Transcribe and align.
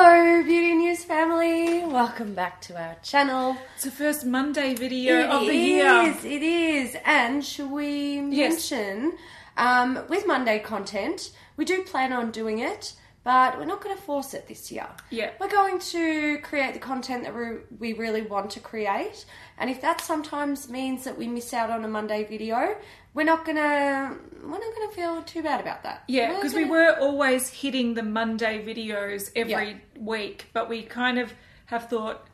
Hello, 0.00 0.44
Beauty 0.44 0.74
News 0.76 1.02
family. 1.02 1.84
Welcome 1.84 2.32
back 2.32 2.60
to 2.60 2.80
our 2.80 2.94
channel. 3.02 3.56
It's 3.74 3.82
the 3.82 3.90
first 3.90 4.24
Monday 4.24 4.72
video 4.74 5.22
It 5.22 5.26
of 5.28 5.44
the 5.44 5.56
year. 5.56 6.02
is, 6.02 6.24
It 6.24 6.40
is. 6.40 6.96
And 7.04 7.44
should 7.44 7.68
we 7.68 8.20
Yes. 8.20 8.70
mention 8.70 9.18
um, 9.56 9.98
with 10.08 10.24
Monday 10.24 10.60
content, 10.60 11.32
we 11.56 11.64
do 11.64 11.82
plan 11.82 12.12
on 12.12 12.30
doing 12.30 12.60
it, 12.60 12.92
but 13.24 13.58
we're 13.58 13.64
not 13.64 13.80
going 13.80 13.96
to 13.96 14.00
force 14.00 14.34
it 14.34 14.46
this 14.46 14.70
year. 14.70 14.86
Yeah. 15.10 15.32
We're 15.40 15.48
going 15.48 15.80
to 15.80 16.38
create 16.42 16.74
the 16.74 16.78
content 16.80 17.24
that 17.24 17.34
we 17.34 17.56
we 17.80 17.92
really 17.98 18.22
want 18.22 18.50
to 18.52 18.60
create, 18.60 19.24
and 19.58 19.68
if 19.68 19.80
that 19.80 20.00
sometimes 20.00 20.68
means 20.68 21.02
that 21.04 21.18
we 21.18 21.26
miss 21.26 21.52
out 21.52 21.70
on 21.70 21.84
a 21.84 21.88
Monday 21.88 22.22
video, 22.22 22.76
we're 23.18 23.24
not 23.24 23.44
gonna 23.44 24.16
we're 24.44 24.60
not 24.60 24.74
gonna 24.76 24.92
feel 24.92 25.20
too 25.22 25.42
bad 25.42 25.60
about 25.60 25.82
that. 25.82 26.04
Yeah, 26.06 26.36
because 26.36 26.54
we 26.54 26.60
gonna- 26.60 26.72
were 26.72 26.96
always 27.00 27.48
hitting 27.48 27.94
the 27.94 28.04
Monday 28.04 28.64
videos 28.64 29.32
every 29.34 29.80
week, 29.98 30.46
but 30.52 30.68
we 30.68 30.84
kind 30.84 31.18
of 31.18 31.34
have 31.66 31.88
thought 31.88 32.28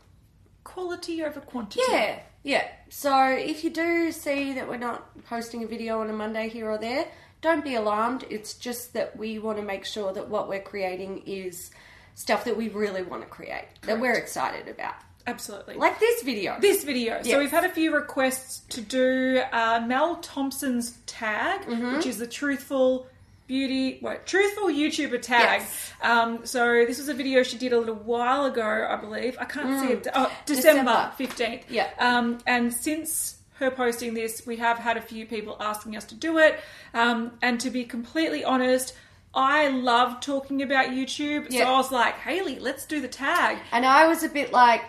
quality 0.63 1.25
over 1.25 1.41
quantity. 1.41 1.81
Yeah, 1.89 2.21
yeah. 2.43 2.69
So 2.91 3.29
if 3.29 3.65
you 3.65 3.71
do 3.71 4.13
see 4.13 4.53
that 4.53 4.69
we're 4.69 4.77
not 4.77 5.25
posting 5.25 5.65
a 5.65 5.67
video 5.67 6.03
on 6.03 6.11
a 6.11 6.13
Monday 6.13 6.51
here 6.51 6.71
or 6.71 6.77
there, 6.77 7.09
don't 7.41 7.65
be 7.65 7.77
alarmed. 7.77 8.27
It's 8.29 8.53
just 8.53 8.93
that 8.93 9.17
we 9.17 9.39
want 9.39 9.57
to 9.57 9.65
make 9.65 9.87
sure 9.87 10.13
that 10.13 10.29
what 10.29 10.51
we're 10.51 10.61
creating 10.61 11.23
is 11.25 11.71
stuff 12.15 12.45
that 12.45 12.59
we 12.59 12.69
really 12.69 13.03
want 13.03 13.23
to 13.23 13.29
create, 13.29 13.69
that 13.83 13.99
we're 13.99 14.13
excited 14.13 14.69
about. 14.69 14.97
Absolutely. 15.27 15.75
Like 15.77 15.99
this 16.01 16.23
video. 16.23 16.57
this 16.61 16.85
video. 16.85 17.15
Yes. 17.23 17.31
So 17.31 17.39
we've 17.39 17.51
had 17.51 17.65
a 17.65 17.69
few 17.71 17.95
requests 17.95 18.61
to 18.71 18.81
do 18.81 19.43
uh, 19.53 19.83
Mel 19.87 20.17
Thompson's 20.17 20.99
tag, 21.07 21.63
Mm-hmm. 21.63 21.97
which 21.97 22.07
is 22.07 22.19
the 22.19 22.27
truthful 22.27 23.07
beauty, 23.47 23.99
what 24.01 24.27
truthful 24.27 24.69
YouTuber 24.69 25.21
tag. 25.23 25.61
Yes. 25.63 25.93
Um, 26.03 26.45
so 26.47 26.85
this 26.87 26.99
was 26.99 27.09
a 27.09 27.15
video 27.15 27.43
she 27.43 27.57
did 27.59 27.73
a 27.73 27.79
little 27.79 27.95
while 27.95 28.45
ago, 28.47 28.87
I 28.89 28.97
believe. 28.97 29.37
I 29.41 29.45
can't 29.45 29.81
see 29.87 29.93
it. 29.95 30.07
Oh, 30.15 30.27
Mm. 30.27 30.31
December. 30.47 30.81
December 30.83 31.13
fifteenth. 31.17 31.71
Yeah. 31.71 31.89
Um, 31.99 32.39
and 32.47 32.73
since 32.73 33.39
her 33.61 33.71
posting 33.71 34.15
this, 34.15 34.47
we 34.47 34.57
have 34.57 34.79
had 34.79 34.97
a 34.97 35.01
few 35.03 35.27
people 35.27 35.57
asking 35.61 35.97
us 35.97 36.05
to 36.07 36.15
do 36.15 36.39
it. 36.39 36.59
Um, 36.93 37.33
and 37.43 37.59
to 37.61 37.71
be 37.71 37.85
completely 37.85 38.45
honest. 38.45 38.95
I 39.37 39.67
love 39.67 40.21
talking 40.21 40.63
about 40.63 40.91
YouTube, 40.91 41.49
Yeah. 41.51 41.65
so 41.65 41.73
I 41.73 41.77
was 41.79 41.91
like, 41.91 42.15
Haley, 42.21 42.61
let's 42.61 42.87
do 42.87 43.01
the 43.01 43.09
tag. 43.09 43.59
and 43.73 43.85
I 43.85 44.07
was 44.07 44.23
a 44.23 44.29
bit 44.29 44.53
like, 44.53 44.83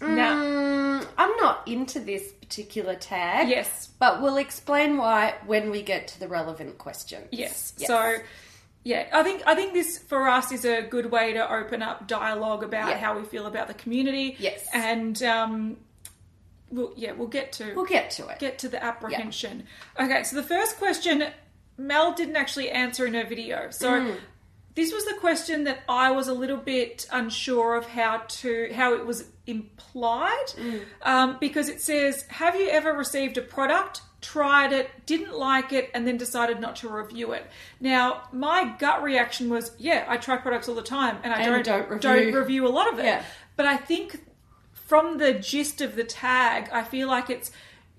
Now, 0.00 0.36
mm, 0.42 1.06
I'm 1.16 1.36
not 1.38 1.66
into 1.66 1.98
this 2.00 2.30
particular 2.32 2.94
tag. 2.94 3.48
yes, 3.48 3.88
But 3.98 4.22
we'll 4.22 4.36
explain 4.36 4.96
why 4.96 5.34
when 5.46 5.70
we 5.70 5.82
get 5.82 6.08
to 6.08 6.20
the 6.20 6.28
relevant 6.28 6.78
questions. 6.78 7.26
Yes. 7.32 7.72
So 7.76 8.16
yeah, 8.84 9.08
I 9.12 9.22
think 9.22 9.42
I 9.46 9.54
think 9.54 9.72
this 9.74 9.98
for 9.98 10.28
us 10.28 10.52
is 10.52 10.64
a 10.64 10.82
good 10.82 11.10
way 11.10 11.32
to 11.34 11.52
open 11.52 11.82
up 11.82 12.06
dialogue 12.06 12.62
about 12.62 12.90
Yeah. 12.90 12.98
how 12.98 13.18
we 13.18 13.24
feel 13.24 13.46
about 13.46 13.66
the 13.68 13.74
community. 13.74 14.36
Yes. 14.38 14.66
And 14.72 15.20
um 15.24 15.76
we'll 16.70 16.92
yeah, 16.96 17.12
we'll 17.12 17.28
get 17.28 17.52
to 17.52 17.74
we'll 17.74 17.84
get 17.84 18.10
to 18.12 18.28
it. 18.28 18.38
get 18.38 18.58
to 18.60 18.68
the 18.68 18.82
apprehension. 18.82 19.66
Okay, 19.98 20.22
so 20.22 20.36
the 20.36 20.42
first 20.44 20.78
question 20.78 21.24
Mel 21.76 22.12
didn't 22.12 22.36
actually 22.36 22.70
answer 22.70 23.04
in 23.06 23.14
her 23.14 23.24
video. 23.24 23.68
So 23.70 23.90
Mm. 23.90 24.16
this 24.74 24.92
was 24.92 25.04
the 25.06 25.14
question 25.14 25.64
that 25.64 25.80
I 25.88 26.10
was 26.12 26.28
a 26.28 26.34
little 26.34 26.56
bit 26.56 27.06
unsure 27.12 27.74
of 27.76 27.86
how 27.86 28.18
to 28.28 28.72
how 28.74 28.94
it 28.94 29.04
was 29.04 29.24
implied 29.48 30.46
Mm. 30.56 30.80
um, 31.02 31.36
because 31.40 31.68
it 31.68 31.80
says, 31.80 32.24
"Have 32.28 32.54
you 32.54 32.68
ever 32.68 32.92
received 32.92 33.36
a 33.38 33.42
product, 33.42 34.02
tried 34.20 34.72
it, 34.72 34.90
didn't 35.06 35.32
like 35.32 35.72
it, 35.72 35.90
and 35.94 36.06
then 36.06 36.16
decided 36.16 36.60
not 36.60 36.76
to 36.76 36.88
review 36.88 37.32
it?" 37.32 37.46
Now, 37.80 38.22
my 38.32 38.74
gut 38.78 39.02
reaction 39.02 39.48
was, 39.48 39.72
"Yeah, 39.78 40.04
I 40.08 40.16
try 40.18 40.36
products 40.36 40.68
all 40.68 40.74
the 40.74 40.82
time, 40.82 41.18
and 41.22 41.32
I 41.32 41.38
And 41.38 41.64
don't 41.64 41.88
don't 41.88 42.00
don't 42.00 42.16
review." 42.18 42.38
review 42.38 42.66
a 42.66 42.68
lot 42.68 42.92
of 42.92 42.98
it." 42.98 43.04
Yeah. 43.06 43.22
But 43.56 43.66
I 43.66 43.76
think 43.76 44.20
from 44.72 45.18
the 45.18 45.32
gist 45.34 45.80
of 45.80 45.96
the 45.96 46.04
tag, 46.04 46.68
I 46.72 46.82
feel 46.82 47.08
like 47.08 47.28
it's 47.30 47.50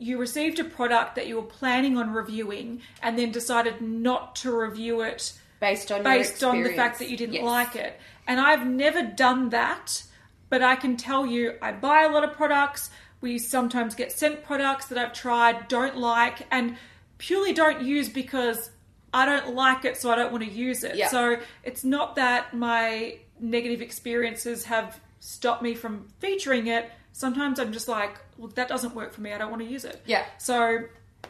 you 0.02 0.18
received 0.18 0.60
a 0.60 0.64
product 0.64 1.16
that 1.16 1.28
you 1.28 1.36
were 1.36 1.42
planning 1.60 1.98
on 1.98 2.12
reviewing 2.14 2.82
and 3.04 3.20
then 3.20 3.32
decided 3.32 3.82
not 3.82 4.34
to 4.38 4.50
review 4.58 5.02
it 5.02 5.34
Based 5.60 5.92
on 5.92 6.04
based 6.04 6.42
on 6.42 6.64
the 6.64 6.72
fact 6.74 7.00
that 7.00 7.10
you 7.10 7.18
didn't 7.18 7.34
Yes. 7.36 7.44
like 7.44 7.76
it. 7.76 8.00
And 8.26 8.40
I've 8.40 8.66
never 8.66 9.02
done 9.02 9.50
that, 9.50 10.04
but 10.50 10.62
I 10.62 10.76
can 10.76 10.98
tell 10.98 11.26
you 11.26 11.56
I 11.62 11.72
buy 11.72 12.04
a 12.04 12.10
lot 12.10 12.24
of 12.24 12.34
products. 12.34 12.90
We 13.22 13.38
sometimes 13.38 13.96
get 13.96 14.12
sent 14.12 14.44
products 14.44 14.88
that 14.88 14.98
I've 14.98 15.14
tried, 15.14 15.68
don't 15.68 15.98
like, 15.98 16.48
and 16.52 16.78
purely 17.18 17.54
don't 17.54 17.82
use 17.82 18.10
because 18.10 18.72
I 19.14 19.26
don't 19.26 19.56
like 19.56 19.86
it, 19.86 19.98
so 19.98 20.12
I 20.12 20.16
don't 20.16 20.32
want 20.32 20.44
to 20.44 20.50
use 20.50 20.84
it. 20.84 20.96
Yeah. 20.96 21.10
So 21.10 21.38
it's 21.64 21.84
not 21.84 22.16
that 22.16 22.54
my 22.54 23.20
negative 23.40 23.82
experiences 23.82 24.66
have 24.66 25.00
stopped 25.20 25.62
me 25.62 25.76
from 25.76 26.08
featuring 26.20 26.68
it. 26.68 26.90
Sometimes 27.12 27.60
I'm 27.60 27.74
just 27.74 27.88
like, 27.88 28.18
well, 28.38 28.52
that 28.56 28.68
doesn't 28.68 28.96
work 28.96 29.14
for 29.14 29.22
me. 29.22 29.34
I 29.34 29.38
don't 29.38 29.50
want 29.50 29.62
to 29.62 29.68
use 29.68 29.84
it. 29.84 30.02
Yeah. 30.06 30.26
So 30.38 30.84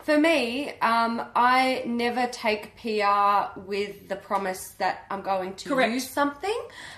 For 0.03 0.17
me, 0.17 0.69
um, 0.79 1.21
I 1.35 1.83
never 1.85 2.27
take 2.27 2.75
PR 2.77 3.59
with 3.59 4.07
the 4.07 4.15
promise 4.15 4.69
that 4.79 5.05
I'm 5.11 5.21
going 5.21 5.55
to 5.55 5.69
Correct. 5.69 5.93
use 5.93 6.09
something. 6.09 6.57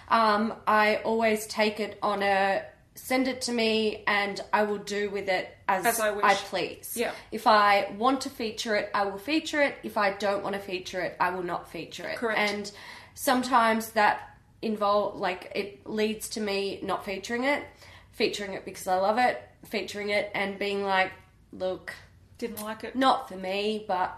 Um, 0.09 0.53
I 0.67 0.97
always 0.97 1.45
take 1.47 1.79
it 1.79 1.97
on 2.01 2.23
a 2.23 2.63
send 2.95 3.27
it 3.27 3.41
to 3.41 3.51
me 3.51 4.03
and 4.05 4.39
I 4.53 4.63
will 4.63 4.77
do 4.77 5.09
with 5.09 5.27
it 5.29 5.49
as, 5.67 5.85
As 5.85 5.99
I 5.99 6.11
wish. 6.11 6.37
please. 6.43 6.93
Yeah. 6.95 7.11
If 7.31 7.47
I 7.47 7.91
want 7.97 8.21
to 8.21 8.29
feature 8.29 8.75
it, 8.75 8.91
I 8.93 9.05
will 9.05 9.17
feature 9.17 9.61
it. 9.61 9.75
If 9.83 9.97
I 9.97 10.11
don't 10.13 10.43
want 10.43 10.55
to 10.55 10.61
feature 10.61 11.01
it, 11.01 11.15
I 11.19 11.31
will 11.31 11.43
not 11.43 11.71
feature 11.71 12.07
it. 12.07 12.17
Correct. 12.17 12.39
And 12.39 12.71
sometimes 13.15 13.91
that 13.91 14.37
involve 14.61 15.19
like 15.19 15.51
it 15.55 15.87
leads 15.87 16.29
to 16.29 16.41
me 16.41 16.79
not 16.83 17.03
featuring 17.03 17.45
it, 17.45 17.63
featuring 18.11 18.53
it 18.53 18.65
because 18.65 18.87
I 18.87 18.97
love 18.97 19.17
it, 19.17 19.41
featuring 19.65 20.09
it 20.09 20.29
and 20.35 20.59
being 20.59 20.83
like, 20.83 21.11
look, 21.53 21.93
didn't 22.41 22.61
like 22.61 22.83
it. 22.83 22.95
not 22.95 23.29
for 23.29 23.35
me, 23.37 23.85
but 23.87 24.17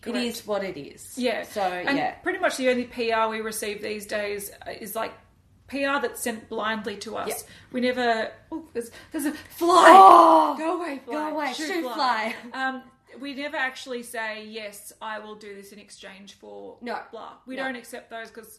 Correct. 0.00 0.18
it 0.18 0.24
is 0.24 0.46
what 0.46 0.64
it 0.64 0.76
is. 0.76 1.16
Yeah. 1.16 1.44
So 1.44 1.60
and 1.62 1.96
yeah. 1.96 2.12
pretty 2.16 2.38
much 2.40 2.56
the 2.56 2.68
only 2.70 2.84
PR 2.84 3.28
we 3.30 3.40
receive 3.40 3.80
these 3.82 4.06
days 4.06 4.50
is 4.80 4.94
like 4.96 5.12
PR 5.68 6.00
that's 6.02 6.20
sent 6.22 6.48
blindly 6.48 6.96
to 6.98 7.16
us. 7.16 7.28
Yeah. 7.28 7.36
We 7.72 7.80
never. 7.80 8.30
Oh, 8.50 8.64
there's, 8.72 8.90
there's 9.12 9.24
a 9.26 9.32
fly. 9.32 9.86
Oh, 9.94 10.54
go 10.58 10.80
away, 10.80 11.00
fly. 11.04 11.14
go 11.14 11.34
away, 11.36 11.52
Shoot 11.52 11.68
shoot 11.68 11.82
fly. 11.94 12.34
Um, 12.52 12.82
we 13.20 13.34
never 13.34 13.56
actually 13.56 14.02
say 14.02 14.44
yes. 14.46 14.92
I 15.00 15.20
will 15.20 15.36
do 15.36 15.54
this 15.54 15.72
in 15.72 15.78
exchange 15.78 16.34
for 16.34 16.76
No. 16.80 16.98
blah. 17.10 17.34
We 17.46 17.56
No. 17.56 17.64
don't 17.64 17.76
accept 17.76 18.10
those 18.10 18.28
because. 18.28 18.58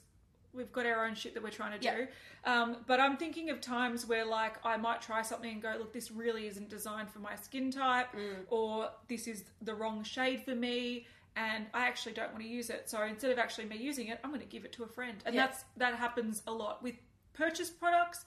We've 0.56 0.72
got 0.72 0.86
our 0.86 1.06
own 1.06 1.16
shit 1.16 1.34
that 1.34 1.44
we're 1.44 1.50
trying 1.52 1.78
to 1.78 1.84
Yeah. 1.84 1.96
do. 1.96 2.08
Um, 2.46 2.84
but 2.88 3.00
I'm 3.00 3.18
thinking 3.18 3.50
of 3.50 3.60
times 3.60 4.06
where, 4.06 4.26
like, 4.26 4.64
I 4.66 4.78
might 4.78 5.02
try 5.02 5.22
something 5.22 5.52
and 5.52 5.62
go, 5.62 5.76
look, 5.78 5.92
this 5.94 6.12
really 6.12 6.48
isn't 6.48 6.70
designed 6.70 7.10
for 7.12 7.20
my 7.20 7.36
skin 7.36 7.72
type, 7.72 8.12
Mm. 8.14 8.46
or 8.50 8.92
this 9.08 9.28
is 9.28 9.44
the 9.62 9.74
wrong 9.76 10.04
shade 10.04 10.44
for 10.44 10.56
me, 10.56 11.08
and 11.36 11.68
I 11.74 11.88
actually 11.88 12.14
don't 12.14 12.32
want 12.32 12.44
to 12.44 12.48
use 12.50 12.70
it. 12.70 12.90
So 12.90 13.02
instead 13.04 13.32
of 13.32 13.40
actually 13.40 13.66
me 13.66 13.78
using 13.78 14.08
it, 14.08 14.20
I'm 14.24 14.30
going 14.30 14.42
to 14.42 14.48
give 14.48 14.64
it 14.64 14.72
to 14.74 14.84
a 14.84 14.88
friend. 14.88 15.22
And 15.26 15.36
Yeah. 15.36 15.48
that's 15.48 15.66
that 15.78 15.96
happens 15.96 16.44
a 16.48 16.52
lot 16.52 16.82
with 16.82 16.96
purchased 17.34 17.80
products 17.80 18.26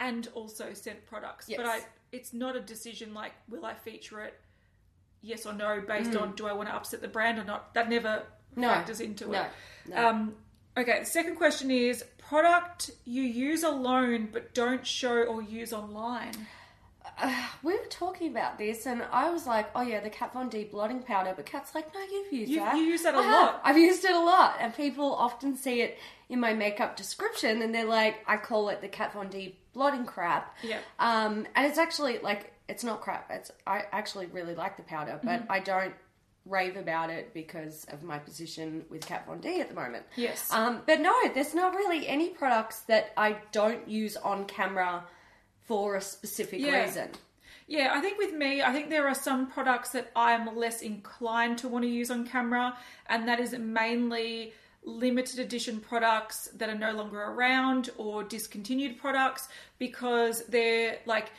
and 0.00 0.28
also 0.34 0.72
sent 0.74 1.04
products. 1.06 1.48
Yes. 1.48 1.58
But 1.58 1.66
I, 1.66 1.80
it's 2.10 2.32
not 2.32 2.56
a 2.56 2.60
decision 2.60 3.14
like, 3.14 3.32
will 3.48 3.64
I 3.64 3.74
feature 3.74 4.20
it? 4.22 4.40
Yes 5.20 5.46
or 5.46 5.52
no, 5.52 5.80
based 5.80 6.14
on 6.16 6.34
do 6.36 6.46
I 6.46 6.52
want 6.52 6.68
to 6.68 6.74
upset 6.74 7.00
the 7.00 7.08
brand 7.08 7.38
or 7.38 7.44
not? 7.44 7.74
That 7.74 7.88
never 7.88 8.24
Mm. 8.54 8.56
No. 8.62 8.68
factors 8.68 9.00
into 9.00 9.26
No. 9.28 9.42
it. 9.42 9.50
No. 9.88 10.08
Um, 10.08 10.36
okay, 10.78 11.00
the 11.00 11.06
second 11.06 11.36
question 11.36 11.70
is 11.70 12.04
product 12.18 12.90
you 13.04 13.22
use 13.22 13.62
alone 13.62 14.28
but 14.32 14.54
don't 14.54 14.86
show 14.86 15.22
or 15.24 15.42
use 15.42 15.72
online. 15.72 16.32
we 17.64 17.72
were 17.72 17.86
talking 17.90 18.28
about 18.30 18.58
this, 18.58 18.86
and 18.86 19.02
I 19.10 19.30
was 19.30 19.46
like, 19.46 19.70
"Oh 19.74 19.82
yeah, 19.82 19.98
the 20.00 20.10
Kat 20.10 20.32
Von 20.32 20.48
D 20.48 20.64
blotting 20.64 21.02
powder," 21.02 21.32
but 21.34 21.46
Kat's 21.46 21.74
like, 21.74 21.92
"No, 21.92 22.00
you've 22.00 22.32
used 22.32 22.52
You- 22.52 22.60
that. 22.60 22.76
you 22.76 22.82
use 22.82 23.02
that 23.02 23.14
a 23.14 23.18
I 23.18 23.22
have. 23.22 23.32
lot. 23.32 23.60
I've 23.64 23.78
used 23.78 24.04
it 24.04 24.12
a 24.14 24.20
lot, 24.20 24.56
and 24.60 24.74
people 24.74 25.14
often 25.14 25.56
see 25.56 25.80
it 25.82 25.98
in 26.28 26.38
my 26.38 26.52
makeup 26.54 26.96
description, 26.96 27.60
and 27.62 27.74
they're 27.74 27.86
like, 27.86 28.22
I 28.26 28.36
call 28.36 28.68
it 28.68 28.80
the 28.82 28.88
Kat 28.88 29.12
Von 29.14 29.28
D 29.30 29.56
blotting 29.72 30.04
crap. 30.06 30.56
Yeah. 30.62 30.78
Um, 31.00 31.46
and 31.56 31.66
it's 31.66 31.78
actually 31.78 32.18
like 32.18 32.52
it's 32.68 32.84
not 32.84 33.00
crap. 33.00 33.30
It's 33.30 33.50
I 33.66 33.84
actually 33.90 34.26
really 34.26 34.54
like 34.54 34.76
the 34.76 34.82
powder, 34.84 35.18
but 35.24 35.40
Mm-hmm. 35.42 35.52
I 35.52 35.58
don't 35.60 35.94
rave 36.48 36.76
about 36.76 37.10
it 37.10 37.32
because 37.34 37.84
of 37.92 38.02
my 38.02 38.18
position 38.18 38.84
with 38.90 39.06
Kat 39.06 39.26
Von 39.26 39.40
D 39.40 39.60
at 39.60 39.68
the 39.68 39.74
moment. 39.74 40.04
Yes. 40.16 40.50
Um, 40.52 40.82
but 40.86 41.00
no, 41.00 41.14
there's 41.34 41.54
not 41.54 41.74
really 41.74 42.08
any 42.08 42.30
products 42.30 42.80
that 42.80 43.12
I 43.16 43.36
don't 43.52 43.88
use 43.88 44.16
on 44.16 44.46
camera 44.46 45.04
for 45.66 45.96
a 45.96 46.00
specific 46.00 46.60
Yeah. 46.60 46.84
reason. 46.84 47.10
Yeah, 47.66 47.90
I 47.92 48.00
think 48.00 48.16
with 48.16 48.32
me, 48.32 48.62
I 48.62 48.72
think 48.72 48.88
there 48.88 49.06
are 49.06 49.14
some 49.14 49.46
products 49.46 49.90
that 49.90 50.10
I'm 50.16 50.56
less 50.56 50.80
inclined 50.80 51.58
to 51.58 51.68
want 51.68 51.82
to 51.84 51.88
use 51.90 52.10
on 52.10 52.26
camera, 52.26 52.76
and 53.06 53.28
that 53.28 53.40
is 53.40 53.52
mainly 53.52 54.54
limited 54.84 55.38
edition 55.38 55.78
products 55.80 56.48
that 56.56 56.70
are 56.70 56.74
no 56.74 56.92
longer 56.92 57.20
around 57.20 57.90
or 57.98 58.24
discontinued 58.24 58.96
products 58.98 59.48
because 59.78 60.46
they're 60.46 60.98
like 61.04 61.30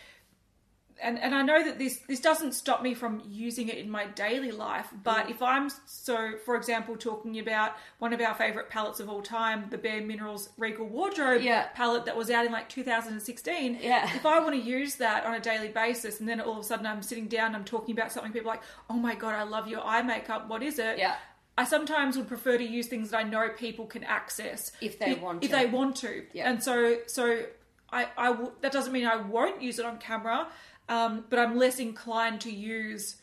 and, 1.01 1.17
and 1.19 1.33
I 1.33 1.41
know 1.43 1.63
that 1.63 1.79
this 1.79 1.99
this 2.07 2.19
doesn't 2.19 2.53
stop 2.53 2.81
me 2.81 2.93
from 2.93 3.21
using 3.29 3.69
it 3.69 3.77
in 3.77 3.89
my 3.89 4.05
daily 4.07 4.51
life, 4.51 4.87
but 5.03 5.27
Mm. 5.27 5.31
if 5.31 5.41
I'm 5.41 5.69
so, 5.85 6.33
for 6.45 6.55
example, 6.55 6.95
talking 6.97 7.39
about 7.39 7.71
one 7.99 8.13
of 8.13 8.21
our 8.21 8.33
favorite 8.33 8.69
palettes 8.69 8.99
of 8.99 9.09
all 9.09 9.21
time, 9.21 9.67
the 9.69 9.77
Bare 9.77 10.01
Minerals 10.01 10.49
Regal 10.57 10.85
Wardrobe 10.87 11.41
Yeah. 11.41 11.67
palette 11.73 12.05
that 12.05 12.15
was 12.17 12.29
out 12.29 12.45
in 12.45 12.51
like 12.51 12.69
2016. 12.69 13.79
Yeah. 13.81 14.05
If 14.15 14.25
I 14.25 14.39
want 14.39 14.55
to 14.55 14.61
use 14.61 14.95
that 14.95 15.25
on 15.25 15.33
a 15.33 15.39
daily 15.39 15.69
basis, 15.69 16.19
and 16.19 16.27
then 16.27 16.39
all 16.41 16.53
of 16.53 16.59
a 16.59 16.63
sudden 16.63 16.85
I'm 16.85 17.01
sitting 17.01 17.27
down, 17.27 17.47
and 17.47 17.55
I'm 17.55 17.65
talking 17.65 17.97
about 17.97 18.11
something, 18.11 18.31
people 18.31 18.49
are 18.51 18.55
like, 18.55 18.63
oh 18.89 18.95
my 18.95 19.15
god, 19.15 19.35
I 19.35 19.43
love 19.43 19.67
your 19.67 19.83
eye 19.83 20.01
makeup. 20.01 20.47
What 20.49 20.63
is 20.63 20.79
it? 20.79 20.97
Yeah. 20.97 21.15
I 21.57 21.65
sometimes 21.65 22.15
would 22.17 22.27
prefer 22.29 22.57
to 22.57 22.63
use 22.63 22.87
things 22.87 23.09
that 23.11 23.17
I 23.17 23.23
know 23.23 23.49
people 23.49 23.85
can 23.85 24.03
access 24.05 24.71
If 24.79 24.97
they 24.97 25.13
want 25.15 25.43
If 25.43 25.49
to. 25.49 25.55
they 25.57 25.65
want 25.65 25.95
to, 25.97 26.25
Yeah. 26.31 26.49
and 26.49 26.63
so 26.63 26.99
so 27.07 27.43
I, 27.91 28.07
I 28.17 28.27
w- 28.27 28.51
that 28.61 28.71
doesn't 28.71 28.93
mean 28.93 29.05
I 29.07 29.15
won't 29.17 29.61
use 29.61 29.79
it 29.79 29.85
on 29.85 29.97
camera, 29.97 30.47
um, 30.89 31.23
but 31.29 31.39
I'm 31.39 31.55
less 31.57 31.79
inclined 31.79 32.41
to 32.41 32.51
use 32.51 33.15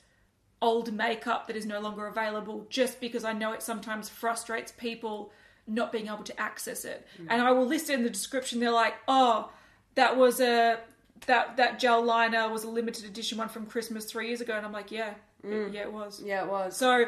old 0.62 0.90
makeup 0.92 1.46
that 1.48 1.56
is 1.56 1.66
no 1.66 1.80
longer 1.80 2.06
available 2.06 2.66
just 2.70 2.98
because 3.00 3.24
I 3.24 3.34
know 3.34 3.52
it 3.52 3.62
sometimes 3.62 4.08
frustrates 4.08 4.72
people 4.72 5.30
not 5.66 5.92
being 5.92 6.06
able 6.06 6.24
to 6.24 6.40
access 6.40 6.84
it. 6.86 7.06
Mm. 7.20 7.26
And 7.28 7.42
I 7.42 7.50
will 7.52 7.66
list 7.66 7.90
it 7.90 7.94
in 7.94 8.04
the 8.04 8.10
description. 8.10 8.60
They're 8.60 8.70
like, 8.70 8.94
oh, 9.08 9.50
that 9.96 10.16
was 10.16 10.40
a 10.40 10.78
that 11.26 11.56
that 11.56 11.78
gel 11.78 12.02
liner 12.04 12.48
was 12.48 12.64
a 12.64 12.68
limited 12.70 13.04
edition 13.04 13.36
one 13.38 13.48
from 13.48 13.66
Christmas 13.66 14.04
three 14.06 14.28
years 14.28 14.40
ago, 14.40 14.54
and 14.54 14.64
I'm 14.64 14.72
like, 14.72 14.90
yeah, 14.90 15.14
Mm. 15.44 15.72
yeah, 15.72 15.82
it 15.82 15.92
was. 15.92 16.22
Yeah, 16.24 16.44
it 16.44 16.50
was. 16.50 16.76
So 16.76 17.06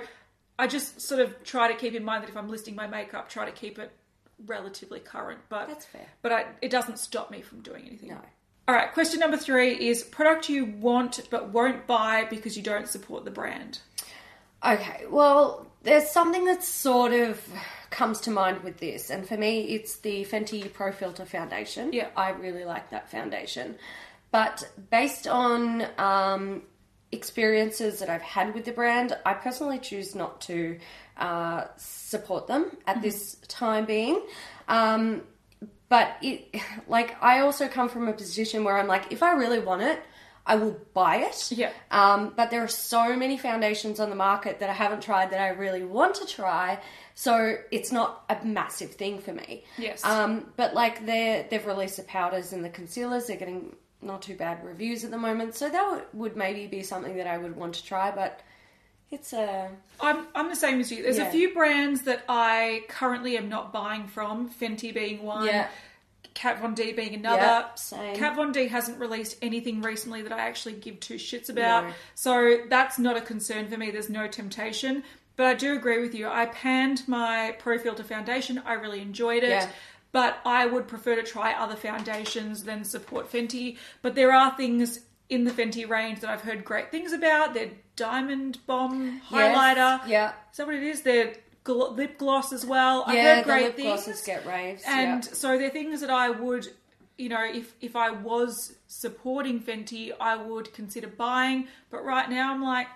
I 0.59 0.67
just 0.67 1.01
sort 1.01 1.21
of 1.21 1.43
try 1.45 1.69
to 1.69 1.75
keep 1.75 1.95
in 1.95 2.05
mind 2.05 2.23
that 2.23 2.29
if 2.31 2.37
I'm 2.37 2.49
listing 2.49 2.75
my 2.75 2.87
makeup, 2.87 3.29
try 3.29 3.45
to 3.47 3.53
keep 3.53 3.79
it 3.79 3.91
relatively 4.47 5.01
current. 5.01 5.41
But 5.49 5.69
That's 5.69 5.87
fair. 5.87 6.07
But 6.23 6.33
I, 6.33 6.47
it 6.63 6.71
doesn't 6.71 6.99
stop 6.99 7.31
me 7.31 7.43
from 7.43 7.61
doing 7.63 7.87
anything. 7.87 8.11
No. 8.11 8.21
All 8.69 8.75
right. 8.75 8.93
Question 8.93 9.21
number 9.21 9.39
three 9.39 9.89
is 9.89 10.03
product 10.03 10.51
you 10.51 10.67
want 10.67 11.21
but 11.31 11.49
won't 11.55 11.87
buy 11.87 12.27
because 12.29 12.55
you 12.55 12.63
don't 12.63 12.87
support 12.87 13.25
the 13.25 13.31
brand. 13.31 13.79
Okay, 14.63 15.05
well, 15.09 15.67
there's 15.85 16.11
something 16.11 16.45
that 16.45 16.63
sort 16.63 17.13
of 17.15 17.43
comes 17.89 18.21
to 18.21 18.31
mind 18.31 18.63
with 18.63 18.77
this, 18.77 19.09
and 19.09 19.27
for 19.27 19.39
me, 19.39 19.63
it's 19.63 19.97
the 19.99 20.25
Fenty 20.27 20.71
Pro 20.71 20.93
Filt'r 20.93 21.27
Foundation. 21.27 21.93
Yeah. 21.95 22.09
I 22.15 22.31
really 22.31 22.65
like 22.65 22.91
that 22.91 23.11
foundation, 23.11 23.77
but 24.33 24.69
based 24.91 25.27
on 25.27 25.87
um, 25.97 26.63
experiences 27.11 28.01
that 28.01 28.11
I've 28.11 28.21
had 28.21 28.53
with 28.53 28.67
the 28.67 28.73
brand, 28.73 29.17
I 29.25 29.33
personally 29.33 29.79
choose 29.79 30.15
not 30.15 30.43
to 30.43 30.79
uh, 31.17 31.65
support 31.77 32.49
them 32.49 32.77
at 32.87 33.01
this 33.01 33.37
time 33.49 33.87
being. 33.87 34.21
Um, 34.69 35.23
but 35.89 36.17
it, 36.23 36.55
like, 36.89 37.17
I 37.23 37.41
also 37.41 37.69
come 37.69 37.89
from 37.89 38.09
a 38.09 38.13
position 38.13 38.65
where 38.65 38.79
I'm 38.79 38.87
like, 38.87 39.13
if 39.13 39.23
I 39.23 39.33
really 39.33 39.59
want 39.59 39.83
it, 39.83 40.01
I 40.49 40.57
will 40.57 40.81
buy 40.95 41.17
it. 41.17 41.53
Yeah. 41.53 41.71
Um, 41.91 42.33
but 42.35 42.51
there 42.51 42.65
are 42.65 42.69
so 42.69 43.15
many 43.15 43.37
foundations 43.37 44.01
on 44.01 44.09
the 44.09 44.17
market 44.17 44.61
that 44.61 44.71
I 44.71 44.73
haven't 44.73 45.03
tried 45.03 45.31
that 45.31 45.41
I 45.41 45.49
really 45.49 45.85
want 45.85 46.15
to 46.17 46.27
try. 46.27 46.81
So 47.15 47.59
it's 47.71 47.93
not 47.93 48.25
a 48.31 48.43
massive 48.45 48.93
thing 48.93 49.19
for 49.19 49.35
me. 49.35 49.65
Yes. 49.77 50.03
Um, 50.05 50.47
but 50.57 50.73
like 50.73 51.05
they 51.05 51.47
they've 51.51 51.67
released 51.67 51.99
the 51.99 52.05
powders 52.05 52.55
and 52.55 52.65
the 52.65 52.71
concealers. 52.71 53.27
They're 53.27 53.37
getting 53.37 53.77
not 54.01 54.23
too 54.23 54.37
bad 54.37 54.65
reviews 54.65 55.05
at 55.05 55.11
the 55.11 55.19
moment. 55.19 55.55
So 55.55 55.69
that 55.69 55.91
would, 55.91 56.05
would 56.15 56.37
maybe 56.37 56.67
be 56.67 56.83
something 56.83 57.17
that 57.19 57.27
I 57.27 57.37
would 57.37 57.55
want 57.55 57.75
to 57.75 57.85
try. 57.85 58.11
But 58.11 58.41
it's 59.11 59.33
a 59.33 59.71
I'm, 60.01 60.27
I'm 60.35 60.49
the 60.49 60.57
same 60.57 60.81
as 60.81 60.91
you. 60.93 61.03
There's 61.03 61.19
Yeah. 61.19 61.29
a 61.29 61.31
few 61.33 61.53
brands 61.55 62.03
that 62.03 62.25
I 62.29 62.85
currently 62.89 63.37
am 63.37 63.49
not 63.49 63.73
buying 63.73 64.07
from, 64.07 64.51
Fenty 64.51 64.93
being 64.93 65.23
one, 65.23 65.47
Yeah. 65.47 65.69
Kat 66.35 66.61
Von 66.61 66.75
D 66.75 66.93
being 66.93 67.15
another. 67.15 67.43
Yeah, 67.43 67.75
same. 67.75 68.15
Kat 68.17 68.37
Von 68.37 68.53
D 68.53 68.69
hasn't 68.69 69.01
released 69.01 69.37
anything 69.43 69.83
recently 69.83 70.23
that 70.23 70.33
I 70.33 70.41
actually 70.41 70.75
give 70.75 71.01
two 71.01 71.15
shits 71.15 71.49
about. 71.49 71.85
No. 71.87 71.93
So 72.15 72.59
that's 72.69 72.97
not 72.99 73.17
a 73.17 73.21
concern 73.21 73.67
for 73.69 73.77
me. 73.77 73.91
There's 73.91 74.09
no 74.11 74.29
temptation. 74.29 75.03
But 75.35 75.47
I 75.47 75.55
do 75.55 75.75
agree 75.75 76.01
with 76.01 76.15
you. 76.15 76.29
I 76.29 76.47
panned 76.47 77.07
my 77.09 77.57
Pro 77.59 77.79
Filt'r 77.79 78.05
foundation. 78.05 78.63
I 78.65 78.75
really 78.75 79.01
enjoyed 79.01 79.43
it. 79.43 79.51
Yeah. 79.51 79.69
But 80.13 80.39
I 80.45 80.67
would 80.67 80.87
prefer 80.89 81.17
to 81.17 81.23
try 81.23 81.53
other 81.53 81.77
foundations 81.77 82.65
than 82.65 82.85
support 82.85 83.31
Fenty. 83.31 83.77
But 84.03 84.15
there 84.15 84.33
are 84.33 84.57
things 84.57 85.01
in 85.29 85.45
the 85.45 85.51
Fenty 85.51 85.89
range 85.89 86.21
that 86.21 86.31
I've 86.31 86.41
heard 86.43 86.65
great 86.65 86.91
things 86.91 87.13
about. 87.13 87.55
Their 87.55 87.71
Diamond 87.97 88.59
Bomb 88.67 89.21
highlighter. 89.31 90.07
Yeah. 90.07 90.33
Is 90.51 90.57
that 90.57 90.67
what 90.67 90.75
it 90.77 90.83
is? 90.83 91.03
Their 91.03 91.35
gl- 91.65 91.97
lip 91.97 92.19
gloss 92.19 92.53
as 92.53 92.65
well. 92.65 93.05
I've 93.07 93.15
Yeah, 93.15 93.35
heard 93.37 93.45
the 93.45 93.49
great 93.49 93.65
lip 93.65 93.77
things. 93.77 93.87
glosses 94.05 94.23
get 94.23 94.47
raves. 94.47 94.83
And 94.87 95.25
yeah. 95.25 95.31
so 95.33 95.59
they're 95.59 95.71
things 95.71 96.01
that 96.01 96.11
I 96.11 96.31
would, 96.31 96.67
you 97.19 97.29
know, 97.29 97.45
if 97.45 97.75
if 97.81 97.95
I 97.97 98.11
was 98.11 98.75
supporting 98.87 99.61
Fenty, 99.61 100.13
I 100.19 100.37
would 100.37 100.73
consider 100.73 101.09
buying. 101.09 101.69
But 101.91 102.05
right 102.05 102.31
now, 102.31 102.53
I'm 102.55 102.63
like, 102.63 102.87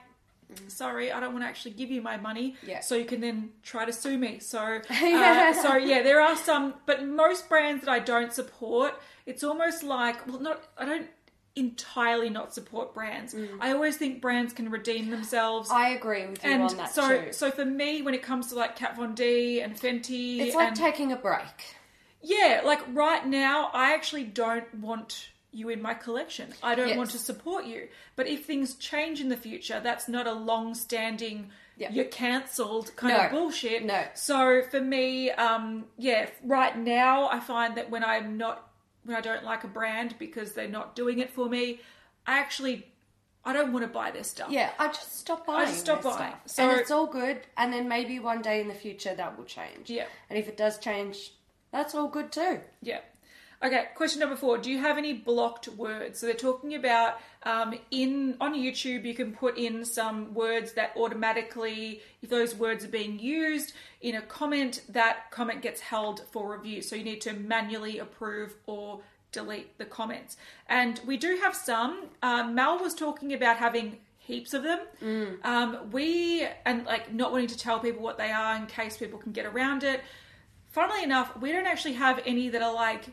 sorry, 0.68 1.12
I 1.12 1.20
don't 1.20 1.32
want 1.32 1.44
to 1.44 1.48
actually 1.48 1.72
give 1.72 1.90
you 1.90 2.00
my 2.00 2.16
money. 2.16 2.56
Yeah. 2.66 2.80
So 2.80 2.94
you 2.94 3.04
can 3.04 3.20
then 3.20 3.50
try 3.62 3.84
to 3.84 3.92
sue 3.92 4.16
me. 4.16 4.38
So 4.38 4.58
uh, 4.60 4.80
Yeah. 4.90 5.52
so 5.60 5.76
yeah, 5.76 6.02
there 6.02 6.20
are 6.20 6.36
some, 6.36 6.74
but 6.86 7.04
most 7.06 7.48
brands 7.48 7.84
that 7.84 7.90
I 7.90 7.98
don't 7.98 8.32
support, 8.32 8.94
it's 9.26 9.42
almost 9.44 9.82
like 9.82 10.26
well, 10.26 10.40
not 10.40 10.62
I 10.78 10.84
don't 10.86 11.08
entirely 11.54 12.30
not 12.30 12.54
support 12.54 12.94
brands. 12.94 13.34
I 13.60 13.72
always 13.72 13.96
think 13.96 14.20
brands 14.20 14.52
can 14.52 14.70
redeem 14.70 15.10
themselves. 15.10 15.68
Mm. 15.68 15.74
I 15.74 15.88
agree 15.90 16.26
with 16.26 16.42
you 16.44 16.50
and 16.50 16.62
on 16.62 16.76
that 16.78 16.94
so, 16.94 17.24
too. 17.26 17.32
so 17.32 17.50
for 17.50 17.64
me, 17.64 18.00
when 18.02 18.14
it 18.14 18.22
comes 18.22 18.48
to 18.48 18.54
like 18.54 18.76
Kat 18.76 18.96
Von 18.96 19.14
D 19.14 19.60
and 19.60 19.74
Fenty, 19.78 20.38
it's 20.40 20.54
like 20.54 20.68
and, 20.68 20.76
taking 20.76 21.12
a 21.12 21.16
break. 21.16 21.76
yeah, 22.22 22.62
like 22.64 22.80
right 22.94 23.26
now, 23.26 23.70
I 23.74 23.92
actually 23.94 24.24
don't 24.24 24.72
want 24.76 25.28
you 25.54 25.68
in 25.68 25.82
my 25.82 25.92
collection. 25.92 26.48
I 26.62 26.74
don't 26.74 26.88
Yes. 26.88 26.96
want 26.96 27.10
to 27.10 27.18
support 27.18 27.66
you. 27.66 27.88
But 28.16 28.26
if 28.26 28.46
things 28.46 28.74
change 28.76 29.20
in 29.20 29.28
the 29.28 29.36
future, 29.36 29.80
that's 29.84 30.08
not 30.08 30.26
a 30.26 30.32
long 30.32 30.74
standing, 30.74 31.50
Yeah. 31.76 31.90
you're 31.92 32.06
cancelled 32.06 32.96
kind 32.96 33.12
No. 33.18 33.24
of 33.26 33.30
bullshit. 33.30 33.84
No. 33.84 34.02
So 34.14 34.62
for 34.70 34.80
me, 34.80 35.30
um, 35.32 35.84
yeah, 35.98 36.30
right 36.42 36.74
now, 36.74 37.28
I 37.28 37.38
find 37.40 37.74
that 37.76 37.90
when 37.90 38.02
I'm 38.02 38.38
not, 38.38 38.66
when 39.04 39.16
I 39.16 39.20
don't 39.20 39.44
like 39.44 39.64
a 39.64 39.68
brand 39.68 40.14
because 40.18 40.52
they're 40.52 40.68
not 40.68 40.94
doing 40.94 41.18
it 41.18 41.30
for 41.30 41.48
me, 41.48 41.80
I 42.26 42.38
actually, 42.38 42.86
I 43.44 43.52
don't 43.52 43.72
want 43.72 43.84
to 43.84 43.92
buy 43.92 44.10
their 44.10 44.24
stuff. 44.24 44.50
Yeah, 44.50 44.70
I 44.78 44.88
just 44.88 45.18
stop 45.18 45.46
buying. 45.46 45.66
just 45.68 45.80
stop 45.80 46.02
buying. 46.02 46.16
stuff. 46.16 46.40
So- 46.46 46.68
and 46.70 46.80
it's 46.80 46.90
all 46.90 47.06
good. 47.06 47.40
And 47.56 47.72
then 47.72 47.88
maybe 47.88 48.18
one 48.18 48.42
day 48.42 48.60
in 48.60 48.68
the 48.68 48.74
future 48.74 49.14
that 49.14 49.36
will 49.36 49.44
change. 49.44 49.90
Yeah. 49.90 50.06
And 50.30 50.38
if 50.38 50.48
it 50.48 50.56
does 50.56 50.78
change, 50.78 51.32
that's 51.72 51.94
all 51.94 52.08
good 52.08 52.30
too. 52.30 52.60
Yeah. 52.80 53.00
Okay, 53.64 53.86
question 53.94 54.18
number 54.18 54.34
four. 54.34 54.58
Do 54.58 54.72
you 54.72 54.78
have 54.78 54.98
any 54.98 55.12
blocked 55.12 55.68
words? 55.68 56.18
So 56.18 56.26
they're 56.26 56.34
talking 56.34 56.74
about 56.74 57.20
um, 57.44 57.74
in 57.92 58.36
on 58.40 58.54
YouTube, 58.54 59.04
you 59.04 59.14
can 59.14 59.32
put 59.32 59.56
in 59.56 59.84
some 59.84 60.34
words 60.34 60.72
that 60.72 60.92
automatically, 60.96 62.00
if 62.22 62.28
those 62.28 62.56
words 62.56 62.84
are 62.84 62.88
being 62.88 63.20
used 63.20 63.72
in 64.00 64.16
a 64.16 64.22
comment, 64.22 64.82
that 64.88 65.30
comment 65.30 65.62
gets 65.62 65.80
held 65.80 66.24
for 66.32 66.56
review. 66.56 66.82
So 66.82 66.96
you 66.96 67.04
need 67.04 67.20
to 67.20 67.34
manually 67.34 68.00
approve 68.00 68.56
or 68.66 69.00
delete 69.30 69.78
the 69.78 69.84
comments. 69.84 70.36
And 70.68 71.00
we 71.06 71.16
do 71.16 71.38
have 71.40 71.54
some. 71.54 72.06
Um, 72.20 72.56
Mal 72.56 72.80
was 72.80 72.94
talking 72.94 73.32
about 73.32 73.58
having 73.58 73.98
heaps 74.18 74.54
of 74.54 74.64
them. 74.64 74.80
Um, 75.44 75.90
we 75.92 76.48
and 76.64 76.84
like 76.84 77.14
not 77.14 77.30
wanting 77.30 77.46
to 77.48 77.58
tell 77.58 77.78
people 77.78 78.02
what 78.02 78.18
they 78.18 78.32
are 78.32 78.56
in 78.56 78.66
case 78.66 78.96
people 78.96 79.20
can 79.20 79.30
get 79.30 79.46
around 79.46 79.84
it 79.84 80.00
funnily 80.72 81.02
enough, 81.04 81.36
we 81.40 81.52
don't 81.52 81.66
actually 81.66 81.92
have 81.92 82.20
any 82.26 82.48
that 82.48 82.62
are 82.62 82.74
like 82.74 83.04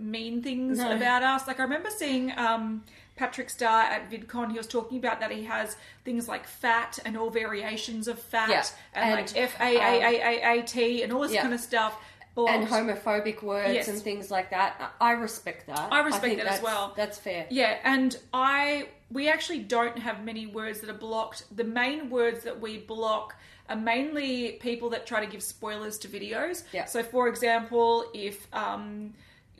mean 0.00 0.42
things 0.42 0.78
No. 0.78 0.96
about 0.96 1.22
us. 1.22 1.46
Like 1.46 1.60
I 1.60 1.62
remember 1.64 1.90
seeing 1.90 2.32
um, 2.38 2.84
Patrick 3.16 3.50
Starr 3.50 3.82
at 3.82 4.10
VidCon. 4.10 4.50
He 4.50 4.56
was 4.58 4.66
talking 4.66 4.98
about 4.98 5.20
that 5.20 5.30
he 5.30 5.44
has 5.44 5.76
things 6.04 6.28
like 6.28 6.46
fat 6.46 6.98
and 7.04 7.16
all 7.16 7.30
variations 7.30 8.08
of 8.08 8.18
fat 8.18 8.48
Yeah. 8.48 8.64
and, 8.94 9.04
And, 9.10 9.20
like 9.20 9.36
F 9.36 9.60
A 9.60 9.76
A 9.76 10.00
A 10.02 10.22
A 10.22 10.58
A 10.60 10.62
T 10.62 11.02
and 11.02 11.12
all 11.12 11.20
this 11.22 11.32
Yeah. 11.32 11.42
kind 11.42 11.54
of 11.54 11.60
stuff. 11.60 11.96
And 12.36 12.66
homophobic 12.66 13.42
words 13.42 13.74
Yes. 13.74 13.88
and 13.88 14.00
things 14.00 14.30
like 14.30 14.50
that. 14.50 14.92
I 15.00 15.10
respect 15.12 15.66
that. 15.66 15.92
I 15.92 16.00
respect 16.00 16.24
think 16.24 16.38
that 16.38 16.46
as 16.46 16.62
well. 16.62 16.94
That's 16.96 17.18
fair. 17.18 17.46
Yeah, 17.50 17.76
and 17.84 18.16
I 18.32 18.88
we 19.10 19.28
actually 19.28 19.58
don't 19.58 19.98
have 19.98 20.24
many 20.24 20.46
words 20.46 20.80
that 20.80 20.88
are 20.88 20.94
blocked. 20.94 21.44
The 21.54 21.64
main 21.64 22.08
words 22.08 22.44
that 22.44 22.60
we 22.60 22.78
block 22.78 23.34
are 23.68 23.76
mainly 23.76 24.52
people 24.52 24.88
that 24.90 25.04
try 25.06 25.20
to 25.24 25.30
give 25.30 25.42
spoilers 25.42 25.98
to 25.98 26.08
videos. 26.08 26.62
Yeah. 26.72 26.84
So, 26.86 27.02
for 27.02 27.28
example, 27.28 28.04
if 28.14 28.46
um, 28.54 29.12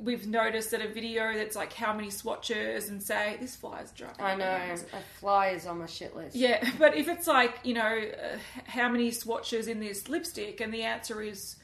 we've 0.03 0.27
noticed 0.27 0.71
that 0.71 0.81
a 0.81 0.89
video 0.89 1.35
that's 1.35 1.55
like 1.57 1.73
how 1.73 1.93
many 1.93 2.11
swatches 2.11 2.89
and 2.89 3.03
say 3.03 3.37
this 3.41 3.57
fly 3.57 3.81
is 3.81 3.91
driving. 3.93 4.21
I 4.21 4.35
know. 4.35 4.75
A 4.93 5.01
fly 5.19 5.49
is 5.49 5.67
on 5.67 5.79
my 5.79 5.87
shit 5.87 6.17
list. 6.17 6.35
Yeah, 6.37 6.69
but 6.79 6.97
if 6.97 7.09
it's 7.09 7.27
like 7.27 7.59
you 7.65 7.75
know 7.75 8.01
uh, 8.13 8.39
how 8.67 8.89
many 8.89 9.11
swatches 9.11 9.69
in 9.69 9.81
this 9.81 10.09
lipstick, 10.09 10.61
and 10.61 10.73
the 10.73 10.83
answer 10.83 11.21
is 11.23 11.57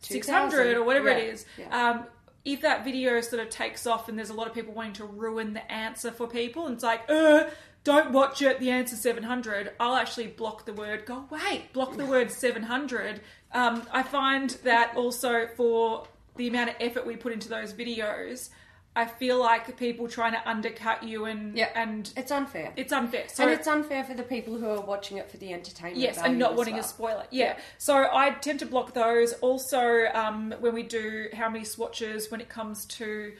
six 0.00 0.28
hundred 0.28 0.76
or 0.76 0.84
whatever 0.84 1.08
it 1.08 1.24
Yeah, 1.26 1.32
is, 1.32 1.46
yeah. 1.58 1.90
um, 1.90 2.04
if 2.44 2.62
that 2.62 2.84
video 2.84 3.20
sort 3.20 3.42
of 3.42 3.50
takes 3.50 3.86
off 3.86 4.08
and 4.08 4.16
there's 4.16 4.30
a 4.30 4.34
lot 4.34 4.46
of 4.46 4.54
people 4.54 4.72
wanting 4.72 4.94
to 4.94 5.04
ruin 5.04 5.52
the 5.52 5.70
answer 5.70 6.10
for 6.10 6.26
people, 6.26 6.66
and 6.66 6.74
it's 6.74 6.84
like, 6.84 7.02
uh, 7.10 7.44
don't 7.84 8.12
watch 8.12 8.40
it. 8.42 8.60
The 8.60 8.70
answer 8.70 8.96
seven 8.96 9.24
hundred. 9.24 9.72
I'll 9.80 9.96
actually 9.96 10.28
block 10.28 10.64
the 10.64 10.72
word. 10.72 11.04
Go 11.06 11.24
wait, 11.30 11.72
block 11.72 11.96
the 11.96 12.06
word 12.06 12.30
seven 12.30 12.62
hundred. 12.62 13.20
Um, 13.52 13.82
I 13.92 14.02
find 14.04 14.50
that 14.64 14.96
also 14.96 15.48
for 15.56 16.06
the 16.36 16.48
amount 16.48 16.70
of 16.70 16.76
effort 16.80 17.06
we 17.06 17.16
put 17.16 17.32
into 17.32 17.48
those 17.48 17.72
videos. 17.72 18.50
I 18.96 19.06
feel 19.06 19.38
like 19.38 19.76
people 19.76 20.08
trying 20.08 20.32
to 20.32 20.48
undercut 20.48 21.04
you 21.04 21.24
and 21.26 21.56
Yeah. 21.56 21.68
and 21.76 22.12
It's 22.16 22.32
unfair. 22.32 22.72
it's 22.76 22.92
unfair. 22.92 23.28
So 23.28 23.44
and 23.44 23.52
it's 23.52 23.68
unfair 23.68 24.02
for 24.02 24.14
the 24.14 24.24
people 24.24 24.56
who 24.56 24.68
are 24.68 24.80
watching 24.80 25.16
it 25.18 25.30
for 25.30 25.36
the 25.36 25.52
entertainment. 25.52 25.98
Yes, 25.98 26.18
and 26.18 26.38
not 26.38 26.56
wanting 26.56 26.74
well. 26.74 26.82
to 26.82 26.88
spoil 26.88 27.20
it. 27.20 27.28
Yeah. 27.30 27.56
So 27.78 28.08
I 28.12 28.30
tend 28.30 28.58
to 28.60 28.66
block 28.66 28.92
those. 28.94 29.32
Also, 29.34 30.06
um, 30.12 30.52
when 30.58 30.74
we 30.74 30.82
do 30.82 31.28
how 31.34 31.48
many 31.48 31.64
swatches 31.64 32.30
when 32.32 32.40
it 32.40 32.48
comes 32.48 32.84
to 32.86 33.32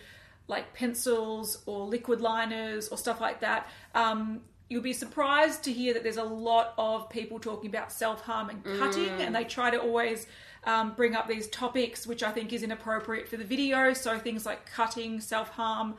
like 0.46 0.72
pencils 0.72 1.62
or 1.66 1.84
liquid 1.84 2.20
liners 2.20 2.88
or 2.88 2.96
stuff 2.96 3.20
like 3.20 3.40
that, 3.40 3.68
um, 3.96 4.42
you'll 4.68 4.82
be 4.82 4.92
surprised 4.92 5.64
to 5.64 5.72
hear 5.72 5.92
that 5.94 6.04
there's 6.04 6.16
a 6.16 6.22
lot 6.24 6.74
of 6.78 7.10
people 7.10 7.40
talking 7.40 7.68
about 7.70 7.90
self 7.92 8.20
harm 8.22 8.50
and 8.50 8.62
cutting, 8.78 9.08
Mm. 9.08 9.20
and 9.26 9.34
they 9.34 9.42
try 9.44 9.70
to 9.70 9.80
always. 9.80 10.28
Um, 10.64 10.92
bring 10.92 11.14
up 11.16 11.26
these 11.26 11.48
topics, 11.48 12.06
which 12.06 12.22
I 12.22 12.30
think 12.32 12.52
is 12.52 12.62
inappropriate 12.62 13.28
for 13.28 13.36
the 13.38 13.44
video. 13.44 13.94
So 13.94 14.18
things 14.18 14.44
like 14.44 14.66
cutting, 14.70 15.20
self 15.20 15.48
harm, 15.50 15.94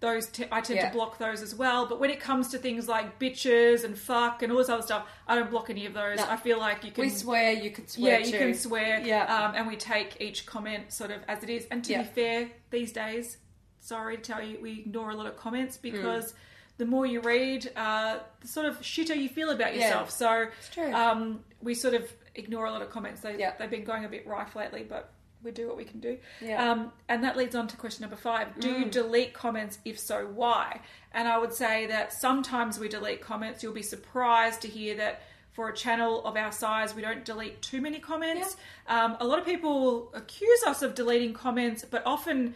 those 0.00 0.26
t- 0.28 0.44
I 0.52 0.60
tend 0.60 0.78
Yeah. 0.78 0.88
to 0.88 0.92
block 0.94 1.18
those 1.18 1.42
as 1.42 1.54
well. 1.54 1.86
But 1.86 1.98
when 1.98 2.10
it 2.10 2.20
comes 2.20 2.48
to 2.50 2.58
things 2.58 2.86
like 2.88 3.18
bitches 3.18 3.82
and 3.84 3.98
fuck 3.98 4.42
and 4.42 4.52
all 4.52 4.58
this 4.58 4.68
other 4.68 4.82
stuff, 4.82 5.08
I 5.26 5.34
don't 5.34 5.50
block 5.50 5.68
any 5.70 5.84
of 5.86 5.94
those. 5.94 6.18
No. 6.18 6.26
I 6.28 6.36
feel 6.36 6.58
like 6.58 6.84
you 6.84 6.92
can. 6.92 7.02
We 7.02 7.10
swear, 7.10 7.52
you 7.52 7.70
could 7.70 7.90
swear. 7.90 8.20
yeah, 8.20 8.26
you 8.26 8.32
can 8.38 8.54
swear. 8.54 9.00
Yeah. 9.00 9.24
Um, 9.24 9.54
and 9.56 9.66
we 9.66 9.76
take 9.76 10.20
each 10.20 10.46
comment 10.46 10.92
sort 10.92 11.10
of 11.10 11.22
as 11.26 11.42
it 11.42 11.50
is. 11.50 11.66
And 11.72 11.82
to 11.84 11.92
Yeah. 11.92 12.02
be 12.02 12.08
fair, 12.08 12.50
these 12.70 12.92
days, 12.92 13.38
sorry 13.80 14.16
to 14.16 14.22
tell 14.22 14.42
you, 14.44 14.58
we 14.60 14.78
ignore 14.80 15.10
a 15.10 15.16
lot 15.16 15.26
of 15.26 15.36
comments 15.36 15.76
Mm. 15.78 15.82
because 15.82 16.34
the 16.78 16.86
more 16.86 17.04
you 17.06 17.20
read, 17.20 17.70
uh, 17.74 18.18
the 18.40 18.48
sort 18.48 18.66
of 18.66 18.78
shitter 18.80 19.16
you 19.16 19.28
feel 19.28 19.50
about 19.50 19.74
Yeah. 19.74 19.86
yourself. 19.86 20.10
So 20.10 20.46
true. 20.72 20.92
Um, 20.94 21.44
we 21.62 21.74
sort 21.74 21.94
of 21.94 22.12
ignore 22.34 22.66
a 22.66 22.70
lot 22.70 22.82
of 22.82 22.90
comments. 22.90 23.20
They, 23.20 23.38
Yeah. 23.38 23.52
They've 23.58 23.70
been 23.70 23.84
going 23.84 24.04
a 24.04 24.08
bit 24.08 24.26
rife 24.26 24.54
lately, 24.56 24.84
but 24.88 25.12
we 25.42 25.50
do 25.50 25.68
what 25.68 25.76
we 25.76 25.84
can 25.84 26.00
do. 26.00 26.16
Yeah. 26.40 26.62
Mm. 26.62 26.70
Um, 26.70 26.92
and 27.08 27.22
that 27.24 27.36
leads 27.36 27.54
on 27.54 27.68
to 27.68 27.76
question 27.76 28.02
number 28.02 28.16
five. 28.16 28.58
Do 28.58 28.70
you 28.70 28.86
delete 28.86 29.34
comments? 29.34 29.78
If 29.84 29.98
so, 29.98 30.26
why? 30.26 30.80
And 31.12 31.28
I 31.28 31.36
would 31.38 31.52
say 31.52 31.86
that 31.86 32.12
sometimes 32.12 32.78
we 32.78 32.88
delete 32.88 33.20
comments. 33.20 33.62
You'll 33.62 33.74
be 33.74 33.82
surprised 33.82 34.62
to 34.62 34.68
hear 34.68 34.96
that 34.96 35.22
for 35.52 35.68
a 35.68 35.74
channel 35.76 36.24
of 36.24 36.36
our 36.36 36.50
size, 36.50 36.94
we 36.94 37.02
don't 37.02 37.24
delete 37.24 37.60
too 37.62 37.80
many 37.80 37.98
comments. 38.00 38.56
Um, 38.88 39.16
a 39.20 39.24
lot 39.26 39.38
of 39.38 39.44
people 39.44 40.10
accuse 40.14 40.62
us 40.66 40.82
of 40.82 40.94
deleting 40.96 41.32
comments, 41.34 41.84
but 41.88 42.02
often 42.06 42.54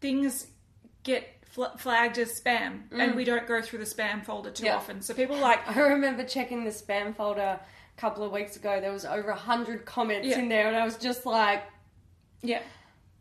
things 0.00 0.46
get 1.02 1.26
flagged 1.76 2.18
as 2.18 2.40
spam, 2.40 2.82
and 2.92 3.14
we 3.16 3.24
don't 3.24 3.46
go 3.48 3.60
through 3.60 3.80
the 3.80 3.84
spam 3.84 4.24
folder 4.24 4.50
too 4.50 4.62
Mm. 4.62 4.66
Yeah. 4.66 4.76
often. 4.76 5.02
So 5.02 5.12
people 5.12 5.36
like, 5.36 5.58
I 5.76 5.80
remember 5.80 6.22
checking 6.24 6.64
the 6.64 6.70
spam 6.70 7.14
folder 7.16 7.58
couple 7.98 8.22
of 8.24 8.32
weeks 8.32 8.56
ago. 8.56 8.80
There 8.80 8.92
was 8.92 9.04
over 9.04 9.30
a 9.30 9.36
hundred 9.36 9.84
comments 9.84 10.28
Yeah. 10.28 10.38
in 10.38 10.48
there, 10.48 10.68
and 10.68 10.76
I 10.76 10.84
was 10.84 10.96
just 10.96 11.26
like, 11.26 11.64
Yeah. 12.42 12.62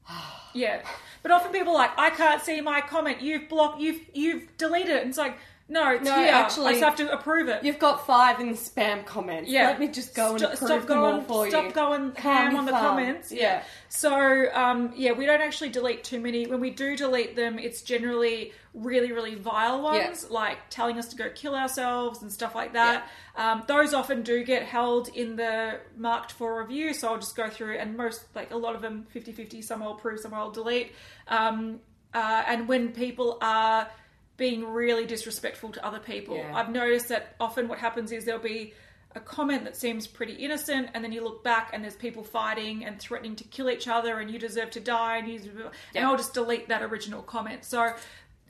Yeah. 0.53 0.81
But 1.23 1.31
often 1.31 1.51
people 1.51 1.73
are 1.73 1.75
like, 1.75 1.91
I 1.97 2.09
can't 2.09 2.41
see 2.41 2.61
my 2.61 2.81
comment. 2.81 3.21
You've 3.21 3.49
blocked 3.49 3.79
you've 3.81 4.01
you've 4.13 4.55
deleted 4.57 4.91
it. 4.95 5.01
And 5.01 5.09
it's 5.09 5.17
like, 5.17 5.37
no, 5.69 5.91
it's 5.91 6.03
No, 6.05 6.15
here. 6.15 6.29
actually- 6.33 6.67
I 6.67 6.71
just 6.73 6.83
have 6.83 6.95
to 6.97 7.11
approve 7.11 7.49
it. 7.49 7.63
"You've 7.63 7.79
got 7.79 8.05
five 8.07 8.39
in 8.39 8.47
the 8.47 8.55
spam 8.57 9.05
comments. 9.05 9.49
Yeah. 9.49 9.67
let 9.67 9.79
me 9.79 9.87
just 9.89 10.15
go 10.15 10.29
and 10.31 10.39
Stop- 10.39 10.53
approve 10.53 10.69
stop 10.69 10.87
them 10.87 10.97
all 10.99 11.11
going 11.11 11.25
for 11.25 11.49
stop 11.49 11.65
you." 11.65 11.71
going 11.71 12.11
Can't 12.13 12.49
ham 12.51 12.55
on 12.57 12.65
the 12.65 12.71
fun. 12.71 12.81
comments. 12.81 13.31
Yeah. 13.31 13.63
So 13.89 14.47
um, 14.53 14.93
yeah, 14.95 15.11
we 15.11 15.25
don't 15.25 15.41
actually 15.41 15.69
delete 15.69 16.03
too 16.03 16.19
many. 16.19 16.47
When 16.47 16.59
we 16.59 16.69
do 16.69 16.95
delete 16.95 17.35
them, 17.35 17.59
it's 17.59 17.81
generally 17.81 18.53
really, 18.73 19.11
really 19.11 19.33
vile 19.35 19.81
ones, 19.81 20.29
like 20.29 20.57
telling 20.69 20.99
us 20.99 21.07
to 21.09 21.15
go 21.15 21.29
kill 21.33 21.55
ourselves 21.55 22.21
and 22.21 22.31
stuff 22.31 22.53
like 22.53 22.73
that. 22.73 23.07
Um, 23.35 23.63
those 23.67 23.93
often 23.93 24.21
do 24.21 24.43
get 24.43 24.63
held 24.63 25.09
in 25.09 25.35
the 25.35 25.79
marked 25.97 26.31
for 26.31 26.61
review, 26.61 26.93
so 26.93 27.07
I'll 27.09 27.17
just 27.17 27.35
go 27.35 27.49
through 27.49 27.77
and 27.77 27.97
most 27.97 28.23
like 28.35 28.51
a 28.51 28.55
lot 28.57 28.75
of 28.75 28.81
them 28.83 29.07
50-50, 29.13 29.63
some 29.63 29.81
I'll 29.81 29.93
approve, 29.93 30.19
some 30.19 30.33
I'll 30.33 30.51
delete. 30.51 30.91
Um, 31.27 31.79
uh, 32.13 32.43
and 32.47 32.67
when 32.67 32.89
people 32.93 33.37
are 33.41 33.87
being 34.37 34.65
really 34.65 35.05
disrespectful 35.05 35.71
to 35.71 35.85
other 35.85 35.99
people, 35.99 36.37
Yeah. 36.37 36.55
I've 36.55 36.69
noticed 36.69 37.09
that 37.09 37.35
often 37.39 37.67
what 37.67 37.79
happens 37.79 38.11
is 38.11 38.25
there'll 38.25 38.39
be 38.41 38.73
a 39.15 39.19
comment 39.19 39.63
that 39.63 39.75
seems 39.75 40.05
pretty 40.05 40.33
innocent, 40.33 40.89
and 40.93 41.03
then 41.03 41.11
you 41.11 41.23
look 41.23 41.43
back 41.43 41.71
and 41.73 41.83
there's 41.83 41.95
people 41.95 42.23
fighting 42.23 42.85
and 42.85 42.99
threatening 42.99 43.35
to 43.37 43.43
kill 43.45 43.69
each 43.69 43.87
other, 43.87 44.19
and 44.19 44.29
you 44.29 44.37
deserve 44.37 44.69
to 44.71 44.79
die, 44.79 45.17
and 45.17 45.27
you, 45.27 45.39
and 45.39 45.71
Yeah. 45.93 46.07
I'll 46.07 46.17
just 46.17 46.33
delete 46.35 46.67
that 46.67 46.83
original 46.83 47.23
comment. 47.23 47.65
So 47.65 47.93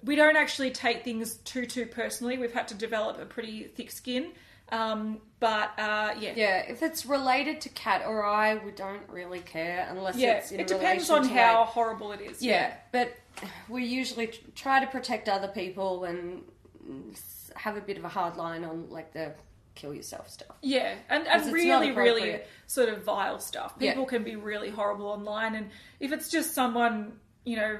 we 0.03 0.15
don't 0.15 0.35
actually 0.35 0.71
take 0.71 1.03
things 1.03 1.37
too 1.37 1.65
too 1.65 1.85
personally. 1.85 2.37
We've 2.37 2.53
had 2.53 2.67
to 2.67 2.75
develop 2.75 3.17
a 3.19 3.25
pretty 3.25 3.63
thick 3.63 3.91
skin, 3.91 4.33
um, 4.69 5.19
but 5.39 5.71
uh, 5.77 6.13
yeah. 6.19 6.33
Yeah, 6.35 6.57
if 6.67 6.81
it's 6.83 7.05
related 7.05 7.61
to 7.61 7.69
Kat 7.69 8.03
or 8.05 8.25
I, 8.25 8.55
we 8.57 8.71
don't 8.71 9.07
really 9.09 9.39
care 9.39 9.87
unless 9.89 10.15
Yeah, 10.17 10.33
it's 10.33 10.51
in 10.51 10.59
it 10.59 10.67
depends 10.67 11.09
on 11.09 11.25
how 11.27 11.61
like- 11.61 11.69
horrible 11.69 12.11
it 12.11 12.21
is. 12.21 12.41
yeah, 12.41 12.73
but 12.91 13.15
we 13.69 13.85
usually 13.85 14.27
try 14.55 14.79
to 14.79 14.87
protect 14.87 15.29
other 15.29 15.47
people 15.47 16.05
and 16.05 16.41
have 17.55 17.77
a 17.77 17.81
bit 17.81 17.97
of 17.97 18.03
a 18.05 18.09
hard 18.09 18.35
line 18.37 18.63
on 18.63 18.89
like 18.89 19.13
the 19.13 19.33
kill 19.75 19.93
yourself 19.93 20.29
stuff. 20.29 20.55
Yeah, 20.61 20.95
and, 21.09 21.27
and 21.27 21.53
really, 21.53 21.91
really 21.91 22.41
sort 22.65 22.89
of 22.89 23.03
vile 23.03 23.39
stuff. 23.39 23.73
Yeah. 23.79 23.91
People 23.91 24.05
can 24.05 24.23
be 24.23 24.35
really 24.35 24.69
horrible 24.69 25.07
online, 25.07 25.55
and 25.55 25.69
if 25.99 26.11
it's 26.11 26.29
just 26.29 26.53
someone, 26.53 27.13
you 27.45 27.57
know, 27.57 27.77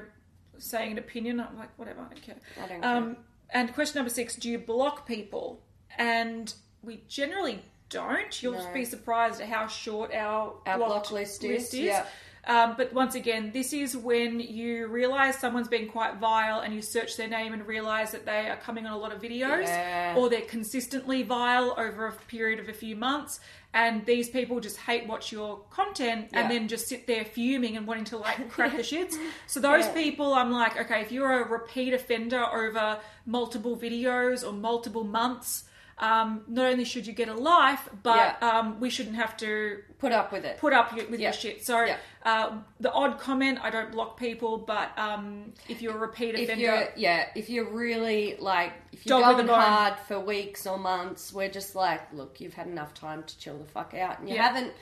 saying 0.58 0.92
an 0.92 0.98
opinion, 0.98 1.40
I'm 1.40 1.58
like, 1.58 1.76
whatever, 1.76 2.00
I 2.00 2.14
don't 2.14 2.22
care. 2.22 2.36
I 2.62 2.68
don't 2.68 2.84
Um, 2.84 3.16
and 3.50 3.74
question 3.74 3.98
number 3.98 4.10
six: 4.10 4.36
Do 4.36 4.48
you 4.48 4.58
block 4.58 5.06
people? 5.06 5.62
And 5.96 6.54
we 6.82 7.02
generally 7.08 7.62
don't. 7.90 8.42
You'll 8.42 8.52
No. 8.54 8.72
be 8.72 8.84
surprised 8.84 9.40
at 9.40 9.48
how 9.48 9.66
short 9.66 10.12
our, 10.14 10.54
Our 10.66 10.78
block 10.78 11.10
list 11.10 11.42
is, 11.44 11.72
yeah. 11.74 12.04
Um, 12.46 12.74
but 12.78 12.94
once 12.94 13.14
again, 13.14 13.50
this 13.52 13.74
is 13.74 13.94
when 13.94 14.40
you 14.40 14.86
realize 14.86 15.36
someone's 15.38 15.68
been 15.68 15.86
quite 15.86 16.14
vile 16.16 16.60
and 16.60 16.72
you 16.72 16.80
search 16.80 17.16
their 17.18 17.28
name 17.28 17.52
and 17.52 17.66
realize 17.66 18.12
that 18.12 18.24
they 18.24 18.48
are 18.48 18.56
coming 18.56 18.86
on 18.86 18.92
a 18.92 18.96
lot 18.96 19.12
of 19.12 19.20
videos 19.20 19.64
Yeah. 19.64 20.14
or 20.16 20.30
they're 20.30 20.40
consistently 20.42 21.22
vile 21.24 21.74
over 21.76 22.06
a 22.06 22.12
period 22.12 22.58
of 22.58 22.68
a 22.70 22.72
few 22.72 22.96
months. 22.96 23.40
And 23.74 24.06
these 24.06 24.30
people 24.30 24.60
just 24.60 24.78
hate 24.78 25.06
watch 25.06 25.30
your 25.30 25.58
content 25.68 26.30
and 26.32 26.50
then 26.50 26.68
just 26.68 26.88
sit 26.88 27.06
there 27.06 27.26
fuming 27.26 27.76
and 27.76 27.86
wanting 27.86 28.04
to 28.06 28.16
like 28.16 28.48
crack 28.54 28.76
the 28.76 28.82
shits. 28.82 29.14
So 29.46 29.60
those 29.60 29.84
Yeah. 29.84 29.92
people, 29.92 30.32
I'm 30.32 30.50
like, 30.50 30.80
okay, 30.80 31.02
if 31.02 31.12
you're 31.12 31.42
a 31.42 31.46
repeat 31.46 31.92
offender 31.92 32.42
over 32.46 32.98
multiple 33.26 33.76
videos 33.76 34.46
or 34.46 34.52
multiple 34.54 35.04
months, 35.04 35.64
um, 36.00 36.42
not 36.46 36.66
only 36.66 36.84
should 36.84 37.06
you 37.06 37.12
get 37.12 37.28
a 37.28 37.34
life, 37.34 37.88
but 38.02 38.36
Yeah. 38.40 38.48
um, 38.48 38.80
we 38.80 38.90
shouldn't 38.90 39.16
have 39.16 39.36
to 39.38 39.82
Put 39.98 40.12
up 40.12 40.30
with 40.32 40.44
it. 40.44 40.58
put 40.58 40.72
up 40.72 40.92
with 40.94 41.10
Yeah. 41.18 41.28
your 41.28 41.32
shit. 41.32 41.64
So 41.66 41.82
Yeah. 41.84 41.96
uh, 42.24 42.52
the 42.78 42.92
odd 42.92 43.18
comment, 43.18 43.58
I 43.62 43.70
don't 43.70 43.90
block 43.90 44.16
people, 44.18 44.58
but 44.58 44.96
um, 44.98 45.52
if 45.68 45.82
you're 45.82 45.94
a 45.94 45.98
repeat 45.98 46.34
if 46.36 46.42
offender, 46.44 46.62
you're 46.64 46.88
yeah, 46.96 47.26
if 47.34 47.50
you're 47.50 47.68
really 47.70 48.36
like 48.38 48.72
if 48.92 49.06
you're 49.06 49.20
going 49.20 49.46
hard 49.48 49.98
for 50.06 50.20
weeks 50.20 50.66
or 50.66 50.78
months, 50.78 51.32
we're 51.32 51.48
just 51.50 51.74
like, 51.74 52.12
look, 52.12 52.40
you've 52.40 52.54
had 52.54 52.66
enough 52.68 52.94
time 52.94 53.22
to 53.24 53.38
chill 53.38 53.58
the 53.58 53.64
fuck 53.66 53.94
out, 53.94 54.20
and 54.20 54.28
you 54.28 54.36
haven't. 54.36 54.72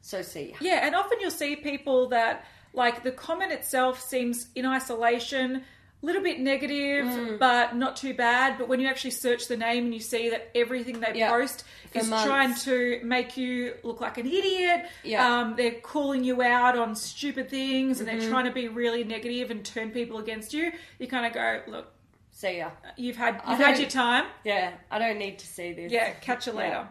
So 0.00 0.22
see, 0.22 0.54
yeah, 0.60 0.86
and 0.86 0.94
often 0.94 1.18
you'll 1.20 1.30
see 1.30 1.56
people 1.56 2.08
that 2.08 2.44
like 2.72 3.02
the 3.02 3.12
comment 3.12 3.52
itself 3.52 4.00
seems 4.00 4.48
in 4.54 4.66
isolation. 4.66 5.64
Little 6.04 6.22
bit 6.22 6.38
negative, 6.38 7.06
Mm. 7.06 7.38
but 7.38 7.74
not 7.76 7.96
too 7.96 8.12
bad. 8.12 8.58
But 8.58 8.68
when 8.68 8.78
you 8.78 8.86
actually 8.88 9.12
search 9.12 9.48
the 9.48 9.56
name 9.56 9.84
and 9.84 9.94
you 9.94 10.00
see 10.00 10.28
that 10.28 10.50
everything 10.54 11.00
they 11.00 11.12
Yeah. 11.14 11.30
post 11.30 11.64
For 11.92 11.98
is 12.00 12.10
months. 12.10 12.26
trying 12.26 12.54
to 12.56 13.00
make 13.02 13.36
you 13.38 13.74
look 13.82 14.00
like 14.02 14.18
an 14.18 14.26
idiot, 14.26 14.84
Yeah. 15.02 15.26
um, 15.26 15.56
they're 15.56 15.80
calling 15.80 16.22
you 16.22 16.42
out 16.42 16.76
on 16.76 16.94
stupid 16.94 17.48
things, 17.48 18.00
and 18.00 18.08
Mm-hmm. 18.08 18.18
they're 18.18 18.28
trying 18.28 18.44
to 18.44 18.50
be 18.50 18.68
really 18.68 19.02
negative 19.02 19.50
and 19.50 19.64
turn 19.64 19.90
people 19.92 20.18
against 20.18 20.52
you. 20.52 20.72
You 20.98 21.06
kind 21.06 21.24
of 21.24 21.32
go, 21.32 21.62
look, 21.68 21.86
see 22.32 22.58
ya. 22.58 22.70
you've 22.96 23.16
had 23.16 23.40
you've 23.48 23.58
had 23.58 23.78
your 23.78 23.88
time. 23.88 24.26
Yeah, 24.44 24.72
I 24.90 24.98
don't 24.98 25.18
need 25.18 25.38
to 25.38 25.46
see 25.46 25.72
this. 25.72 25.90
Yeah, 25.90 26.10
catch 26.20 26.46
you 26.46 26.52
later. 26.52 26.86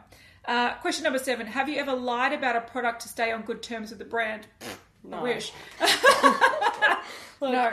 Uh, 0.46 0.74
question 0.76 1.04
number 1.04 1.20
seven: 1.20 1.46
Have 1.48 1.70
you 1.70 1.80
ever 1.80 1.94
lied 1.94 2.34
about 2.34 2.56
a 2.56 2.62
product 2.62 3.04
to 3.04 3.10
stay 3.10 3.32
on 3.32 3.44
good 3.44 3.62
terms 3.62 3.92
with 3.92 4.00
the 4.00 4.06
brand? 4.06 4.48
No. 5.04 5.18
I 5.18 5.22
wish. 5.24 5.52
No. 7.42 7.72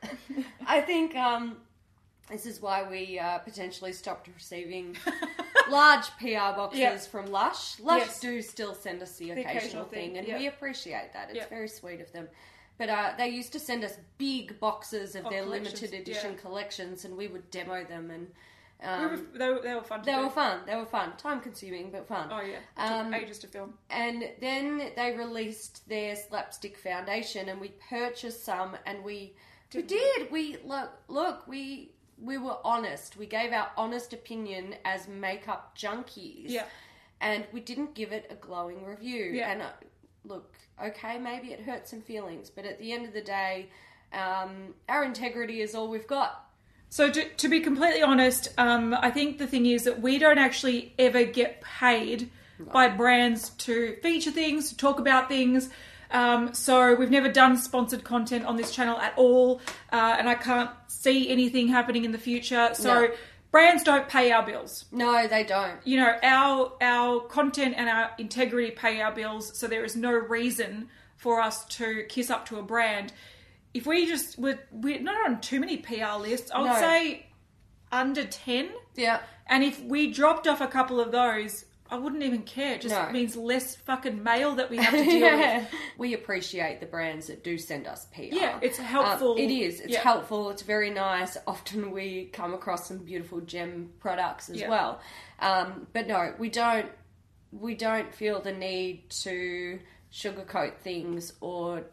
I 0.66 0.80
think 0.82 1.16
um, 1.16 1.56
this 2.30 2.44
is 2.44 2.60
why 2.60 2.86
we 2.88 3.18
uh, 3.18 3.38
potentially 3.38 3.92
stopped 3.92 4.28
receiving 4.34 4.96
large 5.70 6.06
PR 6.18 6.54
boxes 6.54 6.78
Yeah. 6.80 6.98
from 6.98 7.32
Lush. 7.32 7.80
Lush 7.80 8.00
Yes. 8.00 8.20
do 8.20 8.42
still 8.42 8.74
send 8.74 9.02
us 9.02 9.16
the, 9.16 9.30
occasional 9.30 9.56
occasional 9.56 9.84
thing, 9.84 10.08
thing, 10.10 10.18
and 10.18 10.28
yeah. 10.28 10.36
we 10.38 10.46
appreciate 10.46 11.12
that. 11.14 11.30
It's 11.30 11.36
Yeah. 11.38 11.48
very 11.48 11.68
sweet 11.68 12.00
of 12.02 12.12
them. 12.12 12.28
But 12.76 12.90
uh, 12.90 13.12
they 13.16 13.28
used 13.28 13.52
to 13.54 13.58
send 13.58 13.82
us 13.82 13.96
big 14.18 14.60
boxes 14.60 15.16
of 15.16 15.24
Of 15.24 15.32
their 15.32 15.44
limited 15.44 15.94
edition 15.94 16.32
yeah. 16.34 16.40
collections, 16.40 17.04
and 17.06 17.16
we 17.16 17.28
would 17.28 17.50
demo 17.50 17.84
them. 17.84 18.10
And 18.10 18.30
We 18.80 18.86
um, 18.86 19.10
were, 19.10 19.38
they, 19.38 19.50
were, 19.50 19.60
they 19.60 19.74
were 19.74 19.82
fun. 19.82 20.00
To 20.00 20.06
they 20.06 20.16
do. 20.16 20.22
were 20.22 20.30
fun. 20.30 20.60
They 20.66 20.76
were 20.76 20.86
fun. 20.86 21.16
Time 21.16 21.40
consuming, 21.40 21.90
but 21.90 22.06
fun. 22.06 22.28
Oh 22.30 22.40
yeah, 22.40 22.58
it 22.58 22.80
Um, 22.80 23.12
ages 23.12 23.38
to 23.40 23.48
film. 23.48 23.74
And 23.90 24.30
then 24.40 24.92
they 24.94 25.16
released 25.16 25.88
their 25.88 26.14
Slap 26.14 26.54
Stick 26.54 26.78
foundation, 26.78 27.48
and 27.48 27.60
we 27.60 27.72
purchased 27.90 28.44
some, 28.44 28.76
and 28.86 29.02
we 29.02 29.34
we 29.74 29.82
did. 29.82 30.30
We 30.30 30.58
look, 30.64 30.90
look, 31.08 31.48
we 31.48 31.90
we 32.20 32.38
were 32.38 32.58
honest. 32.64 33.16
We 33.16 33.26
gave 33.26 33.52
our 33.52 33.70
honest 33.76 34.12
opinion 34.12 34.76
as 34.84 35.08
makeup 35.08 35.76
junkies. 35.76 36.44
Yeah. 36.46 36.66
And 37.20 37.46
we 37.52 37.60
didn't 37.60 37.94
give 37.94 38.12
it 38.12 38.26
a 38.30 38.36
glowing 38.36 38.84
review. 38.84 39.24
Yeah. 39.34 39.50
And 39.50 39.62
uh, 39.62 39.70
look, 40.24 40.54
okay, 40.80 41.18
maybe 41.18 41.48
it 41.48 41.60
hurt 41.62 41.88
some 41.88 42.00
feelings, 42.00 42.48
but 42.48 42.64
at 42.64 42.78
the 42.78 42.92
end 42.92 43.06
of 43.06 43.12
the 43.12 43.22
day, 43.22 43.70
Um, 44.12 44.74
our 44.88 45.04
integrity 45.04 45.60
is 45.60 45.74
all 45.74 45.88
we've 45.90 46.06
got. 46.06 46.47
So 46.90 47.10
to, 47.10 47.28
to 47.28 47.48
be 47.48 47.60
completely 47.60 48.02
honest, 48.02 48.48
um, 48.58 48.94
I 48.94 49.10
think 49.10 49.38
the 49.38 49.46
thing 49.46 49.66
is 49.66 49.84
that 49.84 50.00
we 50.00 50.18
don't 50.18 50.38
actually 50.38 50.94
ever 50.98 51.24
get 51.24 51.60
paid 51.60 52.30
by 52.72 52.88
brands 52.88 53.50
to 53.50 53.96
feature 54.02 54.30
things, 54.32 54.70
to 54.70 54.76
talk 54.76 54.98
about 54.98 55.28
things. 55.28 55.68
Um, 56.10 56.54
so 56.54 56.94
we've 56.94 57.10
never 57.10 57.30
done 57.30 57.56
sponsored 57.56 58.02
content 58.02 58.46
on 58.46 58.56
this 58.56 58.74
channel 58.74 58.98
at 58.98 59.12
all, 59.16 59.60
uh, 59.92 60.16
and 60.18 60.28
I 60.28 60.34
can't 60.34 60.70
see 60.88 61.28
anything 61.28 61.68
happening 61.68 62.04
in 62.04 62.12
the 62.12 62.18
future. 62.18 62.70
So 62.72 63.02
No. 63.02 63.10
brands 63.50 63.82
don't 63.84 64.08
pay 64.08 64.32
our 64.32 64.42
bills. 64.44 64.86
No, 64.90 65.28
they 65.28 65.44
don't. 65.44 65.78
You 65.84 65.98
know, 65.98 66.16
our 66.22 66.72
our 66.80 67.20
content 67.20 67.74
and 67.76 67.88
our 67.88 68.10
integrity 68.18 68.70
pay 68.70 69.00
our 69.02 69.12
bills. 69.12 69.56
So 69.56 69.66
there 69.66 69.84
is 69.84 69.94
no 69.94 70.12
reason 70.12 70.88
for 71.16 71.40
us 71.40 71.64
to 71.66 72.04
kiss 72.08 72.30
up 72.30 72.46
to 72.46 72.58
a 72.58 72.62
brand. 72.62 73.12
If 73.74 73.86
we 73.86 74.06
just 74.06 74.38
were 74.38 74.58
we're 74.72 75.00
not 75.00 75.16
on 75.28 75.40
too 75.40 75.60
many 75.60 75.76
PR 75.78 76.16
lists, 76.18 76.50
I 76.50 76.60
would 76.60 76.68
No. 76.70 76.80
say 76.80 77.26
under 77.92 78.24
ten. 78.24 78.70
Yeah. 78.96 79.20
And 79.46 79.62
if 79.64 79.82
we 79.82 80.12
dropped 80.12 80.46
off 80.46 80.60
a 80.60 80.66
couple 80.66 81.00
of 81.00 81.10
those, 81.12 81.64
I 81.90 81.96
wouldn't 81.96 82.22
even 82.22 82.42
care. 82.42 82.74
It 82.74 82.82
just 82.82 82.94
No. 82.94 83.10
means 83.10 83.34
less 83.34 83.76
fucking 83.76 84.22
mail 84.22 84.56
that 84.56 84.68
we 84.68 84.76
have 84.84 84.92
to 84.92 85.04
deal 85.04 85.36
with. 85.38 85.68
we 85.96 86.12
appreciate 86.14 86.80
the 86.80 86.86
brands 86.86 87.28
that 87.28 87.42
do 87.42 87.56
send 87.56 87.86
us 87.86 88.04
PR. 88.14 88.22
Yeah, 88.24 88.58
it's 88.60 88.76
helpful. 88.76 89.32
Um, 89.32 89.38
it 89.38 89.50
is. 89.50 89.80
It's 89.80 89.92
Yeah. 89.94 90.00
helpful. 90.02 90.50
It's 90.50 90.60
very 90.62 90.90
nice. 90.90 91.38
Often 91.46 91.90
we 91.92 92.26
come 92.26 92.52
across 92.52 92.88
some 92.88 92.98
beautiful 92.98 93.40
gem 93.40 93.92
products 94.00 94.50
as 94.50 94.60
Yeah. 94.60 94.68
well. 94.68 95.00
Um, 95.38 95.86
but 95.92 96.06
no, 96.06 96.34
we 96.38 96.50
don't. 96.50 96.90
We 97.52 97.74
don't 97.74 98.14
feel 98.14 98.40
the 98.42 98.52
need 98.52 99.08
to 99.22 99.80
sugarcoat 100.12 100.80
things 100.80 101.32
or 101.40 101.84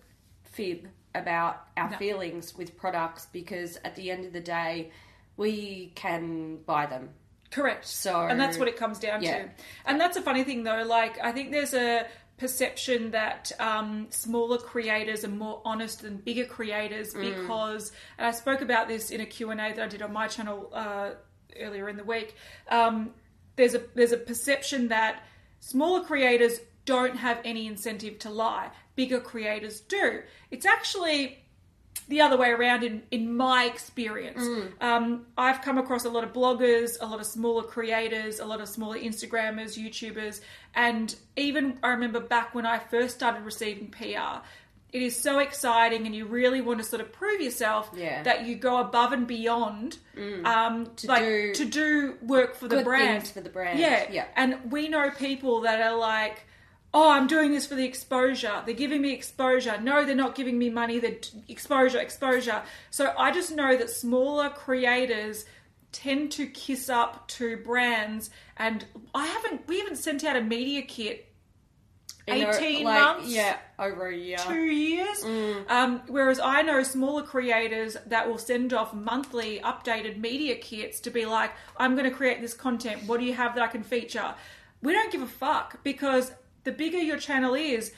fib 0.44 0.90
about 1.16 1.68
our 1.78 1.90
No. 1.92 1.98
feelings 1.98 2.56
with 2.56 2.78
products 2.78 3.28
because 3.32 3.78
at 3.84 3.96
the 3.96 4.12
end 4.12 4.26
of 4.26 4.34
the 4.34 4.40
day, 4.42 4.92
we 5.38 5.92
can 5.96 6.58
buy 6.58 6.86
them. 6.86 7.10
Correct. 7.52 7.86
So- 7.86 8.28
and 8.28 8.40
that's 8.40 8.58
what 8.58 8.68
it 8.68 8.78
comes 8.78 9.00
down 9.00 9.22
Yeah. 9.24 9.44
to. 9.44 9.50
And 9.86 10.00
that's 10.00 10.18
a 10.18 10.22
funny 10.22 10.44
thing 10.44 10.64
though. 10.64 10.84
Like 10.84 11.18
I 11.24 11.32
think 11.32 11.52
there's 11.52 11.74
a 11.74 12.06
perception 12.38 13.12
that 13.12 13.52
um, 13.60 14.08
smaller 14.10 14.58
creators 14.58 15.24
are 15.24 15.30
more 15.30 15.62
honest 15.64 16.02
than 16.02 16.18
bigger 16.18 16.44
creators 16.46 17.14
Mm. 17.14 17.22
because, 17.22 17.94
and 18.18 18.28
I 18.28 18.32
spoke 18.32 18.62
about 18.62 18.88
this 18.90 19.10
in 19.10 19.22
a 19.22 19.26
Q 19.26 19.52
and 19.52 19.62
A 19.62 19.72
that 19.74 19.84
I 19.84 19.88
did 19.88 20.02
on 20.02 20.12
my 20.12 20.28
channel 20.28 20.70
uh, 20.74 21.12
earlier 21.58 21.88
in 21.88 21.96
the 21.96 22.04
week. 22.04 22.36
Um, 22.70 23.14
there's 23.56 23.74
a 23.74 23.80
there's 23.96 24.12
a 24.12 24.18
perception 24.18 24.90
that 24.90 25.24
smaller 25.62 26.04
creators 26.04 26.60
don't 26.86 27.18
have 27.18 27.40
any 27.44 27.68
incentive 27.68 28.20
to 28.20 28.30
lie. 28.30 28.70
Bigger 28.96 29.20
creators 29.20 29.80
do. 29.82 30.22
It's 30.52 30.66
actually 30.66 31.40
the 32.08 32.22
other 32.22 32.38
way 32.38 32.50
around 32.52 32.84
in, 32.84 33.02
in 33.10 33.36
my 33.36 33.66
experience. 33.66 34.42
Um, 34.80 35.26
I've 35.38 35.62
come 35.64 35.78
across 35.80 36.06
a 36.06 36.10
lot 36.10 36.24
of 36.24 36.34
bloggers, 36.34 36.98
a 37.02 37.06
lot 37.06 37.20
of 37.20 37.26
smaller 37.26 37.64
creators, 37.64 38.40
a 38.40 38.46
lot 38.46 38.62
of 38.62 38.68
smaller 38.70 38.98
Instagrammers, 39.00 39.76
YouTubers, 39.78 40.42
and 40.76 41.16
even 41.36 41.80
I 41.82 41.90
remember 41.90 42.20
back 42.20 42.54
when 42.54 42.66
I 42.66 42.78
first 42.78 43.16
started 43.16 43.44
receiving 43.44 43.88
PR. 43.90 44.44
It 44.94 45.02
is 45.02 45.20
so 45.20 45.40
exciting, 45.40 46.06
and 46.06 46.16
you 46.16 46.26
really 46.26 46.62
want 46.62 46.78
to 46.80 46.86
sort 46.86 47.02
of 47.02 47.12
prove 47.12 47.42
yourself 47.42 47.90
Yeah. 47.96 48.24
that 48.24 48.46
you 48.46 48.56
go 48.56 48.78
above 48.78 49.12
and 49.12 49.26
beyond 49.28 49.98
um, 50.46 50.92
To 50.98 51.08
like, 51.08 51.24
do 51.24 51.54
to 51.56 51.66
do 51.66 52.18
work 52.22 52.56
for 52.56 52.68
the 52.70 52.82
brand. 52.84 53.28
for 53.28 53.42
the 53.42 53.50
brand. 53.50 53.80
Yeah, 53.80 54.06
Yeah. 54.12 54.26
And 54.38 54.72
we 54.72 54.88
know 54.88 55.10
people 55.10 55.62
that 55.62 55.82
are 55.82 55.98
like, 55.98 56.46
oh, 56.98 57.12
I'm 57.12 57.28
doing 57.28 57.52
this 57.52 57.68
for 57.68 57.76
the 57.76 57.84
exposure. 57.86 58.64
They're 58.66 58.74
giving 58.74 59.02
me 59.02 59.12
exposure. 59.14 59.78
No, 59.82 60.06
they're 60.06 60.16
not 60.16 60.34
giving 60.34 60.58
me 60.58 60.70
money. 60.70 60.98
They're 60.98 61.16
t- 61.16 61.44
exposure, 61.50 62.00
exposure. 62.00 62.64
So 62.90 63.14
I 63.18 63.32
just 63.32 63.52
know 63.52 63.76
that 63.76 63.90
smaller 63.90 64.50
creators 64.50 65.44
tend 65.92 66.32
to 66.34 66.48
kiss 66.48 66.90
up 66.90 67.28
to 67.28 67.58
brands 67.58 68.30
and 68.58 68.86
I 69.14 69.26
haven't 69.28 69.68
we 69.68 69.80
haven't 69.80 69.98
sent 69.98 70.24
out 70.24 70.36
a 70.38 70.42
media 70.42 70.82
kit 70.84 71.28
In 72.28 72.42
a- 72.44 72.50
18 72.56 72.84
like, 72.86 73.02
months 73.02 73.30
Yeah, 73.30 73.58
over 73.78 74.08
a 74.08 74.16
year. 74.16 74.38
two 74.38 74.66
years. 74.66 75.24
Um, 75.70 76.02
whereas 76.08 76.40
I 76.40 76.62
know 76.62 76.82
smaller 76.84 77.24
creators 77.24 77.98
that 78.08 78.28
will 78.28 78.38
send 78.38 78.74
off 78.74 78.94
monthly 78.94 79.60
updated 79.60 80.18
media 80.18 80.56
kits 80.56 81.02
to 81.02 81.10
be 81.12 81.26
like, 81.26 81.52
I'm 81.78 81.96
going 81.96 82.10
to 82.10 82.16
create 82.16 82.40
this 82.42 82.54
content. 82.54 83.04
What 83.06 83.20
do 83.20 83.26
you 83.26 83.34
have 83.34 83.56
that 83.56 83.64
I 83.64 83.68
can 83.68 83.84
feature? 83.84 84.34
We 84.82 84.92
don't 84.94 85.12
give 85.12 85.22
a 85.22 85.28
fuck 85.28 85.84
because 85.84 86.32
the 86.66 86.72
bigger 86.72 86.98
your 86.98 87.18
channel 87.18 87.56
is, 87.56 87.94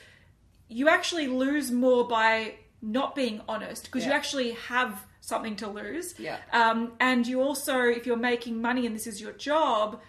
you 0.68 0.88
actually 0.88 1.26
lose 1.26 1.70
more 1.72 2.06
by 2.06 2.54
not 2.80 3.14
being 3.16 3.40
honest 3.48 3.84
because 3.86 4.06
you 4.06 4.12
actually 4.12 4.52
have 4.52 5.04
something 5.20 5.56
to 5.56 5.66
lose. 5.68 6.14
Yeah. 6.18 6.38
Um, 6.52 6.92
and 7.00 7.26
you 7.26 7.42
also, 7.42 7.80
if 7.82 8.06
you're 8.06 8.16
making 8.16 8.62
money 8.62 8.86
and 8.86 8.94
this 8.94 9.06
is 9.06 9.20
your 9.20 9.32
job, 9.32 10.00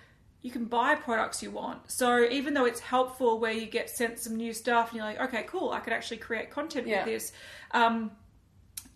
you 0.41 0.51
can 0.51 0.65
buy 0.65 0.95
products 0.95 1.41
you 1.43 1.51
want. 1.51 1.89
So 1.91 2.23
even 2.29 2.53
though 2.53 2.65
it's 2.65 2.79
helpful 2.79 3.39
where 3.39 3.51
you 3.51 3.65
get 3.65 3.89
sent 3.89 4.19
some 4.19 4.35
new 4.35 4.53
stuff 4.53 4.89
and 4.89 4.97
you're 4.97 5.05
like, 5.05 5.19
okay, 5.19 5.43
cool, 5.47 5.71
I 5.71 5.79
could 5.79 5.93
actually 5.93 6.17
create 6.17 6.51
content 6.51 6.87
Yeah. 6.87 7.03
with 7.03 7.13
this. 7.13 7.31
Um, 7.71 8.11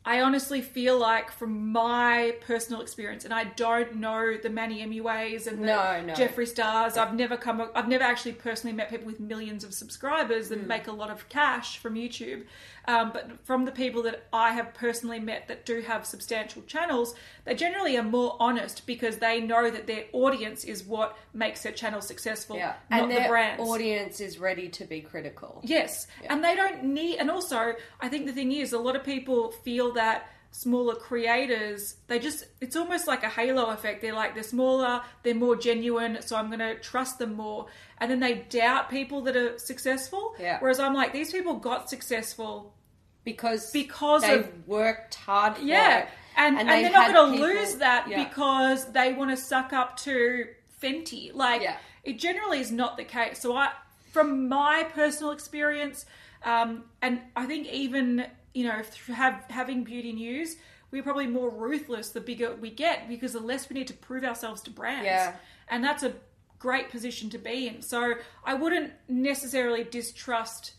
I 0.05 0.21
honestly 0.21 0.61
feel 0.61 0.97
like, 0.99 1.31
from 1.31 1.71
my 1.71 2.35
personal 2.45 2.81
experience, 2.81 3.23
and 3.23 3.33
I 3.33 3.45
don't 3.45 3.95
know 3.95 4.35
the 4.41 4.49
Manny 4.49 4.85
MUAs 4.85 5.47
and 5.47 5.59
the 5.59 5.67
No, 5.67 6.01
no. 6.01 6.13
Jeffree 6.13 6.47
Stars. 6.47 6.97
I've 6.97 7.13
never 7.15 7.37
come. 7.37 7.69
I've 7.73 7.87
never 7.87 8.03
actually 8.03 8.33
personally 8.33 8.75
met 8.75 8.89
people 8.89 9.05
with 9.05 9.19
millions 9.21 9.63
of 9.63 9.73
subscribers 9.73 10.49
that 10.49 10.67
make 10.67 10.87
a 10.87 10.91
lot 10.91 11.09
of 11.09 11.29
cash 11.29 11.77
from 11.77 11.95
YouTube. 11.95 12.43
Um, 12.85 13.11
but 13.13 13.31
from 13.45 13.63
the 13.63 13.71
people 13.71 14.03
that 14.03 14.25
I 14.33 14.51
have 14.51 14.73
personally 14.73 15.19
met 15.21 15.47
that 15.47 15.65
do 15.65 15.79
have 15.81 16.05
substantial 16.05 16.63
channels, 16.63 17.15
they 17.45 17.55
generally 17.55 17.95
are 17.95 18.03
more 18.03 18.35
honest 18.41 18.85
because 18.85 19.19
they 19.19 19.39
know 19.39 19.71
that 19.71 19.87
their 19.87 20.03
audience 20.11 20.65
is 20.65 20.83
what 20.83 21.17
makes 21.33 21.63
their 21.63 21.71
channel 21.71 22.01
successful, 22.01 22.57
Yeah, 22.57 22.73
not 22.91 23.03
and 23.03 23.11
the 23.11 23.15
their 23.15 23.29
brands. 23.29 23.63
audience 23.63 24.19
is 24.19 24.37
ready 24.37 24.67
to 24.67 24.83
be 24.83 24.99
critical. 24.99 25.61
Yes, 25.63 26.07
and 26.29 26.43
they 26.43 26.55
don't 26.57 26.83
need. 26.83 27.19
And 27.19 27.31
also, 27.31 27.73
I 28.01 28.09
think 28.09 28.25
the 28.25 28.33
thing 28.33 28.51
is, 28.51 28.73
a 28.73 28.79
lot 28.79 28.97
of 28.97 29.05
people 29.05 29.51
feel 29.63 29.92
that 29.93 30.29
smaller 30.51 30.93
creators, 30.95 31.95
they 32.07 32.19
just, 32.19 32.45
it's 32.61 32.75
almost 32.75 33.07
like 33.07 33.23
a 33.23 33.29
halo 33.29 33.67
effect. 33.71 34.01
They're 34.01 34.13
like, 34.13 34.35
they're 34.35 34.43
smaller, 34.43 35.01
they're 35.23 35.33
more 35.33 35.55
genuine, 35.55 36.19
so 36.21 36.35
I'm 36.35 36.47
going 36.47 36.59
to 36.59 36.75
trust 36.79 37.17
them 37.17 37.33
more. 37.33 37.65
And 37.97 38.11
then 38.11 38.19
they 38.19 38.35
doubt 38.49 38.89
people 38.89 39.21
that 39.21 39.35
are 39.35 39.57
successful. 39.57 40.35
Yeah. 40.39 40.59
Whereas 40.59 40.79
I'm 40.79 40.93
like, 40.93 41.11
these 41.11 41.31
people 41.31 41.55
got 41.55 41.89
successful. 41.89 42.75
because 43.23 43.71
Because 43.71 44.21
they 44.21 44.39
of- 44.39 44.67
worked 44.67 45.15
hard. 45.15 45.57
For 45.57 45.63
Yeah. 45.63 46.07
And, 46.37 46.57
and, 46.59 46.69
they've 46.69 46.83
they're 46.83 46.91
not 46.91 47.13
going 47.13 47.37
to 47.37 47.41
lose 47.41 47.75
that 47.77 48.07
yeah. 48.09 48.23
because 48.23 48.91
they 48.91 49.13
want 49.13 49.31
to 49.31 49.37
suck 49.37 49.71
up 49.73 49.97
to 50.01 50.47
Fenty. 50.81 51.33
Like, 51.33 51.61
Yeah. 51.61 51.77
it 52.03 52.19
generally 52.19 52.59
is 52.59 52.71
not 52.71 52.97
the 52.97 53.03
case. 53.03 53.39
So, 53.39 53.55
I, 53.55 53.71
from 54.11 54.49
my 54.49 54.83
personal 54.93 55.31
experience, 55.31 56.05
um, 56.43 56.83
and 57.01 57.21
I 57.35 57.45
think 57.45 57.67
even 57.67 58.25
you 58.53 58.65
know, 58.65 58.81
have 59.13 59.43
having 59.49 59.83
beauty 59.83 60.13
news, 60.13 60.57
we're 60.91 61.03
probably 61.03 61.27
more 61.27 61.49
ruthless 61.49 62.09
the 62.09 62.21
bigger 62.21 62.55
we 62.55 62.69
get 62.69 63.07
because 63.07 63.33
the 63.33 63.39
less 63.39 63.69
we 63.69 63.73
need 63.73 63.87
to 63.87 63.93
prove 63.93 64.23
ourselves 64.23 64.61
to 64.61 64.69
brands. 64.69 65.05
Yeah. 65.05 65.35
And 65.69 65.83
that's 65.83 66.03
a 66.03 66.13
great 66.59 66.89
position 66.89 67.29
to 67.31 67.37
be 67.37 67.67
in. 67.67 67.81
So, 67.81 68.13
I 68.45 68.53
wouldn't 68.53 68.93
necessarily 69.07 69.83
distrust 69.83 70.73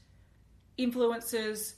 influencers 0.79 1.75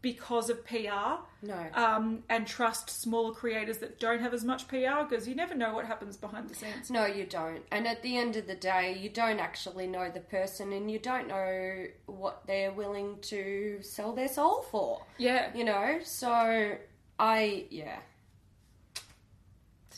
because 0.00 0.48
of 0.48 0.64
PR 0.64 1.18
No. 1.42 1.66
um, 1.74 2.22
and 2.28 2.46
trust 2.46 2.88
smaller 2.88 3.32
creators 3.34 3.78
that 3.78 3.98
don't 3.98 4.20
have 4.20 4.32
as 4.32 4.44
much 4.44 4.68
PR 4.68 5.02
because 5.08 5.26
you 5.26 5.34
never 5.34 5.54
know 5.54 5.74
what 5.74 5.86
happens 5.86 6.16
behind 6.16 6.48
the 6.48 6.54
scenes. 6.54 6.90
No, 6.90 7.04
you 7.04 7.24
don't. 7.24 7.62
And 7.72 7.86
at 7.88 8.02
the 8.02 8.16
end 8.16 8.36
of 8.36 8.46
the 8.46 8.54
day, 8.54 8.96
you 8.96 9.08
don't 9.08 9.40
actually 9.40 9.86
know 9.86 10.08
the 10.10 10.20
person 10.20 10.72
and 10.72 10.90
you 10.90 10.98
don't 10.98 11.26
know 11.26 11.86
what 12.06 12.46
they're 12.46 12.72
willing 12.72 13.18
to 13.22 13.78
sell 13.82 14.12
their 14.12 14.28
soul 14.28 14.62
for. 14.70 15.02
Yeah, 15.18 15.50
You 15.54 15.64
know? 15.64 15.98
So, 16.04 16.76
I, 17.18 17.64
yeah. 17.70 17.98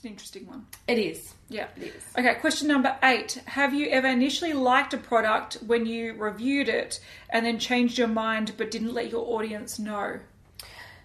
It's 0.01 0.07
an 0.07 0.13
interesting 0.13 0.47
one. 0.47 0.67
It 0.89 0.99
is. 0.99 1.35
Yeah. 1.51 1.67
It 1.77 1.95
is. 1.95 2.03
Okay, 2.17 2.35
question 2.37 2.69
number 2.69 2.97
eight. 3.03 3.43
Have 3.45 3.75
you 3.75 3.89
ever 3.91 4.09
initially 4.09 4.55
liked 4.55 4.95
a 4.95 4.97
product 4.97 5.59
when 5.67 5.85
you 5.85 6.15
reviewed 6.15 6.71
it 6.71 7.01
and 7.29 7.45
then 7.45 7.59
changed 7.59 7.99
your 7.99 8.09
mind 8.09 8.55
but 8.57 8.71
didn't 8.71 8.95
let 8.95 9.11
your 9.11 9.27
audience 9.27 9.79
know? 9.79 10.21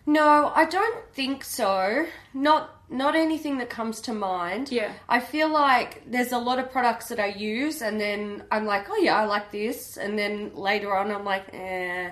No, 0.05 0.53
I 0.55 0.63
don't 0.63 1.13
think 1.13 1.43
so. 1.43 2.05
Not 2.33 2.71
not 2.89 3.15
anything 3.15 3.57
that 3.57 3.69
comes 3.69 3.99
to 4.01 4.13
mind. 4.13 4.71
Yeah. 4.71 4.93
I 5.09 5.19
feel 5.19 5.49
like 5.49 6.09
there's 6.09 6.31
a 6.31 6.37
lot 6.37 6.59
of 6.59 6.71
products 6.71 7.09
that 7.09 7.19
I 7.19 7.27
use 7.27 7.81
and 7.81 7.99
then 7.99 8.43
I'm 8.49 8.65
like, 8.65 8.85
oh 8.89 8.97
yeah, 8.97 9.17
I 9.17 9.25
like 9.25 9.51
this 9.51 9.97
and 9.97 10.17
then 10.17 10.55
later 10.55 10.95
on 10.95 11.11
I'm 11.11 11.25
like, 11.25 11.49
eh 11.51 12.11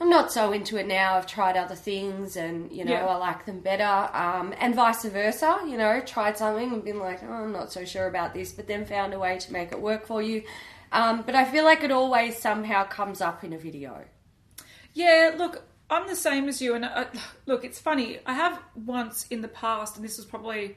I'm 0.00 0.10
not 0.10 0.32
so 0.32 0.52
into 0.52 0.76
it 0.76 0.86
now. 0.88 1.14
I've 1.14 1.26
tried 1.26 1.56
other 1.56 1.76
things 1.76 2.36
and, 2.36 2.70
you 2.72 2.84
know, 2.84 2.92
Yeah. 2.92 3.06
I 3.06 3.16
like 3.16 3.46
them 3.46 3.60
better. 3.60 4.10
Um, 4.16 4.52
and 4.58 4.74
vice 4.74 5.04
versa, 5.04 5.60
you 5.66 5.76
know, 5.78 6.00
tried 6.00 6.36
something 6.36 6.72
and 6.72 6.84
been 6.84 6.98
like, 6.98 7.22
oh, 7.22 7.32
I'm 7.32 7.52
not 7.52 7.72
so 7.72 7.84
sure 7.84 8.06
about 8.08 8.34
this, 8.34 8.52
but 8.52 8.66
then 8.66 8.84
found 8.86 9.14
a 9.14 9.18
way 9.18 9.38
to 9.38 9.52
make 9.52 9.70
it 9.72 9.80
work 9.80 10.06
for 10.06 10.20
you. 10.20 10.42
Um, 10.90 11.22
but 11.22 11.34
I 11.34 11.44
feel 11.44 11.64
like 11.64 11.82
it 11.84 11.90
always 11.92 12.36
somehow 12.36 12.84
comes 12.84 13.20
up 13.20 13.44
in 13.44 13.52
a 13.52 13.58
video. 13.58 14.04
Yeah, 14.92 15.32
look, 15.36 15.62
I'm 15.90 16.06
the 16.08 16.16
same 16.16 16.48
as 16.48 16.60
you, 16.62 16.74
and 16.74 16.84
uh, 16.84 17.04
look, 17.46 17.64
it's 17.64 17.80
funny. 17.80 18.18
I 18.26 18.32
have 18.34 18.60
once 18.74 19.26
in 19.28 19.42
the 19.42 19.48
past, 19.48 19.96
and 19.96 20.04
this 20.04 20.16
was 20.16 20.24
probably 20.26 20.76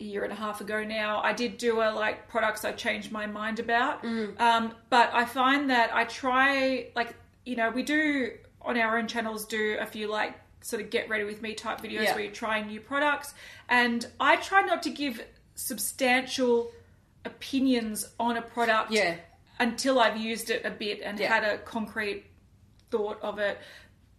a 0.00 0.04
year 0.04 0.24
and 0.24 0.32
a 0.32 0.36
half 0.36 0.60
ago 0.60 0.82
now. 0.84 1.20
I 1.22 1.32
did 1.32 1.56
do 1.58 1.80
a 1.80 1.90
like 1.92 2.28
products 2.28 2.64
I 2.64 2.72
changed 2.72 3.12
my 3.12 3.26
mind 3.26 3.60
about, 3.60 4.04
um, 4.38 4.74
but 4.88 5.10
I 5.12 5.24
find 5.26 5.70
that 5.70 5.94
I 5.94 6.04
try 6.04 6.88
like 6.96 7.14
you 7.44 7.56
know 7.56 7.70
we 7.70 7.82
do 7.82 8.32
on 8.62 8.76
our 8.78 8.98
own 8.98 9.06
channels 9.08 9.46
do 9.46 9.76
a 9.80 9.86
few 9.86 10.06
like 10.08 10.34
sort 10.62 10.82
of 10.82 10.90
get 10.90 11.08
ready 11.08 11.24
with 11.24 11.40
me 11.40 11.54
type 11.54 11.80
videos 11.80 12.02
Yeah. 12.04 12.14
where 12.14 12.24
you're 12.24 12.32
trying 12.32 12.66
new 12.66 12.80
products, 12.80 13.32
and 13.68 14.06
I 14.20 14.36
try 14.36 14.60
not 14.62 14.82
to 14.84 14.90
give 14.90 15.24
substantial 15.54 16.70
opinions 17.24 18.06
on 18.18 18.36
a 18.36 18.42
product 18.42 18.90
Yeah. 18.92 19.16
until 19.58 19.98
I've 19.98 20.16
used 20.16 20.50
it 20.50 20.64
a 20.64 20.70
bit 20.70 21.00
and 21.02 21.18
Yeah. 21.18 21.28
had 21.32 21.44
a 21.44 21.58
concrete 21.58 22.24
thought 22.90 23.18
of 23.22 23.38
it. 23.38 23.58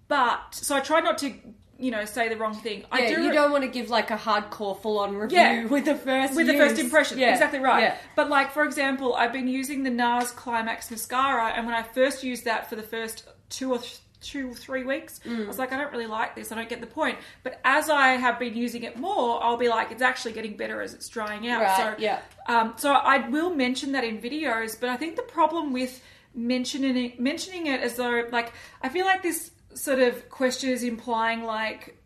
But 0.08 0.54
so 0.56 0.76
I 0.76 0.80
try 0.82 1.00
not 1.00 1.18
to, 1.20 1.34
you 1.82 1.92
know, 1.92 2.06
say 2.06 2.30
the 2.30 2.38
wrong 2.38 2.54
thing. 2.54 2.84
I 2.92 3.02
Yeah, 3.02 3.16
do 3.16 3.24
you 3.24 3.32
don't 3.34 3.52
want 3.52 3.64
to 3.64 3.70
give 3.70 3.90
like 3.90 4.12
a 4.12 4.18
hardcore 4.18 4.80
full 4.82 5.00
on 5.00 5.16
review 5.16 5.38
Yeah. 5.38 5.66
with 5.76 5.86
the 5.86 5.96
first 5.96 6.36
with 6.36 6.48
the 6.48 6.54
first 6.58 6.80
impression. 6.80 7.18
Yeah. 7.20 7.32
Exactly 7.32 7.60
right. 7.60 7.82
Yeah. 7.84 7.98
But 8.16 8.30
like 8.30 8.52
for 8.52 8.64
example, 8.64 9.16
I've 9.16 9.34
been 9.34 9.48
using 9.48 9.84
the 9.84 9.90
NARS 9.90 10.32
Climax 10.36 10.90
mascara, 10.92 11.48
and 11.56 11.66
when 11.66 11.76
I 11.76 11.84
first 11.84 12.24
used 12.24 12.46
that 12.46 12.70
for 12.70 12.76
the 12.76 12.84
first 12.84 13.28
two 13.50 13.72
or 13.74 13.80
th- 13.80 13.98
two 14.22 14.52
or 14.52 14.54
three 14.54 14.84
weeks, 14.84 15.20
Mm. 15.26 15.46
I 15.46 15.48
was 15.48 15.58
like, 15.58 15.74
I 15.74 15.78
don't 15.78 15.92
really 15.92 16.06
like 16.06 16.36
this. 16.36 16.52
I 16.52 16.56
don't 16.56 16.70
get 16.70 16.80
the 16.80 16.86
point. 16.86 17.18
But 17.42 17.60
as 17.66 17.90
I 17.90 18.10
have 18.10 18.38
been 18.38 18.56
using 18.56 18.84
it 18.84 18.96
more, 18.96 19.44
I'll 19.44 19.58
be 19.58 19.68
like, 19.68 19.92
it's 19.92 20.04
actually 20.04 20.34
getting 20.34 20.56
better 20.56 20.80
as 20.80 20.94
it's 20.94 21.10
drying 21.10 21.50
out. 21.50 21.64
Right, 21.64 21.78
So 21.78 21.96
yeah. 21.98 22.20
Um, 22.46 22.74
so 22.78 22.92
I 22.94 23.28
will 23.30 23.50
mention 23.56 23.94
that 23.94 24.04
in 24.04 24.22
videos, 24.22 24.80
but 24.80 24.90
I 24.90 24.98
think 24.98 25.16
the 25.16 25.24
problem 25.24 25.74
with 25.74 26.00
mentioning 26.36 26.96
it, 26.98 27.20
mentioning 27.20 27.68
it 27.68 27.82
as 27.82 27.96
though 27.96 28.26
like 28.32 28.54
I 28.82 28.90
feel 28.90 29.06
like 29.06 29.22
this 29.24 29.52
sort 29.74 30.00
of 30.00 30.30
question 30.30 30.70
is 30.70 30.84
implying 30.84 31.44
like 31.44 31.98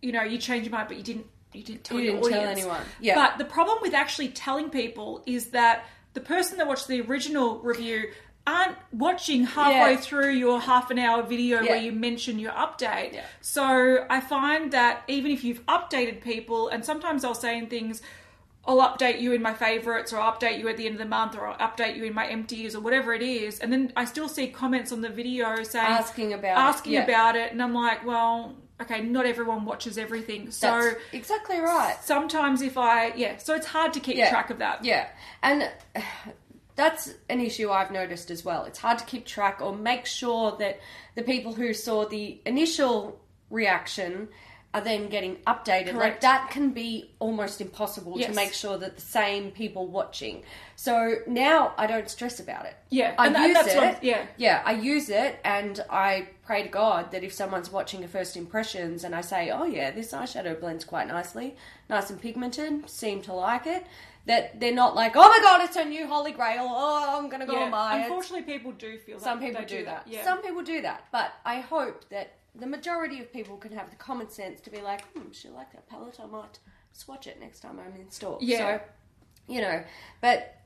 you 0.00 0.12
know 0.12 0.22
you 0.22 0.38
changed 0.38 0.66
your 0.66 0.76
mind, 0.76 0.88
but 0.88 0.96
you 0.96 1.02
didn't 1.02 1.26
you 1.52 1.62
didn't 1.62 1.84
tell 1.84 2.00
You 2.00 2.12
didn't 2.12 2.30
tell 2.30 2.46
anyone. 2.48 2.80
Yeah. 3.00 3.14
But 3.14 3.38
the 3.38 3.44
problem 3.44 3.78
with 3.82 3.94
actually 3.94 4.28
telling 4.28 4.70
people 4.70 5.22
is 5.26 5.50
that 5.50 5.84
the 6.14 6.20
person 6.20 6.58
that 6.58 6.66
watched 6.66 6.88
the 6.88 7.00
original 7.02 7.58
review 7.60 8.10
aren't 8.46 8.76
watching 8.90 9.44
halfway 9.44 9.92
Yeah. 9.92 9.96
through 9.98 10.30
your 10.30 10.60
half 10.60 10.90
an 10.90 10.98
hour 10.98 11.22
video 11.22 11.60
Yeah. 11.60 11.70
where 11.72 11.80
you 11.80 11.92
mention 11.92 12.38
your 12.38 12.52
update. 12.52 13.12
Yeah. 13.12 13.24
So 13.40 14.04
I 14.10 14.20
find 14.20 14.72
that 14.72 15.04
even 15.08 15.30
if 15.30 15.44
you've 15.44 15.64
updated 15.66 16.22
people, 16.22 16.68
and 16.68 16.84
sometimes 16.84 17.24
I'll 17.24 17.34
say 17.34 17.56
in 17.56 17.68
things, 17.68 18.02
I'll 18.64 18.78
update 18.78 19.20
you 19.20 19.32
in 19.32 19.42
my 19.42 19.54
favorites, 19.54 20.12
or 20.12 20.20
I'll 20.20 20.32
update 20.32 20.58
you 20.60 20.68
at 20.68 20.76
the 20.76 20.86
end 20.86 20.94
of 20.94 20.98
the 21.00 21.04
month, 21.04 21.34
or 21.36 21.48
I'll 21.48 21.68
update 21.68 21.96
you 21.96 22.04
in 22.04 22.14
my 22.14 22.26
empties, 22.28 22.76
or 22.76 22.80
whatever 22.80 23.12
it 23.12 23.22
is, 23.22 23.58
and 23.58 23.72
then 23.72 23.92
I 23.96 24.04
still 24.04 24.28
see 24.28 24.46
comments 24.48 24.92
on 24.92 25.00
the 25.00 25.08
video 25.08 25.62
saying 25.64 25.84
Asking 25.86 26.32
about 26.32 26.76
it, 26.86 26.90
yeah. 26.92 27.02
about 27.02 27.36
it, 27.36 27.52
and 27.52 27.60
I'm 27.62 27.74
like, 27.74 28.06
well, 28.06 28.54
okay, 28.80 29.02
not 29.02 29.26
everyone 29.26 29.64
watches 29.64 29.98
everything, 29.98 30.50
so 30.52 30.70
That's 30.80 30.96
exactly 31.12 31.58
right. 31.58 31.96
sometimes 32.02 32.62
if 32.62 32.78
I 32.78 33.12
yeah, 33.14 33.36
so 33.38 33.54
it's 33.54 33.66
hard 33.66 33.92
to 33.94 34.00
keep 34.00 34.16
Yeah. 34.16 34.30
track 34.30 34.50
of 34.50 34.58
that. 34.58 34.84
Yeah, 34.84 35.08
and 35.42 35.68
that's 36.76 37.12
an 37.28 37.40
issue 37.40 37.70
I've 37.70 37.90
noticed 37.90 38.30
as 38.30 38.44
well. 38.44 38.64
It's 38.64 38.78
hard 38.78 38.98
to 38.98 39.04
keep 39.04 39.26
track 39.26 39.60
or 39.60 39.74
make 39.74 40.06
sure 40.06 40.56
that 40.58 40.80
the 41.16 41.22
people 41.22 41.52
who 41.52 41.74
saw 41.74 42.06
the 42.06 42.40
initial 42.46 43.20
reaction 43.50 44.28
are 44.74 44.80
then 44.80 45.08
getting 45.08 45.36
updated. 45.46 45.88
Like 45.88 45.94
Correct. 45.94 46.20
that 46.22 46.50
can 46.50 46.70
be 46.70 47.10
almost 47.18 47.60
impossible 47.60 48.18
to 48.18 48.32
make 48.32 48.54
sure 48.54 48.78
that 48.78 48.96
the 48.96 49.02
same 49.02 49.50
people 49.50 49.86
watching. 49.86 50.44
So 50.76 51.16
now 51.26 51.74
I 51.76 51.86
don't 51.86 52.08
stress 52.08 52.40
about 52.40 52.64
it. 52.64 52.74
Yeah, 52.88 53.14
I 53.18 53.26
and 53.26 53.36
use 53.36 53.54
that's 53.54 53.74
it. 53.74 53.76
what 53.76 54.04
yeah. 54.04 54.26
yeah, 54.38 54.62
I 54.64 54.72
use 54.72 55.10
it, 55.10 55.38
and 55.44 55.84
I 55.90 56.28
pray 56.44 56.62
to 56.62 56.68
God 56.68 57.12
that 57.12 57.22
if 57.22 57.32
someone's 57.32 57.70
watching 57.70 58.02
a 58.02 58.08
first 58.08 58.36
impressions 58.36 59.04
and 59.04 59.14
I 59.14 59.20
say, 59.20 59.50
"Oh 59.50 59.64
yeah, 59.64 59.90
this 59.90 60.12
eyeshadow 60.12 60.58
blends 60.58 60.84
quite 60.84 61.06
nicely, 61.06 61.56
nice 61.90 62.08
and 62.10 62.20
pigmented, 62.20 62.88
seem 62.88 63.20
to 63.22 63.34
like 63.34 63.66
it," 63.66 63.84
that 64.24 64.58
they're 64.58 64.74
not 64.74 64.94
like, 64.94 65.12
"Oh 65.16 65.28
my 65.28 65.38
God, 65.42 65.62
it's 65.64 65.76
a 65.76 65.84
new 65.84 66.06
holy 66.06 66.32
grail. 66.32 66.66
Oh, 66.66 67.18
I'm 67.18 67.28
gonna 67.28 67.46
go 67.46 67.52
Yeah, 67.60 67.70
buy 67.70 67.98
it." 67.98 68.02
unfortunately, 68.04 68.50
people 68.50 68.72
do 68.72 68.96
feel 68.98 69.18
that. 69.18 69.24
Some 69.24 69.38
people 69.38 69.60
they 69.60 69.66
do 69.66 69.84
that. 69.84 70.08
Yeah. 70.08 70.24
Some 70.24 70.40
people 70.40 70.62
do 70.62 70.80
that, 70.80 71.04
but 71.12 71.32
I 71.44 71.60
hope 71.60 72.08
that 72.08 72.32
the 72.54 72.66
majority 72.66 73.20
of 73.20 73.32
people 73.32 73.56
can 73.56 73.72
have 73.72 73.90
the 73.90 73.96
common 73.96 74.28
sense 74.28 74.60
to 74.62 74.70
be 74.70 74.80
like, 74.80 75.04
"Hmm, 75.12 75.30
she 75.32 75.48
like 75.48 75.72
that 75.72 75.88
palette. 75.88 76.18
I 76.20 76.26
might 76.26 76.58
swatch 76.92 77.26
it 77.26 77.40
next 77.40 77.60
time 77.60 77.78
I'm 77.80 77.98
in 78.00 78.10
store." 78.10 78.38
Yeah. 78.40 78.58
So, 78.58 78.80
you 79.48 79.60
know, 79.60 79.82
but 80.20 80.56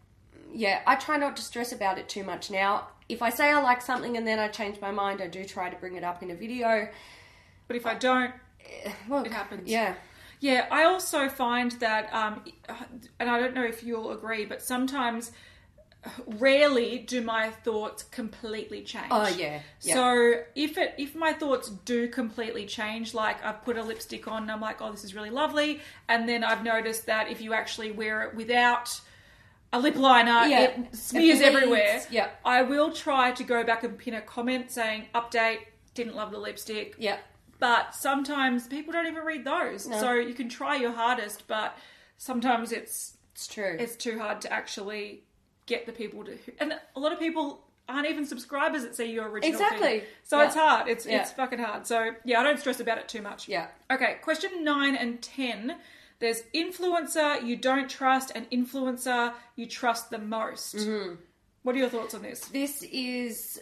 yeah, 0.53 0.83
I 0.87 0.97
try 0.97 1.17
not 1.17 1.37
to 1.37 1.43
stress 1.43 1.73
about 1.73 1.99
it 1.99 2.09
too 2.09 2.25
much 2.25 2.51
now. 2.51 2.89
If 3.09 3.23
I 3.23 3.31
say 3.31 3.51
I 3.53 3.61
like 3.61 3.81
something 3.83 4.17
and 4.17 4.27
then 4.27 4.39
I 4.39 4.49
change 4.49 4.81
my 4.81 4.91
mind, 4.91 5.21
I 5.21 5.29
do 5.29 5.45
try 5.45 5.71
to 5.71 5.77
bring 5.77 5.95
it 5.95 6.05
up 6.05 6.23
in 6.23 6.31
a 6.31 6.35
video. 6.35 6.89
but 7.69 7.77
if 7.77 7.87
I 7.87 7.95
don't, 7.95 8.33
Well, 9.09 9.25
It 9.25 9.33
happens. 9.33 9.69
Yeah. 9.69 9.95
Yeah, 10.41 10.67
I 10.71 10.85
also 10.85 11.29
find 11.29 11.73
that, 11.73 12.13
um, 12.13 12.45
and 13.19 13.31
I 13.31 13.39
don't 13.39 13.55
know 13.55 13.65
if 13.65 13.83
you'll 13.83 14.11
agree, 14.13 14.45
but 14.45 14.61
sometimes, 14.61 15.33
rarely 16.39 16.99
do 16.99 17.21
my 17.21 17.51
thoughts 17.51 18.03
completely 18.05 18.83
change. 18.83 19.09
Oh, 19.11 19.27
yeah, 19.29 19.61
yeah. 19.83 19.95
So 19.95 20.35
if 20.55 20.79
it 20.79 20.95
if 20.99 21.15
my 21.15 21.33
thoughts 21.33 21.69
do 21.85 22.09
completely 22.09 22.67
change, 22.67 23.15
like 23.15 23.45
I've 23.45 23.65
put 23.65 23.77
a 23.77 23.83
lipstick 23.83 24.29
on, 24.29 24.43
and 24.43 24.53
I'm 24.53 24.61
like, 24.61 24.81
oh, 24.81 24.91
this 24.91 25.05
is 25.05 25.15
really 25.15 25.31
lovely, 25.31 25.81
and 26.09 26.29
then 26.29 26.45
I've 26.45 26.63
noticed 26.63 27.07
that 27.07 27.31
if 27.31 27.41
you 27.41 27.53
actually 27.55 27.91
wear 27.91 28.23
it 28.23 28.35
without 28.35 29.01
a 29.73 29.81
lip 29.81 29.97
liner, 29.97 30.47
Yeah. 30.47 30.61
it 30.63 30.95
smears 30.97 31.39
bleeds. 31.41 31.43
everywhere. 31.57 32.03
Yeah. 32.11 32.29
I 32.45 32.63
will 32.63 32.93
try 32.93 33.33
to 33.33 33.43
go 33.45 33.65
back 33.65 33.83
and 33.83 33.99
pin 33.99 34.15
a 34.15 34.21
comment 34.21 34.71
saying, 34.71 35.07
update, 35.15 35.59
didn't 35.95 36.15
love 36.15 36.31
the 36.31 36.39
lipstick 36.39 36.95
Yeah. 36.99 37.17
but 37.59 37.95
sometimes 37.95 38.69
people 38.69 38.93
don't 38.93 39.07
even 39.09 39.25
read 39.25 39.45
those. 39.45 39.89
No. 39.89 39.99
So 39.99 40.13
you 40.15 40.35
can 40.35 40.49
try 40.49 40.77
your 40.77 40.93
hardest, 40.93 41.49
but 41.49 41.77
sometimes 42.17 42.71
it's 42.71 43.17
It's 43.35 43.49
true. 43.49 43.77
it's 43.79 43.97
too 43.97 44.19
hard 44.21 44.41
to 44.43 44.53
actually 44.53 45.25
get 45.67 45.87
the 45.87 45.93
people 45.93 46.25
to. 46.25 46.39
And 46.59 46.75
a 46.95 47.01
lot 47.01 47.13
of 47.13 47.19
people 47.19 47.63
aren't 47.89 48.09
even 48.09 48.27
subscribers 48.27 48.83
that 48.83 48.97
see 48.97 49.13
your 49.13 49.29
original. 49.29 49.53
Exactly. 49.61 50.01
thing. 50.01 50.09
So 50.25 50.39
Yeah. 50.41 50.47
it's 50.47 50.55
hard. 50.57 50.89
It's 50.89 51.07
Yeah. 51.07 51.21
it's 51.23 51.33
fucking 51.33 51.59
hard. 51.61 51.87
So 51.87 52.13
yeah, 52.25 52.41
I 52.41 52.43
don't 52.43 52.59
stress 52.59 52.81
about 52.81 52.99
it 52.99 53.09
too 53.09 53.23
much. 53.23 53.49
yeah. 53.49 53.69
Okay, 53.91 54.19
question 54.23 54.65
nine 54.65 54.97
and 54.97 55.23
ten. 55.23 55.77
There's 56.19 56.43
influencer 56.55 57.45
you 57.45 57.57
don't 57.57 57.89
trust 57.91 58.33
and 58.35 58.51
influencer 58.51 59.35
you 59.55 59.67
trust 59.67 60.11
the 60.11 60.19
most. 60.19 60.75
Mm-hmm. 60.77 61.17
What 61.63 61.75
are 61.75 61.79
your 61.79 61.89
thoughts 61.91 62.15
on 62.15 62.23
this? 62.23 62.41
This 62.49 62.83
is, 62.83 63.61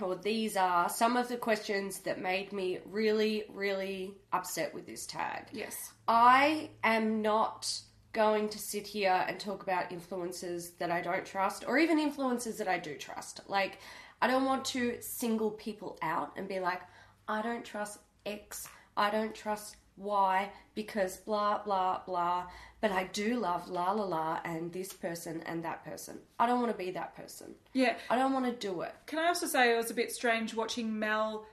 or 0.00 0.16
these 0.16 0.56
are 0.56 0.88
some 0.88 1.16
of 1.16 1.28
the 1.28 1.36
questions 1.36 2.00
that 2.00 2.20
made 2.20 2.52
me 2.52 2.80
really, 2.86 3.44
really 3.52 4.14
upset 4.32 4.74
with 4.74 4.84
this 4.86 5.06
tag. 5.06 5.44
Yes. 5.52 5.76
I 6.08 6.70
am 6.82 7.22
not 7.22 7.70
going 8.16 8.48
to 8.48 8.58
sit 8.58 8.86
here 8.86 9.24
and 9.28 9.38
talk 9.38 9.62
about 9.62 9.92
influences 9.92 10.70
that 10.78 10.90
I 10.90 11.02
don't 11.02 11.26
trust 11.26 11.64
or 11.68 11.78
even 11.78 11.98
influences 11.98 12.56
that 12.56 12.66
I 12.66 12.78
do 12.78 12.96
trust. 12.96 13.42
Like, 13.46 13.78
I 14.22 14.26
don't 14.26 14.46
want 14.46 14.64
to 14.66 14.96
single 15.00 15.50
people 15.50 15.98
out 16.00 16.32
and 16.36 16.48
be 16.48 16.58
like, 16.58 16.80
I 17.28 17.42
don't 17.42 17.64
trust 17.64 17.98
X, 18.24 18.68
I 18.96 19.10
don't 19.10 19.34
trust 19.34 19.76
Y 19.98 20.50
because 20.74 21.18
blah, 21.18 21.62
blah, 21.62 22.00
blah. 22.06 22.46
But 22.80 22.90
I 22.90 23.04
do 23.04 23.38
love 23.38 23.68
la 23.68 23.92
la 23.92 24.04
la 24.04 24.40
and 24.44 24.72
this 24.72 24.94
person 24.94 25.42
and 25.44 25.62
that 25.64 25.84
person. 25.84 26.18
I 26.38 26.46
don't 26.46 26.60
want 26.60 26.72
to 26.72 26.78
be 26.78 26.90
that 26.92 27.14
person. 27.14 27.54
Yeah. 27.74 27.96
I 28.08 28.16
don't 28.16 28.32
want 28.32 28.46
to 28.46 28.52
do 28.52 28.80
it. 28.80 28.94
Can 29.06 29.18
I 29.18 29.28
also 29.28 29.46
say 29.46 29.72
it 29.72 29.76
was 29.76 29.90
a 29.90 29.94
bit 29.94 30.10
strange 30.10 30.54
watching 30.54 30.98
Mel 30.98 31.46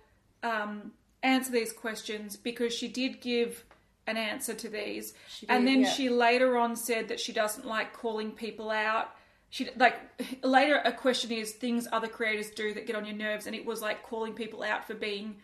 um, 0.43 0.93
answer 1.23 1.52
these 1.52 1.73
questions 1.73 2.38
because 2.38 2.73
she 2.73 2.88
did 2.88 3.19
give 3.19 3.65
an 4.07 4.17
answer 4.17 4.53
to 4.53 4.69
these, 4.69 5.13
She 5.29 5.47
and 5.47 5.67
then 5.67 5.81
yeah. 5.81 5.89
she 5.89 6.09
later 6.09 6.57
on 6.57 6.75
said 6.75 7.07
that 7.07 7.19
she 7.19 7.31
doesn't 7.31 7.65
like 7.65 7.93
calling 7.93 8.31
people 8.31 8.69
out. 8.69 9.15
She 9.49 9.69
like 9.77 9.95
later 10.43 10.81
a 10.83 10.91
question 10.91 11.31
is 11.31 11.51
things 11.51 11.87
other 11.91 12.07
creators 12.07 12.49
do 12.49 12.73
that 12.73 12.85
get 12.85 12.95
on 12.95 13.05
your 13.05 13.15
nerves, 13.15 13.47
and 13.47 13.55
it 13.55 13.65
was 13.65 13.81
like 13.81 14.03
calling 14.03 14.33
people 14.33 14.63
out 14.63 14.85
for 14.85 14.93
being 14.93 15.37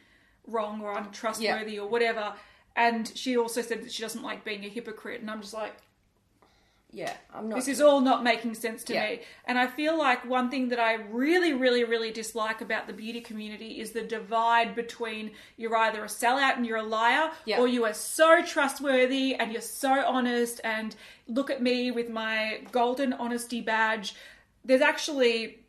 wrong 0.47 0.81
or 0.81 0.97
untrustworthy 0.97 1.79
or 1.79 1.87
whatever. 1.87 2.33
And 2.75 3.11
she 3.15 3.37
also 3.37 3.61
said 3.61 3.83
that 3.83 3.91
she 3.91 4.01
doesn't 4.01 4.23
like 4.23 4.43
being 4.43 4.63
a 4.65 4.69
hypocrite, 4.69 5.21
and 5.21 5.29
I'm 5.29 5.41
just 5.41 5.53
like, 5.53 5.75
Yeah, 6.91 7.13
I'm 7.34 7.49
not. 7.49 7.56
this 7.58 7.67
is 7.67 7.82
all 7.82 8.02
not 8.02 8.23
making 8.23 8.56
sense 8.56 8.84
to 8.86 8.93
Yeah. 8.93 9.06
me. 9.10 9.21
And 9.45 9.60
I 9.60 9.67
feel 9.67 9.95
like 9.97 10.25
one 10.25 10.49
thing 10.49 10.69
that 10.69 10.80
I 10.80 10.93
really, 10.95 11.54
really, 11.54 11.84
really 11.84 12.12
dislike 12.12 12.62
about 12.62 12.88
the 12.88 12.93
beauty 12.93 13.21
community 13.21 13.80
is 13.80 13.91
the 13.91 14.02
divide 14.02 14.73
between 14.75 15.32
you're 15.56 15.78
either 15.78 16.04
a 16.04 16.08
sellout 16.08 16.56
and 16.58 16.65
you're 16.65 16.78
a 16.78 16.84
liar, 16.84 17.32
Yeah. 17.45 17.60
or 17.60 17.67
you 17.67 17.86
are 17.86 17.93
so 17.93 18.41
trustworthy 18.43 19.36
and 19.36 19.52
you're 19.52 19.62
so 19.62 20.04
honest 20.04 20.62
and 20.63 20.95
look 21.28 21.52
at 21.52 21.62
me 21.62 21.91
with 21.91 22.10
my 22.10 22.62
golden 22.71 23.13
honesty 23.13 23.62
badge. 23.62 24.15
There's 24.65 24.82
actually 24.82 25.60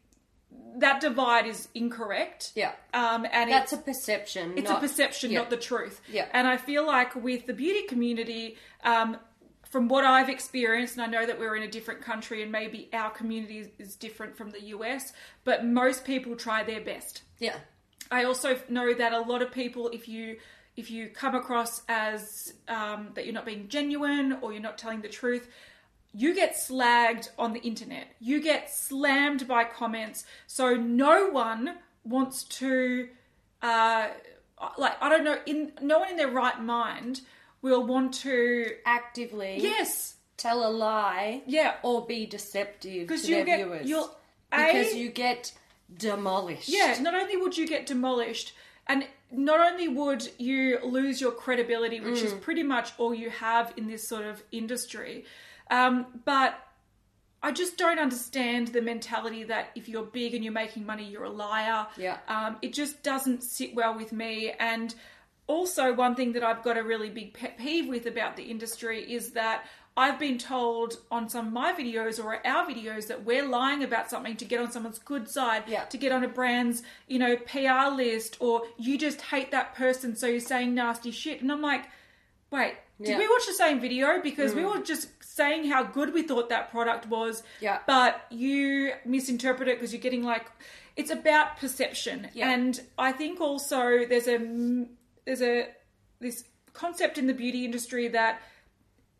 that 0.77 1.01
divide 1.01 1.47
is 1.47 1.69
incorrect. 1.75 2.53
Yeah. 2.55 2.73
Um, 2.95 3.27
and 3.33 3.51
That's 3.51 3.73
it's, 3.73 3.83
a 3.83 3.85
perception. 3.85 4.55
it's 4.57 4.69
not- 4.69 4.79
a 4.79 4.81
perception, 4.81 5.33
yeah. 5.33 5.41
not 5.41 5.51
the 5.51 5.57
truth. 5.57 6.01
Yeah. 6.11 6.27
And 6.33 6.47
I 6.47 6.57
feel 6.57 6.87
like 6.87 7.15
with 7.17 7.47
the 7.47 7.53
beauty 7.53 7.83
community, 7.89 8.57
um, 8.85 9.17
from 9.71 9.87
what 9.87 10.05
I've 10.05 10.29
experienced, 10.29 10.97
and 10.97 11.03
I 11.03 11.07
know 11.07 11.25
that 11.25 11.39
we're 11.39 11.55
in 11.57 11.63
a 11.63 11.71
different 11.71 12.03
country 12.03 12.43
and 12.43 12.51
maybe 12.51 12.91
our 12.93 13.11
community 13.11 13.71
is- 13.79 13.95
different 13.95 14.37
from 14.37 14.51
the 14.51 14.61
US, 14.75 15.13
but 15.45 15.65
most 15.65 16.05
people 16.05 16.35
try 16.35 16.65
their 16.65 16.81
best. 16.81 17.23
Yeah. 17.39 17.57
I 18.11 18.25
also 18.25 18.59
know 18.69 18.93
that 18.93 19.13
a 19.13 19.21
lot 19.21 19.43
of 19.43 19.53
people, 19.53 19.89
if 19.89 20.09
you 20.09 20.37
if 20.77 20.91
you 20.91 21.09
come 21.09 21.35
across 21.35 21.83
as 21.89 22.55
um, 22.69 23.11
that 23.15 23.25
you're 23.25 23.35
not 23.35 23.45
being 23.45 23.69
genuine 23.69 24.39
or 24.41 24.53
you're 24.53 24.63
not 24.63 24.79
telling 24.79 25.03
the 25.03 25.09
truth, 25.09 25.49
you 26.13 26.35
get 26.35 26.57
slagged 26.57 27.29
on 27.39 27.53
the 27.53 27.61
internet. 27.61 28.09
You 28.19 28.41
get 28.41 28.71
slammed 28.71 29.47
by 29.47 29.65
comments. 29.65 30.25
So 30.47 30.75
no 30.75 31.29
one 31.31 31.77
wants 32.05 32.45
to, 32.45 33.09
uh, 33.63 34.09
like 34.79 34.95
I 35.01 35.09
don't 35.09 35.25
know, 35.25 35.39
in 35.47 35.73
no 35.81 36.01
one 36.01 36.11
in 36.11 36.17
their 36.17 36.31
right 36.31 36.61
mind 36.61 37.21
will 37.63 37.85
want 37.85 38.15
to. 38.15 38.67
Actively 38.85 39.59
Yes, 39.61 40.15
tell 40.37 40.67
a 40.67 40.71
lie 40.71 41.43
yeah, 41.47 41.75
or 41.83 42.07
be 42.07 42.27
deceptive 42.27 42.93
to 42.93 43.01
because 43.01 43.27
their 43.27 43.45
get 43.45 43.59
viewers. 43.59 43.89
you'll 43.89 44.15
because 44.51 44.93
A, 44.93 44.99
you 44.99 45.11
get 45.11 45.53
demolished. 45.97 46.69
Yeah, 46.69 46.99
not 47.01 47.15
only 47.15 47.37
would 47.37 47.57
you 47.57 47.67
get 47.67 47.87
demolished, 47.87 48.53
and 48.87 49.07
not 49.31 49.61
only 49.61 49.89
would 49.89 50.29
you 50.39 50.79
lose 50.85 51.21
your 51.21 51.31
credibility, 51.33 52.01
which 52.01 52.23
is 52.23 52.33
pretty 52.35 52.63
much 52.65 52.93
all 52.99 53.15
you 53.15 53.31
have 53.31 53.73
in 53.77 53.87
this 53.87 54.09
sort 54.09 54.25
of 54.25 54.43
industry, 54.51 55.25
um, 55.71 56.07
but 56.25 56.59
I 57.43 57.53
just 57.53 57.79
don't 57.79 57.99
understand 57.99 58.69
the 58.69 58.83
mentality 58.83 59.45
that 59.45 59.71
if 59.75 59.89
you're 59.89 60.03
big 60.05 60.35
and 60.35 60.45
you're 60.45 60.53
making 60.53 60.85
money, 60.85 61.05
you're 61.05 61.25
a 61.25 61.31
liar. 61.31 61.87
Yeah. 61.97 62.19
Um, 62.29 62.57
it 62.61 62.75
just 62.75 63.03
doesn't 63.03 63.43
sit 63.43 63.75
well 63.75 63.97
with 63.97 64.13
me. 64.13 64.53
And 64.59 64.95
also, 65.51 65.93
one 65.93 66.15
thing 66.15 66.33
that 66.35 66.45
I've 66.45 66.63
got 66.63 66.79
a 66.79 66.83
really 66.83 67.11
big 67.11 67.35
pet 67.35 67.59
peeve 67.59 67.89
with 67.89 68.07
about 68.07 68.37
the 68.37 68.45
industry 68.45 69.13
is 69.13 69.33
that 69.33 69.65
I've 69.97 70.17
been 70.17 70.39
told 70.39 70.99
on 71.11 71.29
some 71.29 71.49
of 71.49 71.53
my 71.53 71.73
videos 71.73 72.23
or 72.23 72.47
our 72.47 72.65
videos 72.67 73.09
that 73.09 73.25
we're 73.25 73.45
lying 73.45 73.83
about 73.83 74.09
something 74.09 74.37
to 74.37 74.45
get 74.45 74.61
on 74.61 74.71
someone's 74.71 75.01
good 75.01 75.29
side, 75.29 75.65
Yeah. 75.67 75.85
to 75.87 75.99
get 75.99 76.13
on 76.13 76.23
a 76.23 76.29
brand's, 76.29 76.85
you 77.09 77.19
know, 77.19 77.37
PR 77.37 77.93
list, 77.93 78.37
or 78.39 78.63
you 78.79 78.97
just 78.97 79.21
hate 79.23 79.51
that 79.51 79.75
person, 79.75 80.15
so 80.15 80.29
you're 80.29 80.39
saying 80.39 80.73
nasty 80.73 81.11
shit. 81.11 81.43
And 81.43 81.51
I'm 81.51 81.61
like, 81.61 81.87
wait, 82.53 82.77
did 83.01 83.09
Yeah. 83.09 83.19
we 83.19 83.29
watch 83.29 83.47
the 83.49 83.55
same 83.55 83.81
video? 83.81 84.23
Because 84.23 84.55
we 84.55 84.63
mm. 84.63 84.73
were 84.73 84.85
just 84.85 85.09
saying 85.21 85.69
how 85.69 85.83
good 85.83 86.15
we 86.15 86.23
thought 86.23 86.49
that 86.51 86.71
product 86.71 87.09
was, 87.09 87.43
Yeah. 87.61 87.81
but 87.89 88.25
you 88.31 88.93
misinterpret 89.05 89.69
it 89.69 89.79
because 89.79 89.93
you're 89.93 90.01
getting 90.01 90.23
like, 90.23 90.47
it's 90.95 91.11
about 91.11 91.57
perception. 91.57 92.29
Yeah. 92.35 92.51
And 92.51 92.81
I 92.97 93.11
think 93.11 93.41
also 93.41 94.05
there's 94.07 94.29
a 94.29 94.39
there's 95.25 95.43
a 95.43 95.69
this 96.21 96.45
concept 96.73 97.19
in 97.19 97.27
the 97.27 97.35
beauty 97.35 97.65
industry 97.65 98.09
that 98.09 98.41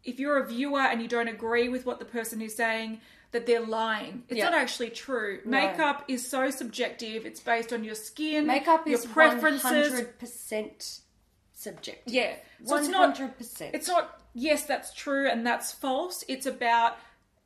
if 0.05 0.19
you're 0.21 0.39
a 0.39 0.47
viewer 0.47 0.81
and 0.81 1.03
you 1.03 1.09
don't 1.09 1.29
agree 1.29 1.69
with 1.69 1.85
what 1.85 1.99
the 1.99 2.05
person 2.05 2.41
is 2.41 2.55
saying, 2.55 3.01
that 3.33 3.47
they're 3.47 3.61
lying. 3.65 4.25
It's 4.29 4.39
Yeah. 4.39 4.47
not 4.47 4.55
actually 4.55 4.91
true. 4.91 5.41
Makeup 5.45 6.05
is 6.09 6.27
so 6.27 6.51
subjective. 6.51 7.27
It's 7.27 7.41
based 7.41 7.73
on 7.73 7.85
your 7.85 7.95
skin, 7.95 8.47
Makeup 8.47 8.87
your 8.87 8.99
is 8.99 9.07
preferences. 9.07 9.93
100% 9.93 11.01
subjective. 11.53 12.13
Yeah. 12.13 12.35
So 12.65 12.77
it's 12.77 12.89
not 12.89 13.15
100%. 13.15 13.71
it's 13.75 13.89
not 13.89 14.21
yes, 14.35 14.65
that's 14.65 14.93
true 14.95 15.29
and 15.29 15.47
that's 15.47 15.73
false. 15.73 16.25
It's 16.29 16.47
about 16.47 16.97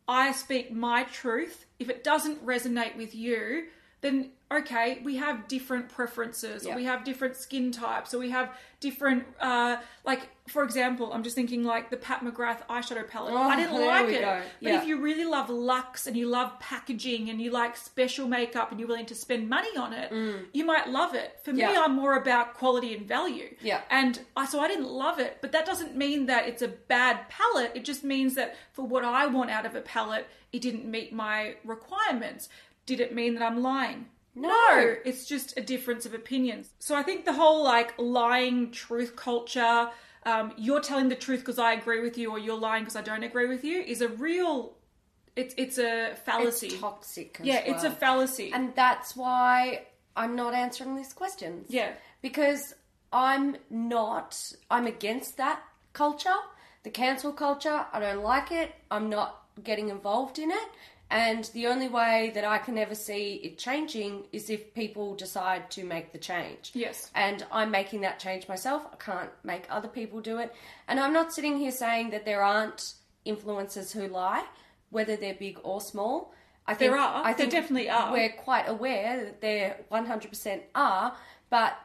I 0.07 0.33
speak 0.33 0.71
my 0.73 1.05
truth. 1.05 1.67
If 1.79 1.88
it 1.88 2.05
doesn't 2.05 2.45
resonate 2.45 2.97
with 2.97 3.14
you, 3.14 3.69
then 4.03 4.33
okay, 4.59 5.01
we 5.05 5.17
have 5.17 5.49
different 5.49 5.88
preferences, 5.88 6.64
Yeah. 6.64 6.73
or 6.73 6.77
we 6.77 6.85
have 6.85 7.05
different 7.05 7.37
skin 7.37 7.73
types, 7.73 8.12
or 8.14 8.19
we 8.19 8.31
have 8.31 8.51
different, 8.81 9.25
uh, 9.40 9.77
like 10.05 10.29
for 10.47 10.62
example, 10.62 11.11
I'm 11.12 11.23
just 11.23 11.35
thinking 11.35 11.64
like 11.64 11.88
the 11.88 11.97
Pat 11.97 12.21
McGrath 12.23 12.67
eyeshadow 12.69 13.09
palette. 13.09 13.33
Oh, 13.33 13.38
I 13.38 13.57
didn't 13.57 13.81
like 13.81 14.09
it, 14.11 14.21
go. 14.21 14.43
but 14.62 14.69
Yeah. 14.73 14.79
if 14.83 14.87
you 14.87 15.01
really 15.01 15.25
love 15.25 15.49
luxe 15.49 16.07
and 16.07 16.14
you 16.14 16.29
love 16.29 16.59
packaging 16.61 17.31
and 17.31 17.40
you 17.40 17.51
like 17.51 17.79
special 17.79 18.29
makeup 18.29 18.71
and 18.71 18.79
you're 18.79 18.88
willing 18.88 19.07
to 19.07 19.14
spend 19.14 19.49
money 19.49 19.75
on 19.77 19.95
it, 19.95 20.12
you 20.53 20.67
might 20.67 20.88
love 20.90 21.14
it. 21.14 21.38
For 21.45 21.53
me, 21.55 21.62
Mm. 21.62 21.83
I'm 21.83 21.95
more 21.95 22.14
about 22.17 22.53
quality 22.55 22.95
and 22.95 23.07
value. 23.09 23.57
Yeah. 23.62 23.81
And 23.88 24.21
I 24.37 24.45
so 24.45 24.61
I 24.61 24.69
didn't 24.69 24.90
love 24.90 25.19
it, 25.19 25.38
but 25.40 25.53
that 25.53 25.64
doesn't 25.64 25.97
mean 25.97 26.27
that 26.27 26.47
it's 26.47 26.61
a 26.61 26.69
bad 26.69 27.27
palette. 27.31 27.73
It 27.75 27.85
just 27.87 28.05
means 28.05 28.35
that 28.35 28.55
for 28.73 28.83
what 28.87 29.03
I 29.03 29.25
want 29.27 29.49
out 29.51 29.64
of 29.64 29.75
a 29.75 29.81
palette, 29.81 30.27
it 30.53 30.61
didn't 30.61 30.85
meet 30.85 31.11
my 31.12 31.57
requirements. 31.64 32.51
Did 32.85 33.01
it 33.01 33.14
mean 33.14 33.33
that 33.35 33.43
I'm 33.43 33.62
lying? 33.62 34.09
No. 34.35 34.97
it's 35.05 35.27
just 35.27 35.57
a 35.57 35.61
difference 35.61 36.07
of 36.07 36.14
opinions. 36.14 36.70
So 36.79 36.94
I 36.94 37.03
think 37.03 37.25
the 37.25 37.33
whole 37.33 37.62
like 37.62 37.94
lying 37.99 38.70
truth 38.70 39.16
culture, 39.16 39.88
um, 40.25 40.53
you're 40.57 40.81
telling 40.81 41.09
the 41.09 41.14
truth 41.14 41.40
because 41.40 41.59
I 41.59 41.73
agree 41.75 42.01
with 42.01 42.18
you, 42.18 42.31
or 42.31 42.38
you're 42.38 42.59
lying 42.59 42.85
because 42.85 42.97
I 42.97 43.03
don't 43.03 43.23
agree 43.23 43.47
with 43.47 43.64
you, 43.64 43.81
is 43.81 44.01
a 44.01 44.09
real. 44.09 44.75
It's 45.37 45.55
it's 45.57 45.79
a 45.79 46.14
fallacy. 46.25 46.68
It's 46.68 46.81
toxic 46.81 47.40
yeah, 47.42 47.59
it's 47.59 47.83
a 47.85 47.90
fallacy. 47.90 48.53
And 48.53 48.73
that's 48.77 49.16
why 49.16 49.83
I'm 50.16 50.37
not 50.37 50.55
answering 50.55 50.97
these 50.97 51.12
questions. 51.12 51.66
Yeah. 51.68 51.92
Because 52.23 52.75
I'm 53.12 53.57
not, 53.70 54.53
I'm 54.70 54.87
against 54.87 55.37
that 55.37 55.61
culture, 55.92 56.35
the 56.83 56.90
cancel 56.90 57.33
culture. 57.33 57.87
I 57.92 58.01
don't 58.01 58.23
like 58.23 58.51
it. 58.51 58.75
I'm 58.90 59.09
not 59.09 59.42
getting 59.62 59.88
involved 59.88 60.38
in 60.38 60.51
it. 60.51 60.68
And 61.11 61.45
the 61.53 61.67
only 61.67 61.88
way 61.88 62.33
that 62.35 62.45
I 62.45 62.59
can 62.59 62.79
ever 62.79 62.95
see 62.95 63.35
it 63.45 63.59
changing 63.59 64.25
is 64.33 64.51
if 64.51 64.75
people 64.75 65.14
decide 65.14 65.71
to 65.73 65.85
make 65.85 66.12
the 66.12 66.19
change. 66.19 66.73
Yes. 66.75 67.11
And 67.14 67.45
I'm 67.53 67.71
making 67.71 68.01
that 68.01 68.19
change 68.19 68.49
myself. 68.49 68.83
I 68.93 68.97
can't 68.97 69.31
make 69.45 69.67
other 69.71 69.88
people 69.88 70.21
do 70.21 70.38
it. 70.38 70.53
And 70.88 70.99
I'm 70.99 71.12
not 71.12 71.33
sitting 71.33 71.59
here 71.59 71.71
saying 71.71 72.11
that 72.11 72.25
there 72.25 72.43
aren't 72.43 72.95
influencers 73.27 73.93
who 73.93 74.09
lie, 74.09 74.45
whether 74.90 75.17
they're 75.17 75.35
big 75.35 75.59
or 75.62 75.81
small. 75.81 76.33
I 76.67 76.75
think 76.75 76.93
There 76.93 77.01
are. 77.01 77.23
I 77.23 77.29
There 77.29 77.35
think 77.35 77.53
definitely 77.53 77.90
are. 77.90 78.11
We're 78.11 78.33
quite 78.33 78.69
aware 78.69 79.25
that 79.25 79.40
there 79.40 79.85
100% 79.93 80.62
are, 80.75 81.14
but 81.51 81.77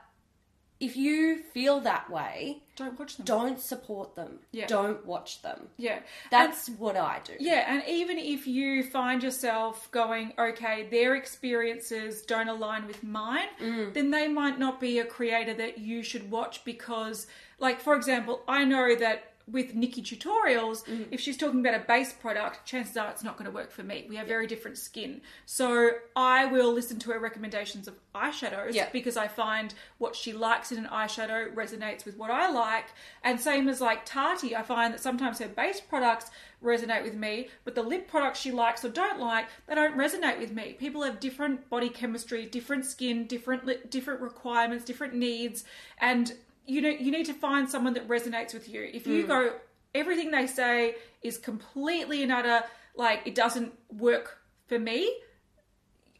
if 0.80 0.96
you 0.96 1.44
feel 1.54 1.82
that 1.82 2.10
way, 2.10 2.62
don't 2.78 2.98
watch 2.98 3.18
them. 3.18 3.26
don't 3.26 3.60
support 3.60 4.15
them. 4.15 4.39
Yeah. 4.52 4.68
Don't 4.68 5.06
watch 5.06 5.42
them. 5.42 5.68
Yeah. 5.78 6.00
That's 6.32 6.70
what 6.70 6.96
I 6.96 7.20
do. 7.24 7.34
Yeah, 7.39 7.65
and 7.68 7.84
even 7.88 8.18
if 8.18 8.48
you 8.48 8.84
find 8.84 9.22
yourself 9.22 9.92
going, 9.92 10.32
okay, 10.39 10.88
their 10.89 11.15
experiences 11.15 12.22
don't 12.22 12.48
align 12.48 12.88
with 12.88 13.04
mine, 13.04 13.48
Mm. 13.60 13.94
then 13.94 14.12
they 14.12 14.28
might 14.28 14.58
not 14.60 14.80
be 14.80 15.00
a 15.00 15.06
creator 15.06 15.54
that 15.56 15.80
you 15.80 16.02
should 16.04 16.32
watch 16.32 16.63
because, 16.63 17.28
like, 17.60 17.82
for 17.82 17.96
example, 17.96 18.42
I 18.48 18.63
know 18.63 18.96
that 18.96 19.29
with 19.52 19.76
NikkieTutorials, 19.76 20.84
Mm. 20.86 21.08
if 21.12 21.20
she's 21.20 21.38
talking 21.38 21.60
about 21.60 21.74
a 21.80 21.84
base 21.86 22.14
product, 22.14 22.66
chances 22.66 22.96
are 22.98 23.10
it's 23.10 23.24
not 23.24 23.38
going 23.38 23.46
to 23.46 23.52
work 23.52 23.72
for 23.72 23.84
me. 23.84 24.06
We 24.10 24.16
have 24.16 24.28
very 24.28 24.48
different 24.48 24.78
skin. 24.78 25.22
So 25.46 25.92
I 26.16 26.46
will 26.46 26.72
listen 26.74 27.00
to 27.00 27.12
her 27.12 27.20
recommendations 27.20 27.88
of 27.88 27.96
eyeshadows 28.14 28.74
Yeah. 28.74 28.90
because 28.92 29.18
I 29.18 29.28
find 29.28 29.74
what 29.98 30.16
she 30.16 30.34
likes 30.34 30.72
in 30.72 30.78
an 30.78 30.86
eyeshadow 30.92 31.54
resonates 31.54 32.06
with 32.06 32.18
what 32.18 32.32
I 32.32 32.50
like. 32.50 32.86
And 33.24 33.40
same 33.40 33.68
as 33.70 33.82
like 33.82 34.06
Tati, 34.06 34.56
I 34.56 34.62
find 34.64 34.94
that 34.94 35.00
sometimes 35.00 35.40
her 35.40 35.48
base 35.48 35.80
products 35.82 36.30
resonate 36.64 37.04
with 37.04 37.14
me, 37.16 37.48
but 37.64 37.74
the 37.76 37.82
lip 37.84 38.08
products 38.08 38.40
she 38.40 38.52
likes 38.52 38.84
or 38.84 38.90
don't 38.90 39.20
like, 39.20 39.48
they 39.68 39.76
don't 39.76 39.96
resonate 39.96 40.40
with 40.40 40.52
me. 40.52 40.74
People 40.74 41.04
have 41.04 41.20
different 41.20 41.70
body 41.70 41.90
chemistry, 41.90 42.46
different 42.46 42.86
skin, 42.86 43.26
different 43.28 43.66
li- 43.66 43.80
different 43.90 44.20
requirements, 44.20 44.84
different 44.84 45.14
needs, 45.14 45.64
and 46.00 46.34
you 46.70 46.82
know 46.82 46.90
you 46.90 47.12
need 47.12 47.26
to 47.26 47.34
find 47.34 47.70
someone 47.70 47.94
that 47.94 48.08
resonates 48.08 48.54
with 48.54 48.70
you. 48.70 48.82
If 48.94 49.08
you 49.08 49.26
go 49.28 49.54
everything 49.96 50.32
they 50.32 50.48
say 50.48 50.96
is 51.22 51.38
completely 51.38 52.24
and 52.24 52.32
utter 52.32 52.64
like 52.96 53.22
it 53.26 53.36
doesn't 53.36 53.74
work 53.92 54.38
for 54.68 54.78
me, 54.80 55.14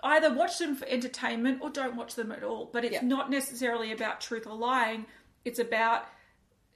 either 0.04 0.34
watch 0.34 0.58
them 0.58 0.76
for 0.76 0.88
entertainment 0.88 1.60
or 1.62 1.70
don't 1.70 1.96
watch 1.96 2.16
them 2.16 2.32
at 2.32 2.44
all. 2.44 2.70
But 2.72 2.84
it's 2.86 2.94
Yeah. 2.94 3.02
not 3.06 3.30
necessarily 3.30 3.92
about 3.92 4.22
truth 4.22 4.48
or 4.48 4.56
lying. 4.56 5.06
It's 5.46 5.60
about 5.60 6.08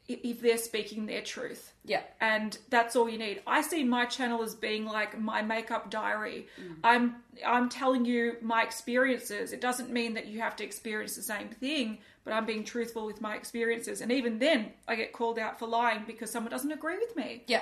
if 0.07 0.41
they're 0.41 0.57
speaking 0.57 1.05
their 1.05 1.21
truth. 1.21 1.71
Yeah. 1.85 2.01
And 2.19 2.57
that's 2.69 2.95
all 2.97 3.07
you 3.09 3.17
need. 3.17 3.41
I 3.47 3.61
see 3.61 3.85
my 3.85 4.05
channel 4.05 4.43
as 4.43 4.53
being 4.53 4.85
like 4.85 5.17
my 5.17 5.41
makeup 5.41 5.89
diary. 5.89 6.47
Mm. 6.61 6.75
I'm 6.83 7.15
I'm 7.45 7.69
telling 7.69 8.03
you 8.03 8.35
my 8.41 8.63
experiences. 8.63 9.53
It 9.53 9.61
doesn't 9.61 9.89
mean 9.91 10.13
that 10.15 10.27
you 10.27 10.41
have 10.41 10.55
to 10.57 10.63
experience 10.63 11.15
the 11.15 11.21
same 11.21 11.47
thing, 11.49 11.99
but 12.23 12.33
I'm 12.33 12.45
being 12.45 12.63
truthful 12.63 13.05
with 13.05 13.21
my 13.21 13.35
experiences. 13.35 14.01
And 14.01 14.11
even 14.11 14.39
then 14.39 14.71
I 14.87 14.95
get 14.95 15.13
called 15.13 15.37
out 15.39 15.59
for 15.59 15.67
lying 15.67 16.03
because 16.07 16.29
someone 16.31 16.51
doesn't 16.51 16.71
agree 16.71 16.97
with 16.97 17.15
me. 17.15 17.43
Yeah. 17.47 17.61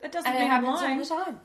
That 0.00 0.12
doesn't 0.12 0.28
And 0.30 0.36
it 0.38 0.42
mean 0.42 0.50
I'm 0.50 0.64
happens 0.64 0.80
all 0.80 0.86
lying 0.86 0.98
the 0.98 1.04
time. 1.06 1.40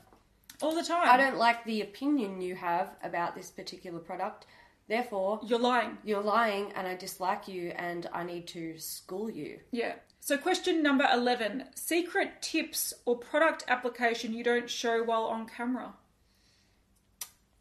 all 0.62 0.74
the 0.74 0.82
time. 0.82 1.08
I 1.08 1.16
don't 1.16 1.36
like 1.38 1.64
the 1.64 1.80
opinion 1.82 2.40
you 2.40 2.54
have 2.56 2.90
about 3.02 3.34
this 3.34 3.50
particular 3.50 3.98
product. 4.00 4.46
Therefore, 4.88 5.40
You're 5.44 5.58
lying. 5.58 5.98
you're 6.02 6.22
lying 6.22 6.72
and 6.74 6.86
I 6.86 6.94
dislike 6.96 7.46
you 7.46 7.72
and 7.76 8.08
I 8.12 8.22
need 8.24 8.46
to 8.48 8.78
school 8.78 9.30
you. 9.30 9.60
Yeah. 9.70 9.94
So, 10.20 10.36
question 10.38 10.82
number 10.82 11.06
11 11.12 11.64
secret 11.74 12.40
tips 12.42 12.92
or 13.04 13.16
product 13.18 13.64
application 13.68 14.32
you 14.32 14.42
don't 14.42 14.68
show 14.68 15.02
while 15.02 15.24
on 15.24 15.46
camera? 15.46 15.92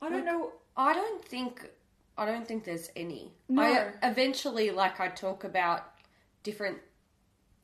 I 0.02 0.10
don't 0.10 0.26
know. 0.26 0.54
I 0.76 0.94
don't 0.94 1.24
think 1.24 1.70
I 2.18 2.26
don't 2.26 2.48
think 2.48 2.64
there's 2.64 2.90
any. 2.96 3.32
No. 3.48 3.62
I 3.62 3.92
eventually 4.04 4.72
like 4.72 5.00
I 5.00 5.08
talk 5.10 5.44
about 5.44 5.84
different 6.44 6.80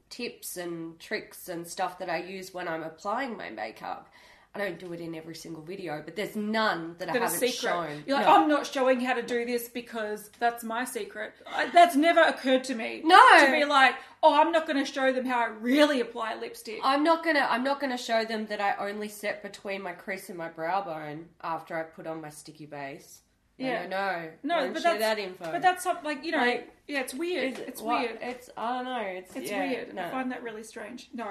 tips 0.10 0.58
and 0.58 1.00
tricks 1.00 1.50
and 1.50 1.68
stuff 1.68 1.98
that 2.00 2.10
I 2.10 2.18
use 2.18 2.54
when 2.54 2.68
I'm 2.68 2.84
applying 2.84 3.36
my 3.36 3.50
makeup. 3.50 4.10
I 4.56 4.60
don't 4.60 4.78
do 4.78 4.94
it 4.94 5.02
in 5.02 5.16
every 5.16 5.34
single 5.34 5.64
video, 5.64 6.04
but 6.06 6.16
there's 6.16 6.36
none 6.36 6.96
that, 7.00 7.10
I 7.10 7.14
that 7.14 7.22
a 7.24 7.26
haven't 7.26 7.40
secret. 7.40 7.56
shown. 7.56 8.04
You're 8.06 8.18
like, 8.18 8.28
No. 8.28 8.36
I'm 8.36 8.48
not 8.48 8.68
showing 8.68 9.00
how 9.00 9.16
to 9.16 9.24
do 9.24 9.46
this 9.46 9.68
because 9.68 10.30
that's 10.38 10.64
my 10.64 10.86
secret. 10.86 11.34
I, 11.52 11.70
that's 11.70 11.96
never 11.96 12.22
occurred 12.22 12.64
to 12.66 12.76
me. 12.76 13.02
No. 13.04 13.20
To 13.40 13.52
be 13.52 13.66
like, 13.66 13.96
oh, 14.22 14.40
I'm 14.40 14.52
not 14.52 14.68
going 14.68 14.78
to 14.78 14.86
show 14.86 15.12
them 15.12 15.26
how 15.26 15.40
I 15.40 15.48
really 15.48 16.02
apply 16.02 16.36
lipstick. 16.36 16.82
I'm 16.84 17.04
not 17.04 17.24
gonna. 17.26 17.48
I'm 17.50 17.64
not 17.64 17.80
gonna 17.82 17.98
show 17.98 18.26
them 18.26 18.46
that 18.46 18.62
I 18.62 18.76
only 18.76 19.10
set 19.10 19.42
between 19.42 19.82
my 19.82 19.94
crease 19.94 20.30
and 20.30 20.38
my 20.38 20.50
brow 20.50 20.84
bone 20.84 21.30
after 21.42 21.76
I 21.76 21.82
put 21.82 22.06
on 22.06 22.22
my 22.22 22.30
sticky 22.30 22.68
base. 22.68 23.23
Yeah. 23.58 23.88
no, 23.88 24.30
no. 24.44 24.74
but 24.74 24.82
share 24.82 24.98
that's 24.98 25.00
that 25.00 25.20
info. 25.20 25.52
But 25.52 25.62
that's 25.62 25.86
not 25.86 26.04
like 26.04 26.24
you 26.26 26.32
know. 26.32 26.40
Like, 26.40 26.74
yeah, 26.88 27.02
it's 27.02 27.14
weird. 27.14 27.54
Is 27.54 27.60
it- 27.60 27.68
it's 27.68 27.82
what? 27.82 28.02
weird. 28.02 28.18
It's 28.22 28.50
I 28.58 28.76
don't 28.76 28.86
know. 28.86 29.00
It's 29.00 29.36
It's 29.36 29.50
yeah, 29.52 29.70
weird. 29.70 29.94
No, 29.94 30.04
I 30.04 30.10
find 30.10 30.32
that 30.32 30.44
really 30.44 30.64
strange. 30.64 31.10
No. 31.14 31.28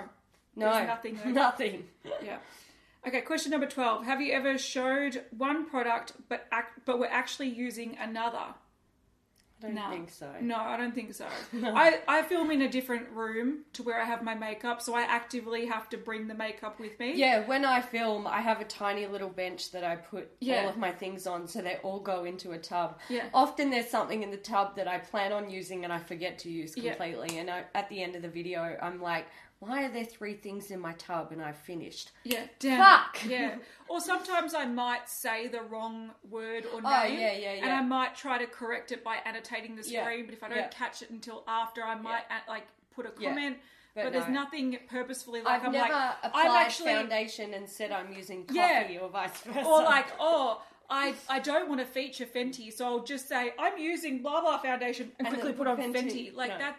no, 0.56 0.84
nothing 0.86 1.18
there. 1.22 1.32
nothing. 1.32 1.84
Yeah. 2.22 2.38
Okay, 3.06 3.20
question 3.22 3.50
number 3.50 3.66
12. 3.66 4.04
Have 4.04 4.20
you 4.20 4.32
ever 4.32 4.56
showed 4.56 5.24
one 5.36 5.68
product 5.68 6.12
but 6.28 6.46
act, 6.52 6.78
but 6.84 7.00
were 7.00 7.08
actually 7.10 7.48
using 7.48 7.96
another? 8.00 8.54
I 9.62 9.66
don't 9.66 9.74
No. 9.76 9.90
think 9.90 10.10
so. 10.10 10.28
No, 10.40 10.56
I 10.56 10.76
don't 10.76 10.94
think 10.94 11.14
so. 11.14 11.26
I, 11.62 12.00
I 12.08 12.22
film 12.22 12.50
in 12.50 12.62
a 12.62 12.68
different 12.68 13.08
room 13.10 13.60
to 13.74 13.82
where 13.82 14.00
I 14.00 14.04
have 14.04 14.22
my 14.22 14.34
makeup, 14.34 14.82
so 14.82 14.94
I 14.94 15.02
actively 15.02 15.66
have 15.66 15.88
to 15.90 15.96
bring 15.98 16.26
the 16.28 16.34
makeup 16.34 16.80
with 16.80 16.98
me. 16.98 17.14
Yeah, 17.14 17.46
when 17.46 17.64
I 17.64 17.80
film, 17.80 18.26
I 18.26 18.40
have 18.40 18.60
a 18.60 18.64
tiny 18.64 19.06
little 19.06 19.28
bench 19.28 19.70
that 19.72 19.84
I 19.84 19.96
put 19.96 20.30
Yeah. 20.40 20.62
all 20.62 20.68
of 20.68 20.76
my 20.76 20.90
things 20.92 21.26
on, 21.26 21.46
so 21.46 21.60
they 21.62 21.76
all 21.82 22.00
go 22.00 22.24
into 22.24 22.52
a 22.52 22.58
tub. 22.58 22.98
Yeah. 23.08 23.24
Often 23.34 23.70
there's 23.70 23.88
something 23.88 24.22
in 24.22 24.30
the 24.30 24.36
tub 24.36 24.76
that 24.76 24.88
I 24.88 24.98
plan 24.98 25.32
on 25.32 25.50
using 25.50 25.84
and 25.84 25.92
I 25.92 25.98
forget 25.98 26.38
to 26.40 26.50
use 26.50 26.76
Yeah. 26.76 26.94
completely. 26.94 27.38
And 27.38 27.50
I, 27.50 27.64
at 27.74 27.88
the 27.88 28.02
end 28.02 28.16
of 28.16 28.22
the 28.22 28.28
video, 28.28 28.76
I'm 28.80 29.00
like, 29.00 29.26
"Why 29.62 29.84
are 29.84 29.88
there 29.88 30.04
three 30.04 30.34
things 30.34 30.70
in 30.70 30.80
my 30.80 30.92
tub?" 30.94 31.30
And 31.32 31.40
I've 31.40 31.56
finished. 31.56 32.10
Yeah, 32.24 32.46
damn. 32.58 32.78
Fuck. 32.78 33.24
Yeah. 33.26 33.56
Or 33.88 34.00
sometimes 34.00 34.54
I 34.54 34.64
might 34.64 35.08
say 35.08 35.46
the 35.46 35.62
wrong 35.62 36.10
word 36.28 36.64
or 36.66 36.78
oh, 36.78 36.80
name. 36.80 36.84
Oh, 36.84 37.04
yeah, 37.04 37.32
yeah, 37.32 37.50
And. 37.62 37.70
I 37.72 37.82
might 37.82 38.16
try 38.16 38.38
to 38.38 38.46
correct 38.46 38.90
it 38.90 39.04
by 39.04 39.18
annotating 39.24 39.76
the 39.76 39.88
Yeah, 39.88 40.02
screen, 40.02 40.24
but 40.26 40.34
if 40.34 40.42
I 40.42 40.48
don't 40.48 40.58
yeah. 40.58 40.68
catch 40.68 41.02
it 41.02 41.10
until 41.10 41.44
after, 41.46 41.82
I 41.84 41.94
might 41.94 42.24
add, 42.28 42.42
like 42.48 42.66
put 42.94 43.06
a 43.06 43.12
Yeah. 43.18 43.28
comment. 43.30 43.58
But 43.94 44.04
But, 44.04 44.12
there's 44.14 44.28
nothing 44.28 44.78
purposefully 44.88 45.42
like 45.42 45.60
I've 45.60 45.66
I'm 45.66 45.72
never 45.72 45.92
like 45.92 46.14
applied 46.22 46.46
I'm 46.46 46.66
actually 46.66 46.94
foundation 46.94 47.52
and 47.52 47.68
said 47.68 47.92
I'm 47.92 48.10
using 48.12 48.46
coffee 48.46 48.94
Yeah. 48.94 49.00
or 49.02 49.10
vice 49.10 49.38
versa. 49.42 49.66
or 49.66 49.82
like 49.82 50.06
oh 50.18 50.62
I, 50.88 51.14
I 51.28 51.38
don't 51.40 51.68
want 51.68 51.80
to 51.80 51.86
feature 51.86 52.26
Fenty, 52.26 52.72
so 52.72 52.86
I'll 52.86 53.02
just 53.04 53.28
say 53.28 53.52
I'm 53.58 53.78
using 53.78 54.22
blah 54.22 54.40
blah 54.40 54.58
foundation 54.58 55.12
and, 55.18 55.28
And 55.28 55.34
quickly 55.36 55.52
put 55.52 55.66
on 55.66 55.76
Fenty. 55.76 55.94
Fenty. 55.94 56.34
Like 56.34 56.50
No. 56.52 56.58
that, 56.58 56.76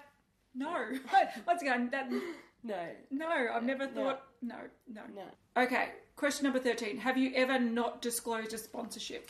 no. 0.55 0.91
Once 1.47 1.61
again, 1.61 1.89
that 1.91 2.09
no, 2.63 2.87
no. 3.11 3.47
I've 3.53 3.63
never 3.63 3.87
thought 3.87 4.23
no, 4.41 4.55
no, 4.91 5.01
no. 5.15 5.61
Okay, 5.63 5.89
question 6.15 6.43
number 6.45 6.59
thirteen. 6.59 6.97
Have 6.97 7.17
you 7.17 7.31
ever 7.35 7.59
not 7.59 8.01
disclosed 8.01 8.53
a 8.53 8.57
sponsorship? 8.57 9.29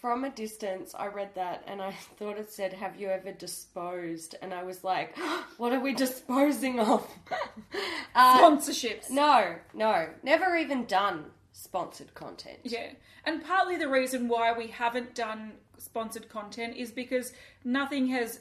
From 0.00 0.24
a 0.24 0.30
distance, 0.30 0.96
I 0.98 1.06
read 1.06 1.34
that 1.36 1.62
and 1.68 1.80
I 1.80 1.92
thought 2.18 2.38
it 2.38 2.50
said, 2.50 2.72
"Have 2.72 3.00
you 3.00 3.08
ever 3.08 3.32
disposed?" 3.32 4.34
And 4.42 4.52
I 4.52 4.62
was 4.64 4.82
like, 4.84 5.16
"What 5.58 5.72
are 5.72 5.80
we 5.80 5.94
disposing 5.94 6.80
of?" 6.80 7.06
uh, 8.14 8.38
Sponsorships. 8.40 9.10
no, 9.10 9.56
no, 9.74 10.08
never 10.22 10.56
even 10.56 10.86
done 10.86 11.26
sponsored 11.52 12.14
content. 12.14 12.58
Yeah. 12.64 12.90
And 13.24 13.42
partly 13.44 13.76
the 13.76 13.88
reason 13.88 14.28
why 14.28 14.52
we 14.52 14.66
haven't 14.68 15.14
done 15.14 15.52
sponsored 15.78 16.28
content 16.28 16.76
is 16.76 16.90
because 16.90 17.32
nothing 17.64 18.08
has 18.08 18.40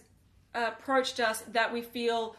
approached 0.53 1.19
us 1.19 1.41
that 1.51 1.71
we 1.71 1.81
feel 1.81 2.35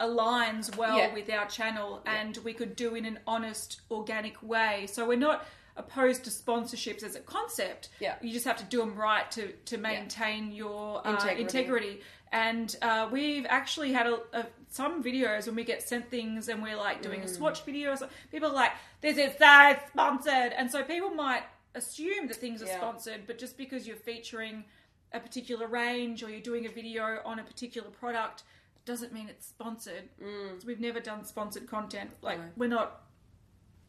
aligns 0.00 0.76
well 0.76 0.96
Yeah. 0.98 1.12
with 1.12 1.30
our 1.30 1.46
channel 1.46 2.02
and 2.06 2.36
we 2.38 2.52
could 2.52 2.76
do 2.76 2.94
in 2.94 3.04
an 3.04 3.18
honest, 3.26 3.80
organic 3.90 4.40
way. 4.42 4.86
So 4.90 5.06
we're 5.06 5.18
not 5.18 5.46
opposed 5.76 6.24
to 6.24 6.30
sponsorships 6.30 7.02
as 7.02 7.14
a 7.16 7.20
concept. 7.20 7.88
Yeah. 8.00 8.16
You 8.20 8.32
just 8.32 8.44
have 8.44 8.56
to 8.58 8.64
do 8.64 8.78
them 8.78 8.94
right 8.96 9.30
to, 9.32 9.52
to 9.66 9.78
maintain 9.78 10.52
your 10.52 11.06
uh, 11.06 11.10
Integrity. 11.12 11.40
integrity. 11.42 12.00
And 12.32 12.76
uh, 12.82 13.08
we've 13.10 13.46
actually 13.48 13.92
had 13.92 14.06
a, 14.06 14.18
a, 14.32 14.46
some 14.68 15.02
videos 15.02 15.46
when 15.46 15.54
we 15.54 15.64
get 15.64 15.82
sent 15.88 16.10
things 16.10 16.48
and 16.48 16.62
we're 16.62 16.76
like 16.76 17.00
doing 17.02 17.20
Mm. 17.20 17.24
a 17.24 17.28
swatch 17.28 17.62
video. 17.64 17.92
Or 17.92 17.96
something, 17.96 18.16
people 18.30 18.50
are 18.50 18.54
like, 18.54 18.72
this 19.00 19.16
is 19.16 19.32
so 19.38 19.76
sponsored. 19.90 20.52
And 20.56 20.70
so 20.70 20.82
people 20.82 21.10
might 21.10 21.42
assume 21.74 22.26
that 22.28 22.36
things 22.36 22.62
are 22.62 22.66
Yeah. 22.66 22.76
sponsored, 22.76 23.26
but 23.26 23.38
just 23.38 23.56
because 23.56 23.86
you're 23.86 23.96
featuring 23.96 24.64
a 25.12 25.20
particular 25.20 25.66
range 25.68 26.22
or 26.22 26.28
you're 26.30 26.40
doing 26.40 26.66
a 26.66 26.68
video 26.68 27.20
on 27.24 27.38
a 27.38 27.42
particular 27.44 27.88
product 27.88 28.42
doesn't 28.88 29.12
mean 29.12 29.28
it's 29.28 29.46
sponsored. 29.46 30.08
So 30.18 30.66
we've 30.66 30.80
never 30.80 30.98
done 30.98 31.24
sponsored 31.24 31.68
content. 31.68 32.10
Like, 32.22 32.38
Mm. 32.38 32.42
No. 32.42 32.50
we're 32.56 32.68
not 32.68 33.02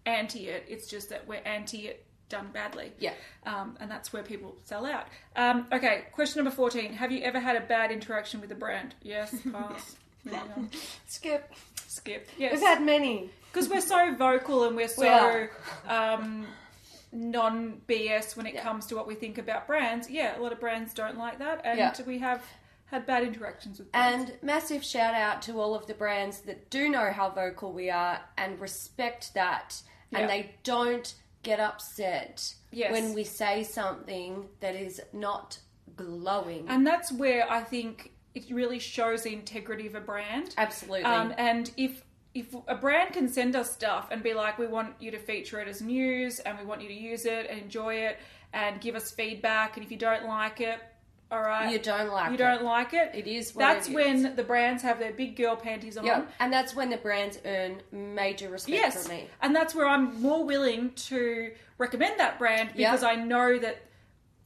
anti 0.05 0.47
it, 0.49 0.65
it's 0.67 0.87
just 0.87 1.09
that 1.09 1.25
we're 1.27 1.41
anti 1.45 1.87
it 1.87 2.05
done 2.27 2.49
badly. 2.53 2.91
Yeah. 2.99 3.13
Um, 3.45 3.77
and 3.79 3.89
that's 3.89 4.11
where 4.13 4.21
people 4.23 4.55
sell 4.65 4.85
out. 4.85 5.07
Um, 5.35 5.65
okay, 5.71 6.05
question 6.11 6.43
number 6.43 6.55
14. 6.55 6.93
Have 6.93 7.11
you 7.11 7.21
ever 7.23 7.39
had 7.39 7.55
a 7.55 7.61
bad 7.61 7.91
interaction 7.91 8.41
with 8.41 8.51
a 8.51 8.55
brand? 8.55 8.93
Yes, 9.01 9.33
pass. 9.51 9.95
Skip. 11.07 11.51
Skip. 11.87 12.27
Yes. 12.37 12.51
We've 12.53 12.61
had 12.61 12.81
many. 12.83 13.29
Because 13.51 13.67
we're 13.69 13.81
so 13.81 14.13
vocal 14.15 14.65
and 14.65 14.75
we're 14.75 14.87
so 14.87 15.07
are. 15.07 15.49
um, 15.87 16.45
non 17.11 17.81
BS 17.87 18.35
when 18.37 18.45
it 18.45 18.53
Yeah. 18.53 18.63
comes 18.63 18.85
to 18.87 18.95
what 18.95 19.07
we 19.07 19.15
think 19.15 19.37
about 19.39 19.65
brands. 19.65 20.07
Yeah, 20.09 20.37
a 20.37 20.41
lot 20.41 20.51
of 20.53 20.59
brands 20.59 20.93
don't 20.93 21.17
like 21.17 21.39
that, 21.39 21.61
and 21.63 21.79
Yeah. 21.79 21.93
we 22.05 22.19
have 22.19 22.43
had 22.91 23.05
bad 23.05 23.23
interactions 23.23 23.79
with 23.79 23.91
brands. 23.91 24.31
And 24.31 24.43
massive 24.43 24.83
shout 24.83 25.13
out 25.13 25.41
to 25.43 25.59
all 25.59 25.75
of 25.75 25.85
the 25.87 25.93
brands 25.93 26.39
that 26.41 26.69
do 26.69 26.89
know 26.89 27.11
how 27.11 27.29
vocal 27.29 27.71
we 27.71 27.89
are 27.89 28.19
and 28.37 28.59
respect 28.59 29.33
that. 29.35 29.81
Yeah. 30.11 30.19
And 30.19 30.29
they 30.29 30.55
don't 30.63 31.13
get 31.43 31.59
upset 31.59 32.53
Yes. 32.71 32.91
when 32.91 33.13
we 33.13 33.23
say 33.23 33.63
something 33.63 34.47
that 34.59 34.75
is 34.75 35.01
not 35.13 35.59
glowing. 35.95 36.65
and 36.69 36.85
that's 36.85 37.11
where 37.11 37.49
I 37.51 37.61
think 37.61 38.13
it 38.35 38.45
really 38.51 38.79
shows 38.79 39.23
the 39.23 39.33
integrity 39.33 39.87
of 39.87 39.95
a 39.95 39.99
brand. 40.01 40.53
Absolutely. 40.57 41.03
Um, 41.03 41.33
and 41.37 41.71
if 41.77 42.03
if 42.35 42.53
a 42.67 42.75
brand 42.75 43.11
can 43.13 43.27
send 43.27 43.55
us 43.55 43.71
stuff 43.71 44.09
and 44.11 44.21
be 44.21 44.35
like, 44.35 44.59
we 44.59 44.67
want 44.67 44.93
you 44.99 45.09
to 45.11 45.17
feature 45.17 45.59
it 45.59 45.67
as 45.67 45.81
news, 45.81 46.39
and 46.39 46.57
we 46.59 46.63
want 46.63 46.79
you 46.79 46.87
to 46.87 46.93
use 46.93 47.25
it 47.25 47.47
and 47.49 47.59
enjoy 47.59 47.95
it, 47.95 48.19
and 48.53 48.79
give 48.79 48.95
us 48.95 49.09
feedback, 49.11 49.77
and 49.77 49.83
if 49.85 49.91
you 49.91 49.97
don't 49.97 50.25
like 50.27 50.61
it, 50.61 50.79
all 51.31 51.41
right, 51.41 51.71
you 51.71 51.79
don't 51.79 52.09
like 52.11 52.27
it. 52.27 52.29
you 52.29 52.33
it. 52.35 52.37
don't 52.37 52.63
like 52.63 52.93
it. 52.93 53.11
It 53.13 53.27
is 53.27 53.53
what 53.55 53.59
That's 53.61 53.87
it 53.87 53.91
is. 53.91 53.95
when 53.95 54.35
the 54.35 54.43
brands 54.43 54.81
have 54.83 54.97
their 54.99 55.11
big 55.13 55.35
girl 55.35 55.55
panties 55.55 55.97
on. 55.97 56.05
Yeah, 56.05 56.23
and 56.39 56.51
that's 56.51 56.75
when 56.75 56.89
the 56.89 56.97
brands 56.97 57.37
earn 57.45 57.81
major 57.91 58.49
respect 58.49 58.73
Yes, 58.75 59.05
from 59.07 59.15
me. 59.17 59.27
and 59.41 59.55
that's 59.55 59.75
where 59.75 59.87
I'm 59.87 60.21
more 60.21 60.43
willing 60.43 60.91
to 60.93 61.51
recommend 61.77 62.19
that 62.19 62.39
brand 62.39 62.71
Yeah. 62.75 62.91
because 62.91 63.03
I 63.03 63.15
know 63.15 63.57
that 63.59 63.77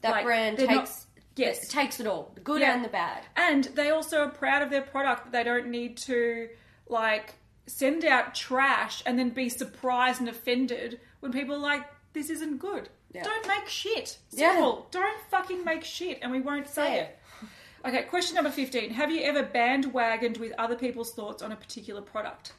That 0.02 0.12
like, 0.12 0.26
brand 0.26 0.58
they're 0.58 0.68
not- 0.68 0.86
takes 0.86 1.06
yes. 1.36 1.64
it 1.64 1.70
takes 1.70 2.00
it 2.00 2.08
all, 2.08 2.32
the 2.36 2.42
good 2.42 2.62
Yeah. 2.62 2.74
and 2.76 2.84
the 2.84 2.90
bad. 2.90 3.24
and 3.36 3.64
they 3.76 3.90
also 3.90 4.24
are 4.24 4.30
proud 4.30 4.62
of 4.62 4.70
their 4.70 4.82
product. 4.82 5.32
They 5.32 5.44
don't 5.44 5.68
need 5.68 5.98
to 6.00 6.50
like 6.90 7.36
send 7.66 8.04
out 8.04 8.36
trash 8.36 9.02
and 9.06 9.18
then 9.18 9.30
be 9.30 9.48
surprised 9.48 10.20
and 10.20 10.28
offended 10.28 11.00
when 11.22 11.32
people 11.32 11.56
are 11.56 11.60
like, 11.60 11.86
"This 12.12 12.30
isn't 12.30 12.58
good." 12.58 12.90
Yeah. 13.14 13.24
Don't 13.24 13.48
make 13.48 13.68
shit. 13.68 14.18
Yeah. 14.32 14.54
Simple. 14.54 14.88
Don't 14.92 15.20
fucking 15.30 15.64
make 15.64 15.84
shit, 15.84 16.20
and 16.22 16.32
we 16.32 16.42
won't 16.42 16.68
say 16.68 17.00
it. 17.00 17.20
Okay, 17.86 18.04
question 18.04 18.36
number 18.36 18.50
15. 18.50 18.92
Have 18.92 19.12
you 19.12 19.22
ever 19.24 19.44
bandwagoned 19.44 20.38
with 20.38 20.54
other 20.58 20.76
people's 20.76 21.12
thoughts 21.12 21.44
on 21.44 21.52
a 21.52 21.56
particular 21.56 22.02
product? 22.02 22.54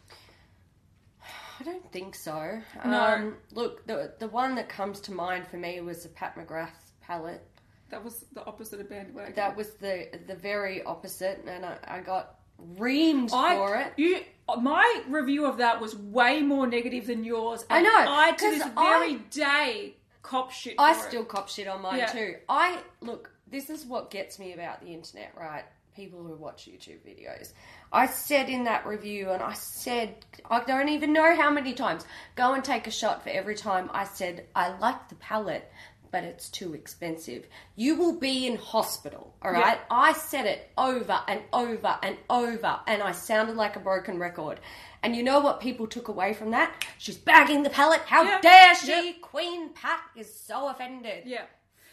I 1.61 1.65
don't 1.65 1.91
think 1.93 2.15
so. 2.15 2.61
No. 2.85 3.01
Um, 3.01 3.37
look, 3.53 3.87
the 3.87 4.13
the 4.19 4.29
one 4.29 4.55
that 4.57 4.69
comes 4.69 5.01
to 5.01 5.13
mind 5.13 5.47
for 5.47 5.57
me 5.57 5.81
was 5.81 6.03
the 6.03 6.11
Pat 6.11 6.37
McGrath 6.37 6.93
palette. 7.01 7.47
That 7.91 8.05
was 8.05 8.25
the 8.33 8.45
opposite 8.45 8.81
of 8.81 8.91
bandwagon. 8.91 9.35
That 9.35 9.57
was 9.57 9.71
the 9.75 10.09
the 10.27 10.35
very 10.35 10.83
opposite, 10.83 11.43
and 11.47 11.65
I, 11.65 11.79
I 11.85 12.01
got 12.01 12.37
reamed 12.77 13.31
I, 13.33 13.57
for 13.57 13.77
it. 13.77 13.93
You, 13.97 14.21
my 14.61 15.03
review 15.09 15.47
of 15.47 15.57
that 15.57 15.81
was 15.81 15.97
way 15.97 16.43
more 16.43 16.67
negative 16.67 17.07
than 17.07 17.25
yours. 17.25 17.65
I 17.71 17.83
know, 17.83 17.91
I 17.95 18.33
to 18.33 18.51
this 18.51 18.63
I- 18.63 18.99
very 18.99 19.15
day 19.31 19.97
cop 20.25 20.51
shit. 20.51 20.75
I 20.79 20.95
for 20.95 21.05
it. 21.05 21.09
still 21.09 21.25
cop 21.25 21.49
shit 21.49 21.69
on 21.69 21.83
mine 21.83 21.99
Yeah. 21.99 22.07
too. 22.07 22.35
I 22.49 22.81
look. 23.01 23.31
This 23.47 23.71
is 23.71 23.85
what 23.87 24.11
gets 24.11 24.41
me 24.41 24.53
about 24.55 24.81
the 24.81 24.89
internet, 24.89 25.33
right? 25.39 25.63
People 25.95 26.25
who 26.25 26.35
watch 26.35 26.67
YouTube 26.69 26.99
videos. 27.07 27.53
I 27.93 28.07
said 28.07 28.49
in 28.49 28.65
that 28.65 28.85
review, 28.85 29.31
and 29.31 29.41
I 29.41 29.53
said, 29.53 30.17
I 30.51 30.65
don't 30.65 30.89
even 30.89 31.13
know 31.13 31.37
how 31.37 31.51
many 31.51 31.73
times. 31.75 32.05
Go 32.35 32.55
and 32.55 32.65
take 32.65 32.89
a 32.89 32.91
shot 32.91 33.23
for 33.23 33.29
every 33.29 33.55
time 33.55 33.89
I 33.93 34.03
said 34.05 34.47
I 34.57 34.77
like 34.79 35.09
the 35.09 35.15
palette, 35.17 35.71
but 36.11 36.25
it's 36.25 36.49
too 36.49 36.75
expensive. 36.75 37.47
You 37.77 37.95
will 37.97 38.19
be 38.19 38.49
in 38.49 38.57
hospital. 38.57 39.35
All 39.43 39.53
right. 39.53 39.79
I 39.91 40.15
said 40.15 40.47
it 40.47 40.69
over 40.77 41.21
and 41.29 41.43
over 41.53 41.97
and 42.03 42.17
over, 42.29 42.81
and 42.89 43.01
I 43.01 43.13
sounded 43.13 43.55
like 43.55 43.77
a 43.77 43.81
broken 43.81 44.19
record. 44.19 44.59
And 45.05 45.15
you 45.15 45.23
know 45.23 45.39
what 45.39 45.61
people 45.61 45.87
took 45.87 46.09
away 46.09 46.33
from 46.33 46.51
that? 46.53 46.87
She's 46.97 47.19
bagging 47.19 47.63
the 47.63 47.69
palette. 47.69 48.01
How 48.07 48.23
Yeah. 48.25 48.41
dare 48.41 48.75
she? 48.75 49.13
Queen 49.21 49.69
Pat 49.75 50.01
is 50.17 50.35
so 50.35 50.69
offended. 50.69 51.25
Yeah. 51.27 51.45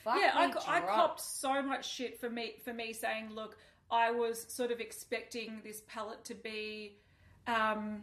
Fuck 0.05 0.17
yeah, 0.17 0.31
I, 0.33 0.77
I 0.77 0.79
copped 0.79 1.19
so 1.19 1.61
much 1.61 1.87
shit 1.87 2.19
for 2.21 2.29
me 2.29 2.55
for 2.63 2.73
me 2.73 2.93
saying, 2.93 3.29
look, 3.35 3.57
I 3.91 4.11
was 4.11 4.45
sort 4.47 4.71
of 4.71 4.79
expecting 4.79 5.59
this 5.61 5.81
palette 5.87 6.23
to 6.25 6.33
be 6.35 6.95
um 7.47 8.01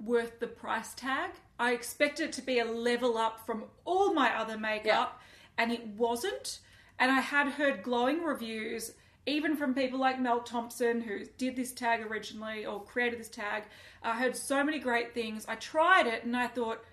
worth 0.00 0.40
the 0.40 0.48
price 0.48 0.94
tag. 0.94 1.30
I 1.60 1.72
expected 1.72 2.30
it 2.30 2.32
to 2.34 2.42
be 2.42 2.58
a 2.58 2.64
level 2.64 3.16
up 3.16 3.46
from 3.46 3.66
all 3.84 4.12
my 4.12 4.36
other 4.36 4.58
makeup, 4.58 5.20
and 5.56 5.70
it 5.70 5.86
wasn't. 5.86 6.58
And 6.98 7.12
I 7.12 7.20
had 7.20 7.50
heard 7.50 7.84
glowing 7.84 8.22
reviews, 8.24 8.92
even 9.26 9.56
from 9.56 9.74
people 9.74 9.98
like 9.98 10.20
Mel 10.20 10.40
Thompson, 10.40 11.00
who 11.00 11.24
did 11.38 11.56
this 11.56 11.72
tag 11.72 12.04
originally 12.04 12.66
or 12.66 12.82
created 12.82 13.20
this 13.20 13.28
tag. 13.28 13.64
I 14.02 14.18
heard 14.18 14.36
so 14.36 14.64
many 14.64 14.78
great 14.78 15.14
things. 15.14 15.44
I 15.48 15.54
tried 15.54 16.06
it 16.06 16.24
and 16.24 16.36
I 16.36 16.48
thought, 16.48 16.84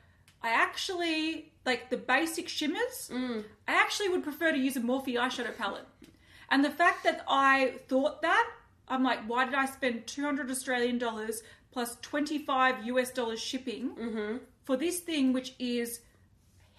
I 0.42 0.50
actually 0.50 1.52
like 1.66 1.90
the 1.90 1.98
basic 1.98 2.48
shimmers. 2.48 3.10
Mm. 3.12 3.44
I 3.68 3.74
actually 3.74 4.10
would 4.10 4.24
prefer 4.24 4.52
to 4.52 4.58
use 4.58 4.78
a 4.78 4.82
Morphe 4.82 5.16
eyeshadow 5.16 5.58
palette. 5.58 5.88
And 6.50 6.64
the 6.64 6.70
fact 6.70 7.04
that 7.04 7.24
I 7.28 7.76
thought 7.88 8.22
that, 8.22 8.50
I'm 8.88 9.04
like, 9.04 9.20
why 9.28 9.46
did 9.46 9.56
I 9.56 9.66
spend 9.66 10.08
200 10.08 10.50
Australian 10.50 10.98
dollars 10.98 11.44
plus 11.72 11.98
25 12.02 12.86
US 12.86 13.12
dollars 13.12 13.40
shipping 13.40 13.92
mm-hmm. 13.96 14.38
for 14.64 14.78
this 14.78 15.00
thing, 15.00 15.34
which 15.34 15.54
is 15.60 16.02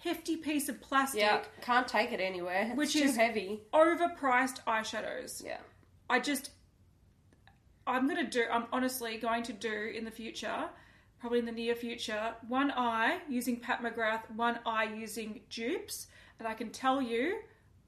hefty 0.03 0.37
piece 0.37 0.67
of 0.69 0.81
plastic, 0.81 1.21
Yeah, 1.21 1.41
can't 1.61 1.87
take 1.87 2.11
it 2.11 2.19
anywhere. 2.19 2.67
It's 2.69 2.77
Which 2.77 2.93
too 2.93 2.99
is- 3.03 3.15
heavy. 3.15 3.61
overpriced 3.73 4.63
eyeshadows? 4.65 5.43
Yeah. 5.45 5.57
I 6.09 6.19
just, 6.19 6.51
I'm 7.87 8.07
gonna 8.07 8.29
do. 8.29 8.45
I'm 8.51 8.65
honestly 8.71 9.17
going 9.17 9.43
to 9.43 9.53
do 9.53 9.91
in 9.95 10.03
the 10.05 10.11
future, 10.11 10.65
probably 11.19 11.39
in 11.39 11.45
the 11.45 11.51
near 11.51 11.75
future, 11.75 12.33
one 12.47 12.71
eye 12.71 13.19
using 13.29 13.59
Pat 13.59 13.81
McGrath, 13.81 14.29
one 14.35 14.59
eye 14.65 14.85
using 14.93 15.41
dupes, 15.49 16.07
and 16.39 16.47
I 16.47 16.53
can 16.53 16.69
tell 16.71 17.01
you, 17.01 17.39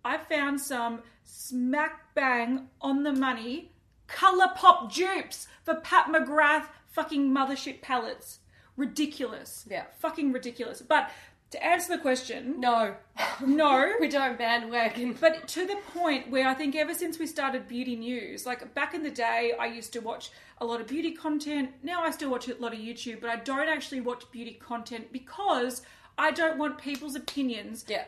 I 0.05 0.17
found 0.17 0.59
some 0.59 1.01
smack 1.23 2.13
bang 2.15 2.67
on 2.81 3.03
the 3.03 3.13
money 3.13 3.71
ColourPop 4.07 4.93
dupes 4.93 5.47
for 5.63 5.75
Pat 5.75 6.07
McGrath 6.07 6.65
fucking 6.91 7.33
mothership 7.33 7.81
palettes. 7.81 8.39
Ridiculous. 8.77 9.65
Yeah. 9.69 9.85
Fucking 9.99 10.31
ridiculous. 10.33 10.81
But 10.81 11.09
to 11.53 11.63
answer 11.65 11.95
the 11.95 12.01
question, 12.01 12.59
No, 12.59 12.95
no. 13.45 13.93
we 13.99 14.07
don't 14.09 14.37
bandwagon. 14.37 15.15
But 15.19 15.47
to 15.49 15.65
the 15.65 15.77
point 15.93 16.29
where 16.29 16.47
I 16.47 16.53
think 16.53 16.75
ever 16.75 16.93
since 16.93 17.17
we 17.19 17.27
started 17.27 17.67
beauty 17.67 17.95
news, 17.95 18.45
like 18.45 18.73
back 18.73 18.93
in 18.93 19.03
the 19.03 19.11
day, 19.11 19.53
I 19.59 19.67
used 19.67 19.93
to 19.93 19.99
watch 19.99 20.31
a 20.57 20.65
lot 20.65 20.81
of 20.81 20.87
beauty 20.87 21.11
content. 21.11 21.69
Now 21.83 22.03
I 22.03 22.11
still 22.11 22.29
watch 22.31 22.47
a 22.47 22.55
lot 22.55 22.73
of 22.73 22.79
YouTube, 22.79 23.21
but 23.21 23.29
I 23.29 23.37
don't 23.37 23.67
actually 23.69 24.01
watch 24.01 24.29
beauty 24.31 24.53
content 24.53 25.11
because 25.11 25.81
I 26.17 26.31
don't 26.31 26.57
want 26.57 26.77
people's 26.79 27.15
opinions 27.15 27.85
Yeah. 27.87 28.05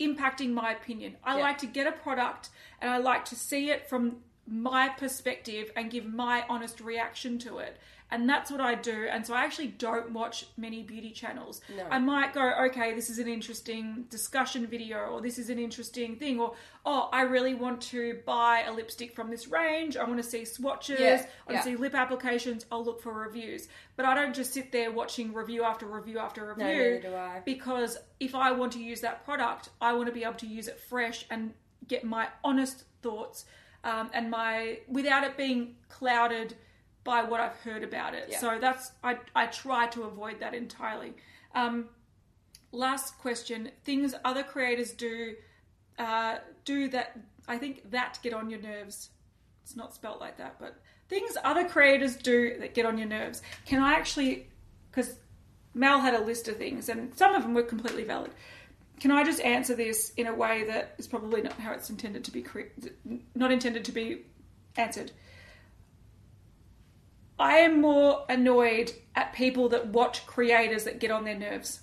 impacting 0.00 0.50
my 0.52 0.72
opinion. 0.72 1.16
I 1.24 1.36
Yeah. 1.36 1.42
like 1.44 1.58
to 1.58 1.66
get 1.66 1.86
a 1.86 1.92
product 1.92 2.50
and 2.80 2.90
I 2.90 2.98
like 2.98 3.24
to 3.26 3.36
see 3.36 3.70
it 3.70 3.88
from 3.88 4.22
my 4.46 4.88
perspective 4.88 5.70
and 5.76 5.90
give 5.90 6.06
my 6.06 6.44
honest 6.48 6.80
reaction 6.80 7.38
to 7.40 7.58
it. 7.58 7.76
And 8.10 8.28
that's 8.28 8.50
what 8.50 8.60
I 8.60 8.74
do. 8.74 9.06
And 9.10 9.26
so 9.26 9.34
I 9.34 9.44
actually 9.44 9.68
don't 9.68 10.12
watch 10.12 10.46
many 10.56 10.82
beauty 10.82 11.10
channels. 11.10 11.60
No. 11.76 11.86
I 11.90 11.98
might 11.98 12.32
go, 12.32 12.54
okay, 12.66 12.94
this 12.94 13.10
is 13.10 13.18
an 13.18 13.28
interesting 13.28 14.06
discussion 14.08 14.66
video, 14.66 14.98
or 15.06 15.20
this 15.20 15.38
is 15.38 15.50
an 15.50 15.58
interesting 15.58 16.16
thing, 16.16 16.40
or 16.40 16.54
oh, 16.86 17.10
I 17.12 17.22
really 17.22 17.54
want 17.54 17.82
to 17.82 18.18
buy 18.24 18.64
a 18.66 18.72
lipstick 18.72 19.14
from 19.14 19.30
this 19.30 19.48
range. 19.48 19.98
I 19.98 20.04
want 20.04 20.16
to 20.16 20.22
see 20.22 20.46
swatches, 20.46 21.00
Yeah, 21.00 21.06
I 21.06 21.12
want 21.12 21.26
yeah. 21.50 21.58
to 21.58 21.64
see 21.64 21.76
lip 21.76 21.94
applications. 21.94 22.64
I'll 22.72 22.84
look 22.84 23.02
for 23.02 23.12
reviews. 23.12 23.68
But 23.96 24.06
I 24.06 24.14
don't 24.14 24.34
just 24.34 24.54
sit 24.54 24.72
there 24.72 24.90
watching 24.90 25.34
review 25.34 25.64
after 25.64 25.84
review 25.84 26.18
after 26.18 26.48
review 26.48 26.64
neither 26.64 27.00
do 27.00 27.14
I. 27.14 27.42
because 27.44 27.98
if 28.20 28.34
I 28.34 28.52
want 28.52 28.72
to 28.72 28.82
use 28.82 29.02
that 29.02 29.24
product, 29.24 29.68
I 29.82 29.92
want 29.92 30.06
to 30.06 30.12
be 30.12 30.24
able 30.24 30.34
to 30.34 30.46
use 30.46 30.68
it 30.68 30.80
fresh 30.80 31.26
and 31.30 31.52
get 31.86 32.04
my 32.04 32.28
honest 32.42 32.84
thoughts 33.02 33.44
um, 33.84 34.10
and 34.12 34.30
my 34.30 34.78
without 34.88 35.24
it 35.24 35.36
being 35.36 35.74
clouded 35.88 36.56
by 37.08 37.22
what 37.22 37.40
I've 37.40 37.56
heard 37.56 37.82
about 37.82 38.12
it. 38.12 38.26
Yeah. 38.28 38.38
So 38.38 38.58
that's 38.60 38.92
I 39.02 39.16
I 39.34 39.46
try 39.46 39.86
to 39.88 40.02
avoid 40.02 40.40
that 40.40 40.52
entirely. 40.52 41.14
Um, 41.54 41.86
last 42.70 43.16
question: 43.18 43.70
things 43.82 44.14
other 44.26 44.42
creators 44.42 44.92
do 44.92 45.34
uh, 45.98 46.36
do 46.66 46.88
that 46.90 47.18
I 47.48 47.56
think 47.56 47.90
that 47.92 48.18
get 48.22 48.34
on 48.34 48.50
your 48.50 48.60
nerves. 48.60 49.08
It's 49.62 49.74
not 49.74 49.94
spelt 49.94 50.20
like 50.20 50.36
that, 50.36 50.56
but 50.60 50.82
things 51.08 51.38
other 51.42 51.66
creators 51.66 52.14
do 52.14 52.58
that 52.60 52.74
get 52.74 52.84
on 52.84 52.98
your 52.98 53.08
nerves. 53.08 53.40
Can 53.64 53.82
I 53.82 53.94
actually? 53.94 54.46
Because 54.90 55.16
Mal 55.72 56.00
had 56.00 56.12
a 56.12 56.20
list 56.20 56.46
of 56.48 56.58
things, 56.58 56.90
and 56.90 57.16
some 57.16 57.34
of 57.34 57.42
them 57.42 57.54
were 57.54 57.62
completely 57.62 58.04
valid. 58.04 58.32
Can 59.00 59.12
I 59.12 59.24
just 59.24 59.40
answer 59.40 59.74
this 59.74 60.12
in 60.18 60.26
a 60.26 60.34
way 60.34 60.64
that 60.64 60.94
is 60.98 61.06
probably 61.06 61.40
not 61.40 61.54
how 61.54 61.72
it's 61.72 61.88
intended 61.88 62.24
to 62.24 62.32
be, 62.32 62.42
cre- 62.42 62.72
not 63.34 63.50
intended 63.52 63.84
to 63.86 63.92
be 63.92 64.26
answered? 64.76 65.12
I 67.38 67.58
am 67.58 67.80
more 67.80 68.24
annoyed 68.28 68.92
at 69.14 69.32
people 69.32 69.68
that 69.70 69.88
watch 69.88 70.26
creators 70.26 70.84
that 70.84 70.98
get 70.98 71.10
on 71.10 71.24
their 71.24 71.38
nerves. 71.38 71.80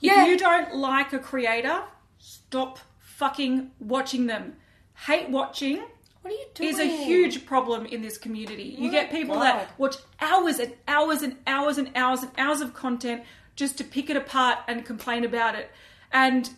Yeah. 0.00 0.22
If 0.22 0.28
you 0.28 0.38
don't 0.38 0.74
like 0.74 1.12
a 1.12 1.18
creator, 1.18 1.82
stop 2.18 2.78
fucking 2.98 3.70
watching 3.78 4.26
them. 4.26 4.56
Hate 4.94 5.30
watching 5.30 5.82
What 6.22 6.32
are 6.32 6.36
you 6.36 6.46
doing? 6.54 6.68
is 6.70 6.78
a 6.78 6.84
huge 6.84 7.46
problem 7.46 7.86
in 7.86 8.02
this 8.02 8.18
community. 8.18 8.74
You 8.78 8.90
get 8.90 9.10
people 9.10 9.36
God. 9.36 9.44
that 9.44 9.78
watch 9.78 9.96
hours 10.20 10.58
and 10.58 10.72
hours 10.88 11.22
and 11.22 11.36
hours 11.46 11.78
and 11.78 11.90
hours 11.94 12.22
and 12.22 12.32
hours 12.36 12.60
of 12.60 12.74
content 12.74 13.22
just 13.56 13.78
to 13.78 13.84
pick 13.84 14.10
it 14.10 14.16
apart 14.16 14.58
and 14.66 14.84
complain 14.84 15.24
about 15.24 15.54
it. 15.54 15.70
And 16.12 16.50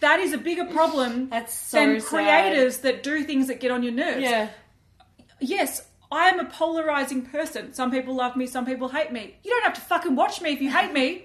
that 0.00 0.20
is 0.20 0.32
a 0.32 0.38
bigger 0.38 0.66
problem 0.66 1.30
so 1.48 1.78
than 1.78 2.00
sad. 2.00 2.08
creators 2.08 2.78
that 2.78 3.02
do 3.02 3.24
things 3.24 3.48
that 3.48 3.60
get 3.60 3.70
on 3.70 3.82
your 3.82 3.92
nerves. 3.92 4.22
Yeah. 4.22 4.48
Yes, 5.40 5.86
I 6.14 6.28
am 6.28 6.38
a 6.38 6.44
polarizing 6.44 7.22
person. 7.22 7.72
Some 7.74 7.90
people 7.90 8.14
love 8.14 8.36
me, 8.36 8.46
some 8.46 8.64
people 8.64 8.88
hate 8.88 9.10
me. 9.12 9.36
You 9.42 9.50
don't 9.50 9.64
have 9.64 9.74
to 9.74 9.80
fucking 9.80 10.14
watch 10.14 10.40
me 10.40 10.50
if 10.52 10.60
you 10.60 10.70
hate 10.70 10.92
me. 10.92 11.24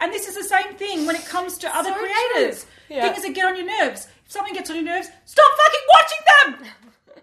And 0.00 0.12
this 0.12 0.28
is 0.28 0.36
the 0.36 0.44
same 0.44 0.74
thing 0.76 1.06
when 1.06 1.16
it 1.16 1.24
comes 1.26 1.58
to 1.58 1.76
other 1.76 1.90
So 1.90 1.96
creators. 1.98 2.66
Yeah. 2.88 3.10
Things 3.12 3.24
that 3.26 3.34
get 3.34 3.46
on 3.46 3.56
your 3.56 3.66
nerves. 3.66 4.06
If 4.24 4.30
something 4.32 4.54
gets 4.54 4.70
on 4.70 4.76
your 4.76 4.84
nerves, 4.84 5.08
stop 5.24 5.50
fucking 5.62 5.86
watching 5.96 6.62
them! 6.62 6.72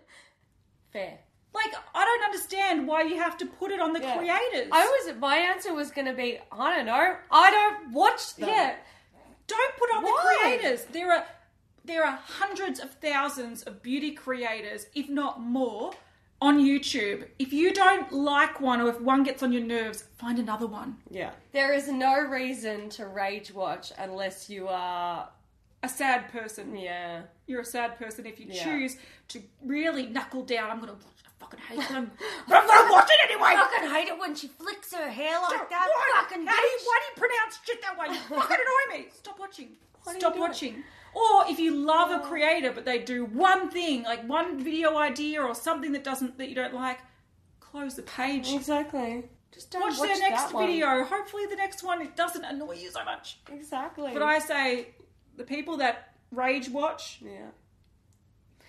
Fair. 0.91 1.20
Like, 1.53 1.74
I 1.93 2.03
don't 2.03 2.24
understand 2.26 2.86
why 2.86 3.03
you 3.03 3.16
have 3.18 3.38
to 3.38 3.45
put 3.45 3.72
it 3.72 3.80
on 3.80 3.93
the 3.93 4.01
Yeah. 4.01 4.18
creators. 4.18 4.68
I 4.74 4.86
was. 4.86 5.16
My 5.18 5.38
answer 5.38 5.74
was 5.74 5.89
going 5.91 6.07
to 6.07 6.13
be, 6.13 6.38
I 6.51 6.76
don't 6.76 6.86
know. 6.86 7.16
I 7.32 7.51
don't 7.51 7.93
watch 7.93 8.36
them. 8.36 8.49
yeah. 8.49 8.76
Don't 9.47 9.76
put 9.78 9.89
on 9.95 10.03
Why? 10.03 10.09
the 10.11 10.57
creators. 10.57 10.86
There 10.91 11.11
are 11.13 11.26
there 11.86 12.03
are 12.03 12.18
hundreds 12.39 12.80
of 12.80 12.89
thousands 12.95 13.61
of 13.63 13.84
beauty 13.84 14.11
creators, 14.11 14.88
if 14.95 15.07
not 15.07 15.39
more, 15.39 15.91
on 16.42 16.60
YouTube. 16.60 17.26
If 17.40 17.54
you 17.54 17.74
don't 17.74 18.12
like 18.12 18.60
one 18.60 18.82
or 18.82 18.90
if 18.90 19.00
one 19.02 19.24
gets 19.24 19.42
on 19.44 19.52
your 19.52 19.64
nerves, 19.64 20.04
find 20.18 20.38
another 20.40 20.68
one. 20.68 20.98
Yeah. 21.10 21.32
There 21.54 21.74
is 21.74 21.88
no 21.88 22.20
reason 22.22 22.90
to 22.92 23.08
rage 23.08 23.54
watch 23.54 23.92
unless 23.98 24.50
you 24.50 24.68
are. 24.68 25.30
A 25.84 25.90
sad 25.90 26.32
person. 26.32 26.76
Yeah. 26.76 27.22
You're 27.46 27.62
a 27.62 27.66
sad 27.66 27.98
person 28.00 28.26
if 28.26 28.40
you 28.40 28.48
Yeah. 28.50 28.64
choose 28.64 28.98
to 29.30 29.42
really 29.64 30.08
knuckle 30.08 30.44
down. 30.44 30.72
I'm 30.72 30.80
gonna 30.80 30.96
fucking 31.40 31.60
hate 31.60 31.88
them. 31.90 32.12
but 32.48 32.58
I'm 32.58 32.68
gonna 32.68 32.92
watch 32.92 33.08
it 33.08 33.30
anyway. 33.32 33.50
I 33.50 33.56
fucking 33.72 33.90
hate 33.92 34.08
it 34.08 34.18
when 34.20 34.34
she 34.36 34.48
flicks 34.48 34.94
her 34.96 35.08
hair 35.10 35.40
like 35.42 35.70
that. 35.70 35.88
Why? 35.94 36.22
Fucking 36.24 36.46
How 36.48 36.60
do 36.60 36.68
you, 36.68 36.78
bitch. 36.80 36.86
why 36.86 37.00
do 37.02 37.06
you 37.22 37.28
pronounce 37.28 37.60
shit 37.66 37.82
that 37.84 37.98
way? 38.00 38.08
You 38.08 38.20
fucking 38.42 38.58
annoy 38.58 38.98
me. 38.98 39.08
Stop 39.16 39.40
watching. 39.40 39.70
Why 40.04 40.14
do 40.14 40.16
you 40.18 40.22
Stop 40.22 40.34
do 40.34 40.40
it? 40.40 40.42
watching. 40.42 40.84
Or 41.16 41.45
if 41.49 41.59
you 41.59 41.74
love 41.74 42.11
a 42.11 42.20
creator 42.24 42.72
but 42.72 42.86
they 42.86 42.99
do 42.99 43.26
one 43.26 43.70
thing, 43.70 44.03
like 44.03 44.28
one 44.28 44.63
video 44.63 44.97
idea 44.97 45.41
or 45.41 45.55
something 45.55 45.93
that 45.93 46.03
doesn't 46.03 46.38
that 46.38 46.49
you 46.49 46.55
don't 46.55 46.74
like, 46.74 46.99
close 47.59 47.95
the 47.95 48.03
page. 48.03 48.51
Exactly. 48.53 49.30
Just 49.51 49.72
don't 49.72 49.82
Watch, 49.82 49.97
watch, 49.97 50.09
their 50.09 50.20
next 50.30 50.43
that 50.43 50.53
one. 50.53 50.68
video. 50.68 51.03
Hopefully 51.05 51.45
the 51.49 51.55
next 51.55 51.82
one 51.84 52.01
it 52.01 52.16
doesn't 52.18 52.43
annoy 52.43 52.74
you 52.74 52.91
so 52.91 53.03
much. 53.05 53.39
Exactly. 53.51 54.11
But 54.13 54.22
I 54.22 54.39
say 54.39 54.89
the 55.38 55.45
people 55.45 55.78
that 55.78 56.13
rage 56.32 56.68
watch, 56.70 57.20
Yeah. 57.22 57.47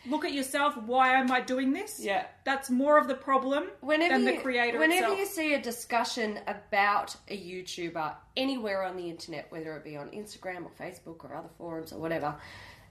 Look 0.08 0.24
at 0.24 0.32
yourself. 0.32 0.76
Why 0.76 1.14
am 1.18 1.30
I 1.30 1.40
doing 1.40 1.72
this? 1.72 1.98
Yeah. 2.00 2.26
That's 2.44 2.70
more 2.70 2.98
of 2.98 3.08
the 3.08 3.14
problem 3.14 3.64
Whenever 3.80 4.14
than 4.14 4.24
the 4.24 4.34
you, 4.34 4.40
creator 4.40 4.78
whenever 4.78 5.12
itself. 5.12 5.18
you 5.18 5.26
see 5.26 5.54
a 5.54 5.60
discussion 5.62 6.38
about 6.46 7.16
a 7.28 7.36
YouTuber 7.38 8.14
anywhere 8.36 8.82
on 8.84 8.96
the 8.96 9.08
internet, 9.10 9.46
whether 9.50 9.76
it 9.76 9.84
be 9.84 9.96
on 9.96 10.08
Instagram 10.10 10.64
or 10.64 10.70
Facebook 10.80 11.24
or 11.24 11.34
other 11.34 11.48
forums 11.58 11.92
or 11.92 11.98
whatever, 11.98 12.34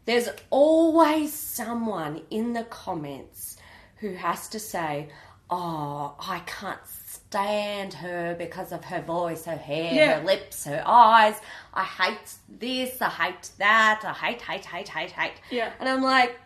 there's 0.05 0.30
always 0.49 1.34
someone 1.34 2.22
in 2.30 2.53
the 2.53 2.63
comments 2.66 3.57
who 3.97 4.13
has 4.13 4.47
to 4.49 4.59
say, 4.59 5.09
"Oh, 5.49 6.16
I 6.20 6.39
can't 6.45 6.80
stand 6.88 7.93
her 7.95 8.36
because 8.38 8.72
of 8.72 8.84
her 8.86 9.01
voice, 9.01 9.45
her 9.45 9.55
hair, 9.55 9.93
Yeah. 9.93 10.20
her 10.20 10.26
lips, 10.26 10.66
her 10.66 10.84
eyes. 10.86 11.36
I 11.74 11.84
hate 11.84 12.34
this, 12.47 13.01
I 13.01 13.09
hate 13.09 13.49
that, 13.57 14.01
I 14.03 14.13
hate, 14.13 14.41
hate, 14.41 14.66
hate, 14.66 14.89
hate, 14.89 15.11
hate." 15.11 15.41
Yeah. 15.49 15.72
And 15.80 15.89
I'm 15.89 16.03
like, 16.03 16.39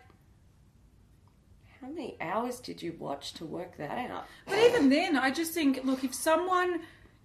how 1.80 1.88
many 1.88 2.16
hours 2.20 2.60
did 2.60 2.82
you 2.82 2.94
watch 2.98 3.32
to 3.34 3.44
work 3.46 3.76
that 3.78 4.10
out? 4.10 4.26
But 4.46 4.58
even 4.58 4.88
then, 4.90 5.16
I 5.16 5.30
just 5.30 5.52
think, 5.52 5.80
look, 5.84 6.04
if 6.04 6.14
someone, 6.14 6.80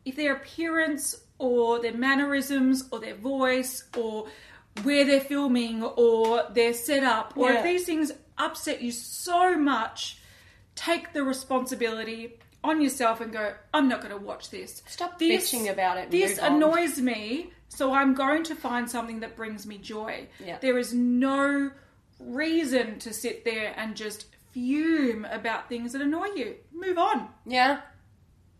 if 0.05 0.15
their 0.15 0.33
appearance 0.35 1.15
or 1.39 1.79
their 1.81 1.93
mannerisms 1.93 2.87
or 2.91 2.99
their 2.99 3.15
voice 3.15 3.83
or 3.97 4.27
where 4.83 5.03
they're 5.05 5.19
filming 5.21 5.83
or 5.83 6.43
their 6.53 6.73
setup, 6.73 7.33
or 7.37 7.51
Yeah. 7.51 7.57
if 7.59 7.63
these 7.63 7.85
things 7.85 8.11
upset 8.37 8.81
you 8.81 8.91
so 8.91 9.57
much, 9.57 10.19
take 10.75 11.13
the 11.13 11.23
responsibility, 11.23 12.39
on 12.63 12.81
yourself 12.81 13.21
and 13.21 13.31
go, 13.31 13.53
I'm 13.75 13.87
not 13.87 14.01
going 14.01 14.11
to 14.17 14.17
watch 14.25 14.49
this. 14.49 14.81
Stop 14.87 15.19
This- 15.19 15.51
bitching 15.53 15.71
about 15.71 15.97
it. 15.99 16.09
This 16.09 16.39
on. 16.39 16.55
annoys 16.55 16.99
me, 16.99 17.51
so 17.69 17.93
I'm 17.93 18.15
going 18.15 18.41
to 18.45 18.55
find 18.55 18.89
something 18.89 19.19
that 19.19 19.35
brings 19.35 19.67
me 19.67 19.77
joy. 19.77 20.27
Yeah. 20.43 20.57
There 20.59 20.79
is 20.79 20.91
no 20.91 21.69
reason 22.19 22.97
to 22.99 23.13
sit 23.13 23.45
there 23.45 23.73
and 23.77 23.95
just 23.95 24.25
fume 24.59 25.25
about 25.25 25.67
things 25.67 25.91
that 25.91 26.01
annoy 26.01 26.27
you. 26.27 26.55
Move 26.73 26.97
on. 26.97 27.27
Yeah. 27.45 27.81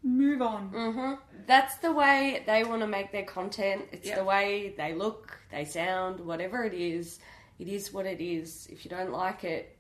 Move 0.04 0.42
on. 0.42 0.68
hmm 0.68 1.14
That's 1.48 1.78
the 1.78 1.92
way 1.94 2.44
they 2.46 2.64
want 2.66 2.82
to 2.82 2.88
make 2.88 3.12
their 3.14 3.24
content. 3.24 3.84
It's 3.94 4.08
Yeah. 4.08 4.16
the 4.18 4.26
way 4.26 4.74
they 4.78 4.94
look, 4.94 5.40
they 5.52 5.64
sound, 5.64 6.20
whatever 6.20 6.66
it 6.66 6.74
is. 6.74 7.20
It 7.60 7.70
is 7.70 7.94
what 7.94 8.06
it 8.06 8.20
is. 8.20 8.68
If 8.70 8.84
you 8.84 8.90
don't 8.90 9.12
like 9.14 9.46
it, 9.46 9.78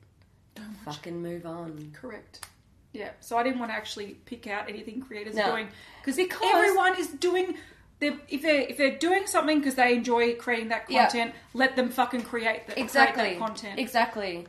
don't 0.55 0.73
fucking 0.85 1.21
move 1.21 1.45
on. 1.45 1.91
Correct. 1.93 2.45
Yeah. 2.93 3.09
So 3.19 3.37
I 3.37 3.43
didn't 3.43 3.59
want 3.59 3.71
to 3.71 3.75
actually 3.75 4.13
pick 4.25 4.47
out 4.47 4.69
anything 4.69 5.01
creators 5.01 5.35
No. 5.35 5.43
are 5.43 5.51
doing 5.51 5.67
because 6.01 6.17
everyone 6.41 6.95
is 6.97 7.09
doing. 7.09 7.57
They're, 7.99 8.17
if 8.29 8.41
they're 8.41 8.61
if 8.61 8.77
they're 8.77 8.97
doing 8.97 9.27
something 9.27 9.59
because 9.59 9.75
they 9.75 9.93
enjoy 9.95 10.35
creating 10.35 10.69
that 10.69 10.89
Yeah. 10.89 11.03
content, 11.09 11.33
let 11.53 11.75
them 11.75 11.89
fucking 11.89 12.21
create, 12.23 12.65
create 12.65 12.77
Exactly. 12.77 13.31
that 13.31 13.39
content. 13.39 13.79
Exactly. 13.79 14.47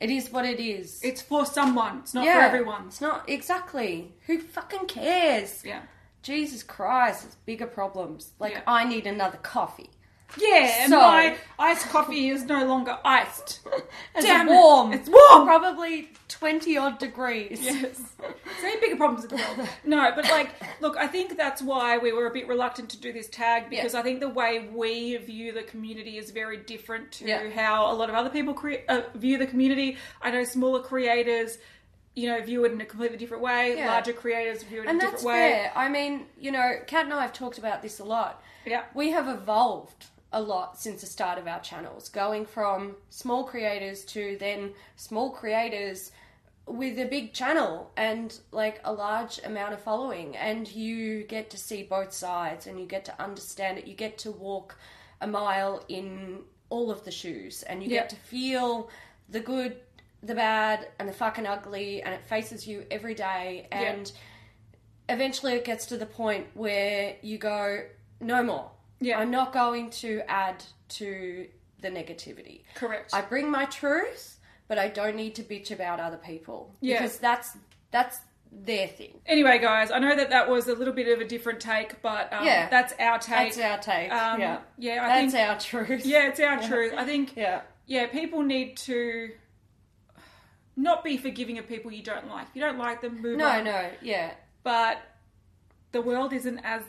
It 0.00 0.10
is 0.10 0.30
what 0.30 0.44
it 0.44 0.60
is. 0.60 1.00
It's 1.02 1.20
for 1.20 1.44
someone. 1.44 1.98
It's 1.98 2.14
not 2.14 2.24
for 2.24 2.30
everyone. 2.30 2.86
It's 2.86 3.00
not 3.00 3.28
exactly. 3.28 4.12
Who 4.26 4.38
fucking 4.38 4.86
cares? 4.86 5.62
Yeah. 5.64 5.82
Jesus 6.22 6.62
Christ, 6.62 7.24
it's 7.24 7.34
bigger 7.46 7.66
problems. 7.66 8.32
Like 8.38 8.52
Yeah. 8.52 8.62
I 8.66 8.84
need 8.84 9.06
another 9.06 9.38
coffee. 9.38 9.90
Yeah, 10.36 10.74
and 10.80 10.90
So- 10.90 10.98
my 11.00 11.36
iced 11.58 11.88
coffee 11.88 12.28
is 12.28 12.44
no 12.44 12.64
longer 12.66 12.98
iced. 13.04 13.60
It's 14.14 14.26
Damn 14.26 14.48
it. 14.48 14.52
warm. 14.52 14.92
It's 14.92 15.08
warm. 15.08 15.46
Probably 15.46 16.10
twenty 16.28 16.76
odd 16.76 16.98
degrees. 16.98 17.60
Yes. 17.62 18.00
Same 18.60 18.80
bigger 18.80 18.96
problems 18.96 19.24
in 19.24 19.30
the 19.30 19.36
world. 19.36 19.68
No, 19.84 20.10
but 20.14 20.24
like, 20.24 20.50
look, 20.80 20.96
I 20.96 21.06
think 21.06 21.36
that's 21.36 21.62
why 21.62 21.98
we 21.98 22.12
were 22.12 22.26
a 22.26 22.30
bit 22.32 22.46
reluctant 22.48 22.90
to 22.90 22.98
do 23.00 23.12
this 23.12 23.28
tag 23.28 23.70
because 23.70 23.94
I 23.94 24.02
think 24.02 24.20
the 24.20 24.28
way 24.28 24.68
we 24.72 25.16
view 25.16 25.52
the 25.52 25.62
community 25.62 26.18
is 26.18 26.30
very 26.30 26.56
different 26.58 27.12
to 27.12 27.26
Yeah. 27.26 27.48
how 27.50 27.90
a 27.90 27.94
lot 27.94 28.08
of 28.10 28.14
other 28.16 28.30
people 28.30 28.54
cre- 28.54 28.84
uh, 28.88 29.02
view 29.14 29.38
the 29.38 29.46
community. 29.46 29.96
I 30.20 30.30
know 30.30 30.44
smaller 30.44 30.82
creators, 30.82 31.58
you 32.16 32.28
know, 32.28 32.40
view 32.42 32.64
it 32.64 32.72
in 32.72 32.80
a 32.80 32.84
completely 32.86 33.16
different 33.18 33.42
way. 33.42 33.76
Yeah. 33.76 33.92
Larger 33.92 34.12
creators 34.14 34.62
view 34.64 34.82
it 34.82 34.88
And 34.88 34.90
in 34.90 34.96
a 34.96 35.10
that's 35.10 35.22
different 35.22 35.26
way. 35.40 35.50
fair. 35.52 35.72
I 35.76 35.88
mean, 35.88 36.26
you 36.38 36.50
know, 36.50 36.80
Kat 36.86 37.04
and 37.06 37.14
I 37.14 37.22
have 37.22 37.32
talked 37.32 37.58
about 37.58 37.82
this 37.82 37.98
a 38.00 38.04
lot. 38.04 38.42
Yeah. 38.66 38.82
We 38.94 39.10
have 39.12 39.28
evolved 39.28 40.06
a 40.32 40.40
lot 40.40 40.78
since 40.78 41.00
the 41.00 41.06
start 41.06 41.38
of 41.38 41.46
our 41.46 41.60
channels, 41.60 42.08
going 42.08 42.44
from 42.44 42.96
small 43.10 43.44
creators 43.44 44.04
to 44.04 44.36
then 44.38 44.72
small 44.96 45.30
creators 45.30 46.12
with 46.66 46.98
a 46.98 47.06
big 47.06 47.32
channel 47.32 47.90
and 47.96 48.38
like 48.52 48.78
a 48.84 48.92
large 48.92 49.40
amount 49.44 49.72
of 49.72 49.80
following. 49.80 50.36
And 50.36 50.70
you 50.70 51.22
get 51.24 51.48
to 51.50 51.56
see 51.56 51.82
both 51.82 52.12
sides 52.12 52.66
and 52.66 52.78
you 52.78 52.84
get 52.86 53.06
to 53.06 53.22
understand 53.22 53.78
it. 53.78 53.86
You 53.86 53.94
get 53.94 54.18
to 54.18 54.30
walk 54.30 54.76
a 55.20 55.26
mile 55.26 55.82
in 55.88 56.40
all 56.68 56.90
of 56.90 57.04
the 57.04 57.10
shoes 57.10 57.62
and 57.62 57.82
you 57.82 57.88
Yeah. 57.88 58.00
get 58.00 58.10
to 58.10 58.16
feel 58.16 58.90
the 59.28 59.40
good 59.40 59.80
the 60.20 60.34
bad 60.34 60.88
and 60.98 61.08
the 61.08 61.12
fucking 61.12 61.46
ugly 61.46 62.02
and 62.02 62.12
it 62.12 62.24
faces 62.24 62.66
you 62.66 62.84
every 62.90 63.14
day. 63.14 63.68
And 63.70 64.10
eventually 65.08 65.54
it 65.54 65.64
gets 65.64 65.86
to 65.86 65.96
the 65.96 66.06
point 66.06 66.48
where 66.54 67.16
you 67.22 67.38
go 67.38 67.84
no 68.20 68.42
more 68.42 68.70
Yeah. 69.00 69.18
i'm 69.18 69.30
not 69.30 69.52
going 69.52 69.90
to 69.90 70.22
add 70.28 70.64
to 70.90 71.46
the 71.80 71.88
negativity 71.90 72.62
Correct. 72.74 73.14
I 73.14 73.20
bring 73.20 73.50
my 73.50 73.64
truth, 73.66 74.38
but 74.66 74.78
I 74.78 74.88
don't 74.88 75.14
need 75.16 75.34
to 75.36 75.42
bitch 75.44 75.70
about 75.70 76.00
other 76.00 76.16
people 76.16 76.74
Yeah. 76.80 76.98
because 77.00 77.18
that's 77.18 77.56
that's 77.92 78.18
their 78.50 78.88
thing. 78.88 79.20
Anyway, 79.26 79.58
guys, 79.58 79.90
I 79.90 79.98
know 79.98 80.16
that 80.16 80.30
that 80.30 80.48
was 80.48 80.68
a 80.68 80.74
little 80.74 80.94
bit 80.94 81.06
of 81.08 81.20
a 81.20 81.24
different 81.28 81.60
take, 81.60 82.00
but 82.02 82.32
um, 82.32 82.44
Yeah. 82.46 82.68
that's 82.68 82.94
our 82.98 83.18
take. 83.18 83.54
That's 83.54 83.58
our 83.58 83.78
take. 83.78 84.10
Um, 84.10 84.40
yeah, 84.40 84.58
yeah, 84.78 85.04
I 85.04 85.08
that's 85.20 85.32
think 85.34 85.48
our 85.48 85.58
truth. 85.58 86.06
yeah, 86.06 86.28
it's 86.28 86.40
our 86.40 86.60
truth. 86.68 86.94
I 86.96 87.04
think 87.04 87.36
yeah, 87.36 87.60
yeah, 87.86 88.06
people 88.06 88.42
need 88.42 88.76
to 88.78 89.30
not 90.76 91.04
be 91.04 91.16
forgiving 91.16 91.58
of 91.58 91.66
people 91.68 91.92
you 91.92 92.02
don't 92.02 92.28
like. 92.28 92.48
If 92.48 92.56
you 92.56 92.62
don't 92.62 92.78
like 92.78 93.00
them, 93.02 93.20
move 93.20 93.38
no, 93.38 93.46
on. 93.46 93.64
No, 93.64 93.70
no, 93.72 93.90
yeah, 94.02 94.32
But 94.62 94.98
the 95.92 96.00
world 96.02 96.32
isn't 96.32 96.58
as 96.60 96.82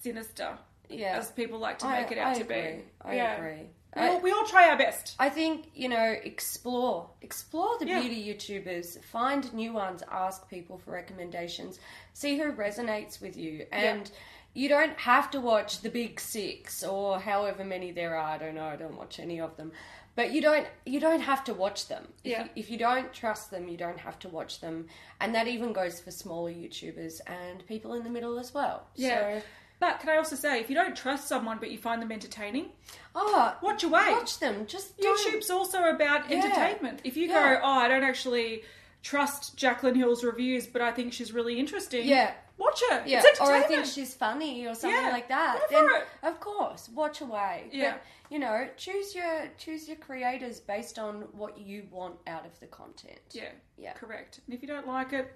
sinister 0.00 0.58
yeah. 0.88 1.16
as 1.18 1.30
people 1.30 1.58
like 1.58 1.78
to 1.80 1.86
I, 1.86 2.02
make 2.02 2.12
it 2.12 2.18
out 2.18 2.28
I 2.28 2.34
to 2.34 2.40
agree. 2.42 2.56
be. 2.56 2.82
I 3.02 3.16
yeah. 3.16 3.36
agree. 3.36 3.62
We 3.94 4.02
I, 4.02 4.08
all, 4.08 4.20
we 4.20 4.30
all 4.30 4.44
try 4.44 4.68
our 4.68 4.76
best. 4.76 5.16
I 5.18 5.30
think 5.30 5.70
you 5.74 5.88
know, 5.88 6.14
explore, 6.22 7.08
explore 7.22 7.78
the 7.78 7.86
Yeah. 7.86 8.00
beauty 8.00 8.22
YouTubers. 8.34 9.02
Find 9.04 9.52
new 9.54 9.72
ones. 9.72 10.02
Ask 10.10 10.48
people 10.50 10.76
for 10.78 10.90
recommendations. 10.90 11.78
See 12.12 12.36
who 12.38 12.52
resonates 12.52 13.20
with 13.22 13.36
you, 13.36 13.66
and 13.72 14.10
you 14.52 14.68
don't 14.68 14.98
have 14.98 15.30
to 15.32 15.40
watch 15.40 15.80
the 15.80 15.88
big 15.90 16.20
six 16.20 16.82
or 16.84 17.18
however 17.20 17.64
many 17.64 17.90
there 17.90 18.16
are. 18.16 18.28
I 18.34 18.38
don't 18.38 18.54
know. 18.54 18.66
I 18.66 18.76
don't 18.76 18.96
watch 18.98 19.18
any 19.18 19.40
of 19.40 19.56
them, 19.56 19.72
but 20.14 20.30
you 20.30 20.42
don't. 20.42 20.66
You 20.84 21.00
don't 21.00 21.20
have 21.20 21.42
to 21.44 21.54
watch 21.54 21.88
them. 21.88 22.08
If 22.22 22.30
Yeah. 22.32 22.44
You, 22.44 22.50
if 22.56 22.70
you 22.70 22.76
don't 22.76 23.12
trust 23.14 23.50
them, 23.50 23.66
you 23.66 23.78
don't 23.78 23.98
have 24.00 24.18
to 24.20 24.28
watch 24.28 24.60
them, 24.60 24.88
and 25.22 25.34
that 25.34 25.46
even 25.48 25.72
goes 25.72 26.00
for 26.00 26.10
smaller 26.10 26.50
YouTubers 26.52 27.20
and 27.26 27.66
people 27.66 27.94
in 27.94 28.04
the 28.04 28.10
middle 28.10 28.38
as 28.38 28.52
well. 28.52 28.88
Yeah. 28.94 29.40
So, 29.40 29.46
But 29.78 30.00
can 30.00 30.08
I 30.08 30.16
also 30.16 30.36
say, 30.36 30.60
if 30.60 30.70
you 30.70 30.74
don't 30.74 30.96
trust 30.96 31.28
someone 31.28 31.58
but 31.58 31.70
you 31.70 31.76
find 31.78 32.00
them 32.00 32.10
entertaining, 32.10 32.70
oh, 33.14 33.56
watch 33.62 33.84
away. 33.84 34.10
watch 34.10 34.38
them. 34.38 34.66
Just 34.66 34.96
don't- 34.98 35.18
YouTube's 35.18 35.50
also 35.50 35.84
about 35.84 36.30
Yeah. 36.30 36.38
entertainment. 36.38 37.00
If 37.04 37.16
you 37.16 37.28
Yeah. 37.28 37.56
go, 37.56 37.60
oh, 37.62 37.72
I 37.78 37.88
don't 37.88 38.02
actually 38.04 38.64
trust 39.02 39.56
Jacqueline 39.56 39.94
Hill's 39.94 40.24
reviews, 40.24 40.66
but 40.66 40.80
I 40.82 40.92
think 40.92 41.12
she's 41.12 41.32
really 41.32 41.58
interesting. 41.58 42.06
Yeah. 42.06 42.32
Watch 42.58 42.82
her. 42.88 43.02
Yeah, 43.06 43.22
or 43.40 43.52
I 43.52 43.62
think 43.64 43.84
she's 43.84 44.14
funny 44.14 44.66
or 44.66 44.74
something 44.74 44.98
Yeah, 44.98 45.10
like 45.10 45.28
that. 45.28 45.60
then 45.70 45.86
of 46.22 46.40
course, 46.40 46.88
watch 46.88 47.20
away. 47.20 47.68
Yeah. 47.70 47.92
But, 47.92 48.02
you 48.30 48.38
know, 48.38 48.66
choose 48.78 49.14
your 49.14 49.48
choose 49.58 49.86
your 49.86 49.98
creators 49.98 50.58
based 50.60 50.98
on 50.98 51.22
what 51.32 51.58
you 51.58 51.86
want 51.90 52.16
out 52.26 52.46
of 52.46 52.58
the 52.60 52.66
content. 52.66 53.20
Yeah. 53.32 53.50
Yeah. 53.76 53.92
Correct. 53.92 54.40
And 54.46 54.54
if 54.54 54.62
you 54.62 54.68
don't 54.68 54.86
like 54.88 55.12
it, 55.12 55.30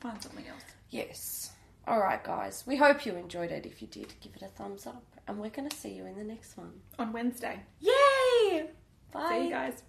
find 0.00 0.22
something 0.22 0.46
else. 0.46 0.62
Yes. 0.90 1.50
All 1.86 2.00
right, 2.00 2.22
guys. 2.24 2.64
We 2.66 2.76
hope 2.76 3.04
you 3.04 3.14
enjoyed 3.14 3.50
it. 3.50 3.66
If 3.66 3.82
you 3.82 3.88
did, 3.88 4.14
give 4.20 4.34
it 4.36 4.42
a 4.42 4.48
thumbs 4.48 4.86
up, 4.86 5.04
and 5.28 5.38
we're 5.38 5.50
going 5.50 5.68
to 5.68 5.76
see 5.76 5.90
you 5.90 6.06
in 6.06 6.16
the 6.16 6.24
next 6.24 6.56
one. 6.56 6.72
On 6.98 7.12
Wednesday. 7.12 7.60
Yay! 7.80 8.68
Bye. 9.12 9.28
See 9.28 9.44
you 9.44 9.50
guys. 9.50 9.82